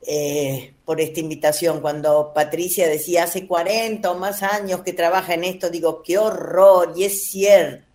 eh, 0.05 0.73
por 0.85 1.01
esta 1.01 1.19
invitación. 1.19 1.81
Cuando 1.81 2.31
Patricia 2.33 2.87
decía 2.87 3.23
hace 3.23 3.47
40 3.47 4.11
o 4.11 4.19
más 4.19 4.43
años 4.43 4.81
que 4.81 4.93
trabaja 4.93 5.33
en 5.33 5.45
esto, 5.45 5.71
digo, 5.71 6.03
qué 6.03 6.19
horror, 6.19 6.93
y 6.95 7.05
es 7.05 7.29
cierto 7.31 7.87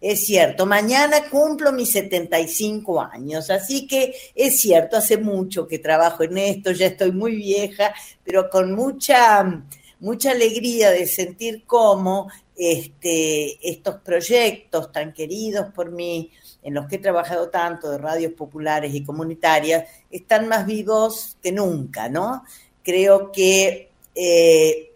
es 0.00 0.26
cierto, 0.26 0.66
mañana 0.66 1.28
cumplo 1.30 1.72
mis 1.72 1.90
75 1.92 3.00
años, 3.00 3.50
así 3.50 3.86
que 3.86 4.14
es 4.34 4.60
cierto, 4.60 4.96
hace 4.96 5.16
mucho 5.16 5.66
que 5.66 5.78
trabajo 5.78 6.22
en 6.24 6.38
esto, 6.38 6.72
ya 6.72 6.86
estoy 6.86 7.12
muy 7.12 7.36
vieja, 7.36 7.94
pero 8.22 8.50
con 8.50 8.74
mucha, 8.74 9.64
mucha 10.00 10.32
alegría 10.32 10.90
de 10.90 11.06
sentir 11.06 11.64
cómo 11.66 12.28
este, 12.56 13.68
estos 13.68 13.96
proyectos 13.96 14.92
tan 14.92 15.12
queridos 15.12 15.72
por 15.74 15.90
mí, 15.90 16.30
en 16.62 16.74
los 16.74 16.86
que 16.86 16.96
he 16.96 16.98
trabajado 17.00 17.48
tanto 17.50 17.90
de 17.90 17.98
radios 17.98 18.32
populares 18.32 18.94
y 18.94 19.04
comunitarias, 19.04 19.84
están 20.10 20.48
más 20.48 20.66
vivos 20.66 21.36
que 21.42 21.52
nunca, 21.52 22.08
¿no? 22.08 22.44
Creo 22.82 23.32
que 23.32 23.90
eh, 24.14 24.92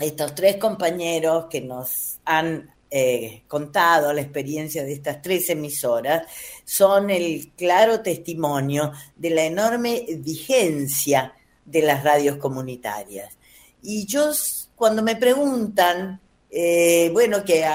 estos 0.00 0.34
tres 0.34 0.56
compañeros 0.56 1.46
que 1.48 1.60
nos 1.60 2.18
han 2.24 2.73
eh, 2.96 3.42
contado 3.48 4.12
la 4.12 4.20
experiencia 4.20 4.84
de 4.84 4.92
estas 4.92 5.20
tres 5.20 5.50
emisoras 5.50 6.28
son 6.64 7.10
el 7.10 7.50
claro 7.56 8.02
testimonio 8.02 8.92
de 9.16 9.30
la 9.30 9.44
enorme 9.46 10.06
vigencia 10.18 11.34
de 11.64 11.82
las 11.82 12.04
radios 12.04 12.36
comunitarias. 12.36 13.36
Y 13.82 14.06
yo, 14.06 14.30
cuando 14.76 15.02
me 15.02 15.16
preguntan, 15.16 16.20
eh, 16.48 17.10
bueno, 17.12 17.44
que 17.44 17.66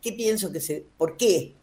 ¿qué 0.00 0.12
pienso 0.12 0.52
que 0.52 0.60
se, 0.60 0.84
por 0.96 1.16
qué 1.16 1.56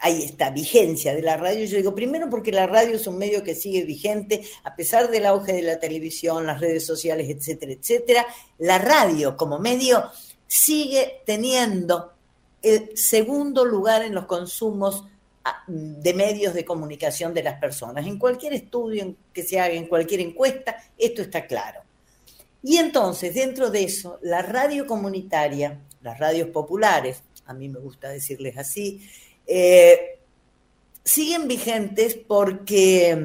hay 0.00 0.24
esta 0.24 0.50
vigencia 0.50 1.14
de 1.14 1.22
la 1.22 1.36
radio? 1.36 1.64
Yo 1.64 1.76
digo, 1.76 1.94
primero 1.94 2.28
porque 2.28 2.50
la 2.50 2.66
radio 2.66 2.96
es 2.96 3.06
un 3.06 3.18
medio 3.18 3.44
que 3.44 3.54
sigue 3.54 3.84
vigente, 3.84 4.42
a 4.64 4.74
pesar 4.74 5.12
del 5.12 5.26
auge 5.26 5.52
de 5.52 5.62
la 5.62 5.78
televisión, 5.78 6.44
las 6.44 6.60
redes 6.60 6.84
sociales, 6.84 7.28
etcétera, 7.28 7.70
etcétera, 7.70 8.26
la 8.58 8.78
radio 8.78 9.36
como 9.36 9.60
medio 9.60 10.10
sigue 10.48 11.22
teniendo 11.24 12.17
el 12.62 12.96
segundo 12.96 13.64
lugar 13.64 14.02
en 14.02 14.14
los 14.14 14.26
consumos 14.26 15.04
ah, 15.44 15.62
de 15.66 16.14
medios 16.14 16.54
de 16.54 16.64
comunicación 16.64 17.34
de 17.34 17.42
las 17.42 17.58
personas. 17.60 18.06
En 18.06 18.18
cualquier 18.18 18.52
estudio 18.52 19.14
que 19.32 19.42
se 19.42 19.60
haga, 19.60 19.74
en 19.74 19.86
cualquier 19.86 20.20
encuesta, 20.20 20.76
esto 20.96 21.22
está 21.22 21.46
claro. 21.46 21.80
Y 22.62 22.76
entonces, 22.76 23.34
dentro 23.34 23.70
de 23.70 23.84
eso, 23.84 24.18
la 24.22 24.42
radio 24.42 24.86
comunitaria, 24.86 25.80
las 26.02 26.18
radios 26.18 26.48
populares, 26.48 27.22
a 27.46 27.54
mí 27.54 27.68
me 27.68 27.78
gusta 27.78 28.08
decirles 28.08 28.58
así, 28.58 29.08
eh, 29.46 30.18
siguen 31.04 31.48
vigentes 31.48 32.14
porque, 32.14 33.16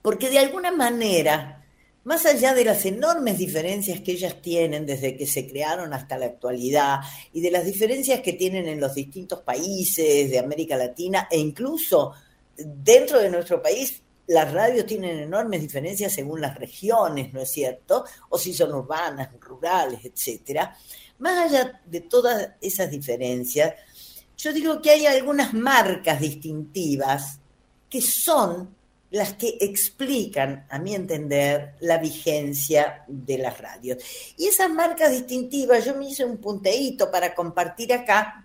porque 0.00 0.30
de 0.30 0.38
alguna 0.38 0.72
manera 0.72 1.61
más 2.04 2.26
allá 2.26 2.54
de 2.54 2.64
las 2.64 2.84
enormes 2.84 3.38
diferencias 3.38 4.00
que 4.00 4.12
ellas 4.12 4.42
tienen 4.42 4.86
desde 4.86 5.16
que 5.16 5.26
se 5.26 5.48
crearon 5.48 5.92
hasta 5.92 6.18
la 6.18 6.26
actualidad 6.26 7.00
y 7.32 7.40
de 7.40 7.50
las 7.50 7.64
diferencias 7.64 8.20
que 8.20 8.32
tienen 8.32 8.66
en 8.68 8.80
los 8.80 8.94
distintos 8.94 9.40
países 9.40 10.30
de 10.30 10.38
América 10.38 10.76
Latina 10.76 11.28
e 11.30 11.38
incluso 11.38 12.12
dentro 12.56 13.18
de 13.18 13.30
nuestro 13.30 13.62
país, 13.62 14.02
las 14.26 14.52
radios 14.52 14.86
tienen 14.86 15.18
enormes 15.18 15.60
diferencias 15.60 16.12
según 16.12 16.40
las 16.40 16.56
regiones, 16.56 17.32
¿no 17.32 17.40
es 17.40 17.50
cierto? 17.50 18.04
O 18.30 18.38
si 18.38 18.52
son 18.54 18.72
urbanas, 18.72 19.30
rurales, 19.40 20.00
etcétera. 20.04 20.76
Más 21.18 21.50
allá 21.50 21.80
de 21.84 22.00
todas 22.00 22.50
esas 22.60 22.90
diferencias, 22.90 23.74
yo 24.36 24.52
digo 24.52 24.80
que 24.80 24.90
hay 24.90 25.06
algunas 25.06 25.54
marcas 25.54 26.20
distintivas 26.20 27.38
que 27.88 28.00
son 28.00 28.74
las 29.12 29.34
que 29.34 29.58
explican, 29.60 30.66
a 30.70 30.78
mi 30.78 30.94
entender, 30.94 31.74
la 31.80 31.98
vigencia 31.98 33.04
de 33.06 33.36
las 33.38 33.60
radios. 33.60 34.02
Y 34.38 34.46
esas 34.46 34.70
marcas 34.70 35.10
distintivas, 35.10 35.84
yo 35.84 35.94
me 35.94 36.08
hice 36.08 36.24
un 36.24 36.38
punteíto 36.38 37.10
para 37.10 37.34
compartir 37.34 37.92
acá. 37.92 38.44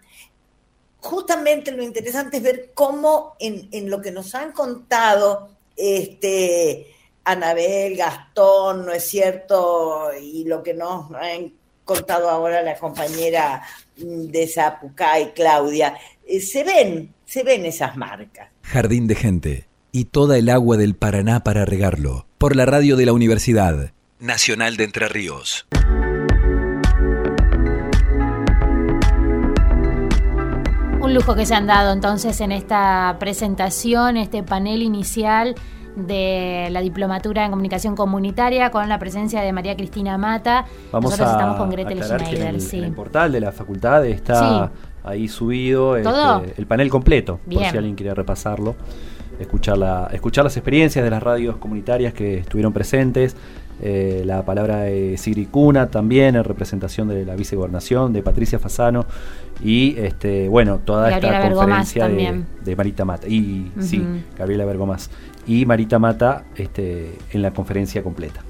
Justamente 0.99 1.71
lo 1.71 1.81
interesante 1.81 2.37
es 2.37 2.43
ver 2.43 2.71
cómo 2.73 3.35
en, 3.39 3.69
en 3.71 3.89
lo 3.89 4.01
que 4.01 4.11
nos 4.11 4.35
han 4.35 4.51
contado 4.51 5.49
este, 5.77 6.93
Anabel, 7.23 7.95
Gastón, 7.95 8.85
¿no 8.85 8.91
es 8.91 9.07
cierto? 9.07 10.09
Y 10.21 10.43
lo 10.43 10.61
que 10.61 10.73
nos 10.73 11.09
han 11.13 11.53
contado 11.85 12.29
ahora 12.29 12.61
la 12.61 12.77
compañera 12.77 13.63
de 13.95 14.47
Zapucay, 14.47 15.33
Claudia, 15.33 15.97
eh, 16.25 16.41
se 16.41 16.65
ven, 16.65 17.13
se 17.23 17.43
ven 17.43 17.65
esas 17.65 17.95
marcas. 17.95 18.49
Jardín 18.63 19.07
de 19.07 19.15
gente 19.15 19.67
y 19.97 20.05
toda 20.05 20.37
el 20.37 20.47
agua 20.49 20.77
del 20.77 20.93
Paraná 20.93 21.39
para 21.39 21.65
regarlo. 21.65 22.27
Por 22.37 22.55
la 22.55 22.67
radio 22.67 22.97
de 22.97 23.07
la 23.07 23.13
Universidad 23.13 23.93
Nacional 24.19 24.77
de 24.77 24.83
Entre 24.83 25.07
Ríos. 25.07 25.65
Un 31.01 31.15
lujo 31.15 31.33
que 31.33 31.47
se 31.47 31.55
han 31.55 31.65
dado 31.65 31.93
entonces 31.93 32.39
en 32.41 32.51
esta 32.51 33.15
presentación, 33.19 34.17
este 34.17 34.43
panel 34.43 34.83
inicial 34.83 35.55
de 35.95 36.67
la 36.69 36.81
diplomatura 36.81 37.43
en 37.43 37.49
comunicación 37.49 37.95
comunitaria 37.95 38.69
con 38.69 38.87
la 38.89 38.99
presencia 38.99 39.41
de 39.41 39.51
María 39.51 39.75
Cristina 39.75 40.15
Mata. 40.19 40.65
Vamos 40.91 41.09
Nosotros 41.09 41.29
a 41.29 41.31
estamos 41.31 41.57
con 41.57 41.71
Gretel 41.71 41.97
en 41.97 42.03
Schneider, 42.03 42.53
el, 42.53 42.61
sí. 42.61 42.77
en 42.77 42.83
el 42.83 42.93
portal 42.93 43.31
de 43.31 43.39
la 43.39 43.51
facultad 43.51 44.05
está 44.05 44.71
ahí 45.03 45.27
subido 45.27 45.97
este, 45.97 46.07
¿Todo? 46.07 46.43
el 46.55 46.67
panel 46.67 46.89
completo, 46.91 47.39
por 47.51 47.63
si 47.65 47.77
alguien 47.77 47.95
quiere 47.95 48.13
repasarlo, 48.13 48.75
escuchar, 49.39 49.77
la, 49.77 50.09
escuchar 50.11 50.43
las 50.43 50.57
experiencias 50.57 51.03
de 51.03 51.11
las 51.11 51.21
radios 51.21 51.57
comunitarias 51.57 52.13
que 52.13 52.39
estuvieron 52.39 52.73
presentes. 52.73 53.35
eh, 53.79 54.23
la 54.25 54.43
palabra 54.43 54.81
de 54.81 55.17
Sigrid 55.17 55.49
Cuna 55.49 55.87
también 55.87 56.35
en 56.35 56.43
representación 56.43 57.07
de 57.09 57.25
la 57.25 57.35
vicegobernación, 57.35 58.11
de 58.11 58.23
Patricia 58.23 58.57
Fasano 58.57 59.05
y 59.63 59.95
este 59.99 60.47
bueno 60.49 60.79
toda 60.79 61.11
Gabriela 61.11 61.37
esta 61.37 61.53
conferencia 61.53 62.07
de, 62.07 62.75
Marita 62.75 63.05
Mata 63.05 63.27
y 63.27 63.71
sí. 63.79 64.03
Gabriela 64.35 64.65
Bergomás 64.65 65.11
y 65.45 65.65
Marita 65.65 65.99
Mata 65.99 66.43
este, 66.55 67.13
en 67.31 67.41
la 67.43 67.51
conferencia 67.51 68.01
completa. 68.01 68.41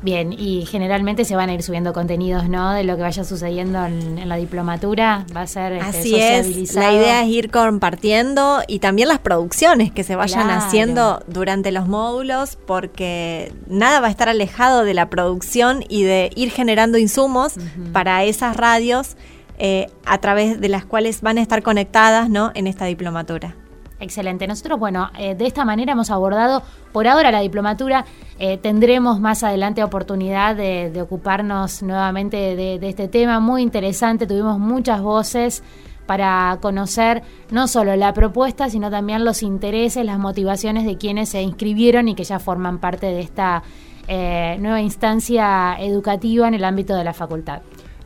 Bien, 0.00 0.32
y 0.32 0.64
generalmente 0.66 1.24
se 1.24 1.34
van 1.34 1.48
a 1.50 1.54
ir 1.54 1.62
subiendo 1.64 1.92
contenidos, 1.92 2.48
¿no? 2.48 2.72
De 2.72 2.84
lo 2.84 2.94
que 2.96 3.02
vaya 3.02 3.24
sucediendo 3.24 3.84
en, 3.84 4.18
en 4.18 4.28
la 4.28 4.36
diplomatura. 4.36 5.26
Va 5.36 5.40
a 5.40 5.46
ser 5.48 5.72
este, 5.72 5.86
Así 5.86 6.14
es, 6.14 6.74
la 6.76 6.92
idea 6.92 7.22
es 7.24 7.28
ir 7.30 7.50
compartiendo 7.50 8.60
y 8.68 8.78
también 8.78 9.08
las 9.08 9.18
producciones 9.18 9.90
que 9.90 10.04
se 10.04 10.14
vayan 10.14 10.44
Claro. 10.44 10.60
haciendo 10.62 11.22
durante 11.26 11.72
los 11.72 11.88
módulos 11.88 12.56
porque 12.64 13.52
nada 13.66 13.98
va 14.00 14.06
a 14.06 14.10
estar 14.10 14.28
alejado 14.28 14.84
de 14.84 14.94
la 14.94 15.10
producción 15.10 15.84
y 15.88 16.04
de 16.04 16.30
ir 16.36 16.50
generando 16.52 16.96
insumos 16.98 17.54
para 17.92 18.22
esas 18.22 18.56
radios 18.56 19.16
eh, 19.58 19.88
a 20.06 20.18
través 20.18 20.60
de 20.60 20.68
las 20.68 20.84
cuales 20.84 21.22
van 21.22 21.38
a 21.38 21.42
estar 21.42 21.64
conectadas 21.64 22.30
¿no? 22.30 22.52
en 22.54 22.68
esta 22.68 22.84
diplomatura. 22.84 23.56
Excelente. 24.00 24.46
Nosotros, 24.46 24.78
bueno, 24.78 25.10
eh, 25.18 25.34
de 25.34 25.46
esta 25.46 25.64
manera 25.64 25.92
hemos 25.92 26.10
abordado 26.10 26.62
por 26.92 27.08
ahora 27.08 27.32
la 27.32 27.40
diplomatura. 27.40 28.04
Eh, 28.38 28.56
tendremos 28.58 29.20
más 29.20 29.42
adelante 29.42 29.82
oportunidad 29.82 30.54
de, 30.54 31.00
ocuparnos 31.02 31.82
nuevamente 31.82 32.54
de, 32.54 32.78
de 32.78 32.88
este 32.88 33.08
tema 33.08 33.40
muy 33.40 33.62
interesante. 33.62 34.26
Tuvimos 34.26 34.58
muchas 34.58 35.02
voces 35.02 35.62
para 36.08 36.58
conocer 36.62 37.22
no 37.50 37.68
solo 37.68 37.94
la 37.94 38.14
propuesta, 38.14 38.70
sino 38.70 38.90
también 38.90 39.26
los 39.26 39.42
intereses, 39.42 40.06
las 40.06 40.18
motivaciones 40.18 40.86
de 40.86 40.96
quienes 40.96 41.28
se 41.28 41.42
inscribieron 41.42 42.08
y 42.08 42.14
que 42.14 42.24
ya 42.24 42.38
forman 42.38 42.78
parte 42.78 43.06
de 43.06 43.20
esta 43.20 43.62
eh, 44.08 44.56
nueva 44.58 44.80
instancia 44.80 45.76
educativa 45.78 46.48
en 46.48 46.54
el 46.54 46.64
ámbito 46.64 46.96
de 46.96 47.04
la 47.04 47.12
facultad. 47.12 47.60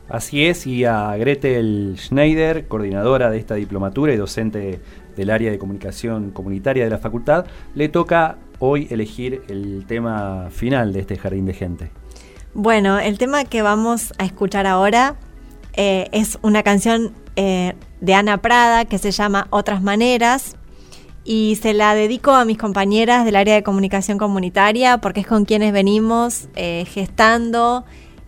Así 0.09 0.45
es, 0.45 0.67
y 0.67 0.83
a 0.83 1.15
Gretel 1.15 1.95
Schneider, 1.97 2.67
coordinadora 2.67 3.29
de 3.31 3.37
esta 3.37 3.55
diplomatura 3.55 4.13
y 4.13 4.17
docente 4.17 4.81
del 5.15 5.29
área 5.29 5.51
de 5.51 5.57
comunicación 5.57 6.31
comunitaria 6.31 6.83
de 6.83 6.89
la 6.89 6.97
facultad, 6.97 7.45
le 7.75 7.89
toca 7.89 8.37
hoy 8.59 8.87
elegir 8.89 9.41
el 9.49 9.85
tema 9.87 10.49
final 10.51 10.93
de 10.93 11.01
este 11.01 11.17
jardín 11.17 11.45
de 11.45 11.53
gente. 11.53 11.91
Bueno, 12.53 12.99
el 12.99 13.17
tema 13.17 13.45
que 13.45 13.61
vamos 13.61 14.13
a 14.17 14.25
escuchar 14.25 14.67
ahora 14.67 15.15
eh, 15.73 16.07
es 16.11 16.37
una 16.43 16.63
canción 16.63 17.13
eh, 17.35 17.73
de 17.99 18.13
Ana 18.13 18.37
Prada 18.41 18.85
que 18.85 18.99
se 18.99 19.11
llama 19.11 19.47
Otras 19.49 19.81
Maneras 19.81 20.55
y 21.25 21.57
se 21.61 21.73
la 21.73 21.95
dedico 21.95 22.31
a 22.31 22.45
mis 22.45 22.57
compañeras 22.57 23.25
del 23.25 23.37
área 23.37 23.55
de 23.55 23.63
comunicación 23.63 24.17
comunitaria 24.17 24.99
porque 24.99 25.21
es 25.21 25.27
con 25.27 25.45
quienes 25.45 25.73
venimos 25.73 26.47
eh, 26.55 26.85
gestando 26.87 27.85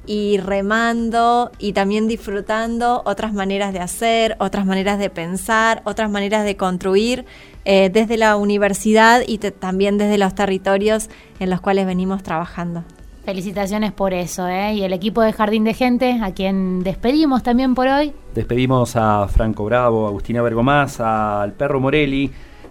y 0.08 0.38
remando 0.38 1.52
y 1.60 1.74
también 1.74 2.08
disfrutando 2.08 3.02
otras 3.06 3.34
maneras 3.34 3.74
de 3.74 3.80
hacer, 3.80 4.36
otras 4.40 4.66
maneras 4.66 5.00
de 5.00 5.10
pensar, 5.10 5.82
otras 5.86 6.10
maneras 6.10 6.46
de 6.46 6.56
construir 6.58 7.26
eh, 7.66 7.90
desde 7.92 8.18
la 8.18 8.36
universidad 8.38 9.22
y 9.26 9.38
te- 9.40 9.52
también 9.52 9.98
desde 9.98 10.18
los 10.18 10.36
territorios 10.36 11.10
en 11.40 11.50
los 11.50 11.62
cuales 11.62 11.86
venimos 11.86 12.22
trabajando. 12.24 12.84
Felicitaciones 13.26 13.92
por 13.92 14.14
eso, 14.14 14.48
¿eh? 14.48 14.76
Y 14.76 14.84
el 14.84 14.94
equipo 14.94 15.22
de 15.24 15.34
Jardín 15.34 15.64
de 15.64 15.74
Gente, 15.74 16.20
a 16.22 16.32
quien 16.32 16.84
despedimos 16.84 17.42
también 17.42 17.74
por 17.74 17.88
hoy. 17.88 18.14
Despedimos 18.36 18.96
a 18.96 19.28
Franco 19.28 19.66
Bravo, 19.66 20.06
Agustina 20.06 20.44
Bergomás, 20.44 21.00
al 21.00 21.54
Perro 21.54 21.80
Morelli, 21.80 22.30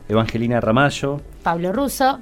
Evangelina 0.08 0.60
Ramallo, 0.60 1.20
Pablo 1.42 1.72
Russo, 1.72 2.20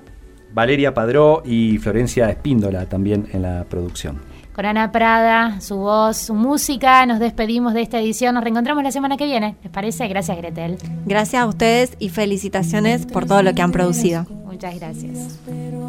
Valeria 0.54 0.94
Padró 0.94 1.42
y 1.44 1.76
Florencia 1.78 2.30
Espíndola 2.30 2.86
también 2.86 3.26
en 3.32 3.42
la 3.42 3.64
producción. 3.68 4.20
Con 4.52 4.66
Ana 4.66 4.92
Prada, 4.92 5.60
su 5.60 5.76
voz, 5.76 6.16
su 6.16 6.34
música. 6.34 7.04
Nos 7.06 7.18
despedimos 7.18 7.74
de 7.74 7.82
esta 7.82 7.98
edición. 8.00 8.34
Nos 8.34 8.44
reencontramos 8.44 8.84
la 8.84 8.92
semana 8.92 9.16
que 9.16 9.24
viene. 9.24 9.56
¿Les 9.62 9.72
parece? 9.72 10.06
Gracias, 10.08 10.36
Gretel. 10.36 10.78
Gracias 11.06 11.42
a 11.42 11.46
ustedes 11.46 11.96
y 11.98 12.10
felicitaciones 12.10 13.06
por 13.06 13.26
todo 13.26 13.42
lo 13.42 13.54
que 13.54 13.62
han 13.62 13.72
producido. 13.72 14.26
Muchas 14.44 14.78
gracias. 14.78 15.40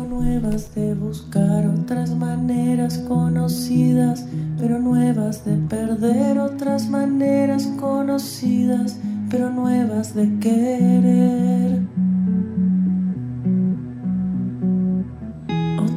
nuevas 0.09 0.73
de 0.73 0.93
buscar 0.95 1.67
otras 1.67 2.11
maneras 2.11 2.97
conocidas, 3.07 4.25
pero 4.57 4.79
nuevas 4.79 5.43
de 5.45 5.57
perder 5.67 6.39
otras 6.39 6.87
maneras 6.87 7.67
conocidas, 7.79 8.97
pero 9.29 9.49
nuevas 9.49 10.15
de 10.15 10.39
querer. 10.39 11.81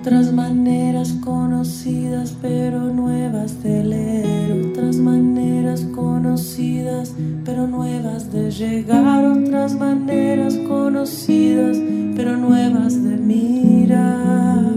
Otras 0.07 0.33
maneras 0.33 1.17
conocidas, 1.21 2.33
pero 2.41 2.79
nuevas 2.79 3.61
de 3.61 3.83
leer. 3.83 4.69
Otras 4.69 4.99
maneras 4.99 5.85
conocidas, 5.97 7.13
pero 7.45 7.67
nuevas 7.67 8.33
de 8.33 8.53
llegar. 8.53 9.25
Otras 9.25 9.75
maneras 9.75 10.55
conocidas, 10.69 11.77
pero 12.15 12.37
nuevas 12.37 13.03
de 13.03 13.17
mirar. 13.17 14.75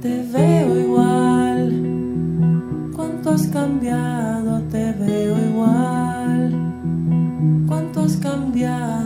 Te 0.00 0.22
veo 0.32 0.80
igual. 0.80 1.72
¿Cuánto 2.96 3.32
has 3.32 3.46
cambiado? 3.48 4.62
Te 4.70 4.92
veo 4.92 5.36
igual. 5.50 6.54
¿Cuánto 7.68 8.00
has 8.00 8.16
cambiado? 8.16 8.97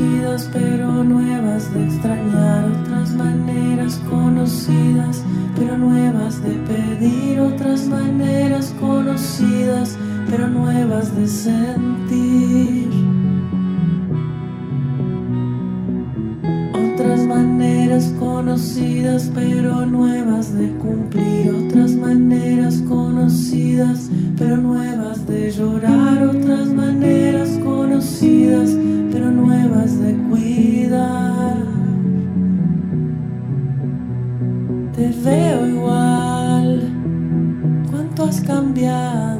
conocidas 0.00 0.48
pero 0.52 1.04
nuevas 1.04 1.72
de 1.74 1.84
extrañar, 1.84 2.64
otras 2.82 3.12
maneras 3.14 4.00
conocidas 4.08 5.22
pero 5.56 5.76
nuevas 5.76 6.42
de 6.42 6.52
pedir, 6.52 7.40
otras 7.40 7.86
maneras 7.86 8.74
conocidas 8.80 9.98
pero 10.28 10.48
nuevas 10.48 11.14
de 11.14 11.26
sentir. 11.26 12.88
Otras 16.94 17.26
maneras 17.26 18.14
conocidas 18.18 19.30
pero 19.34 19.84
nuevas 19.84 20.56
de 20.56 20.68
cumplir, 20.78 21.54
otras 21.66 21.92
maneras 21.92 22.82
conocidas 22.88 24.10
pero 24.38 24.56
nuevas 24.56 25.26
de 25.26 25.50
llorar, 25.50 26.22
otras 26.24 26.68
maneras 26.72 27.58
conocidas 27.62 28.76
凉。 38.74 39.39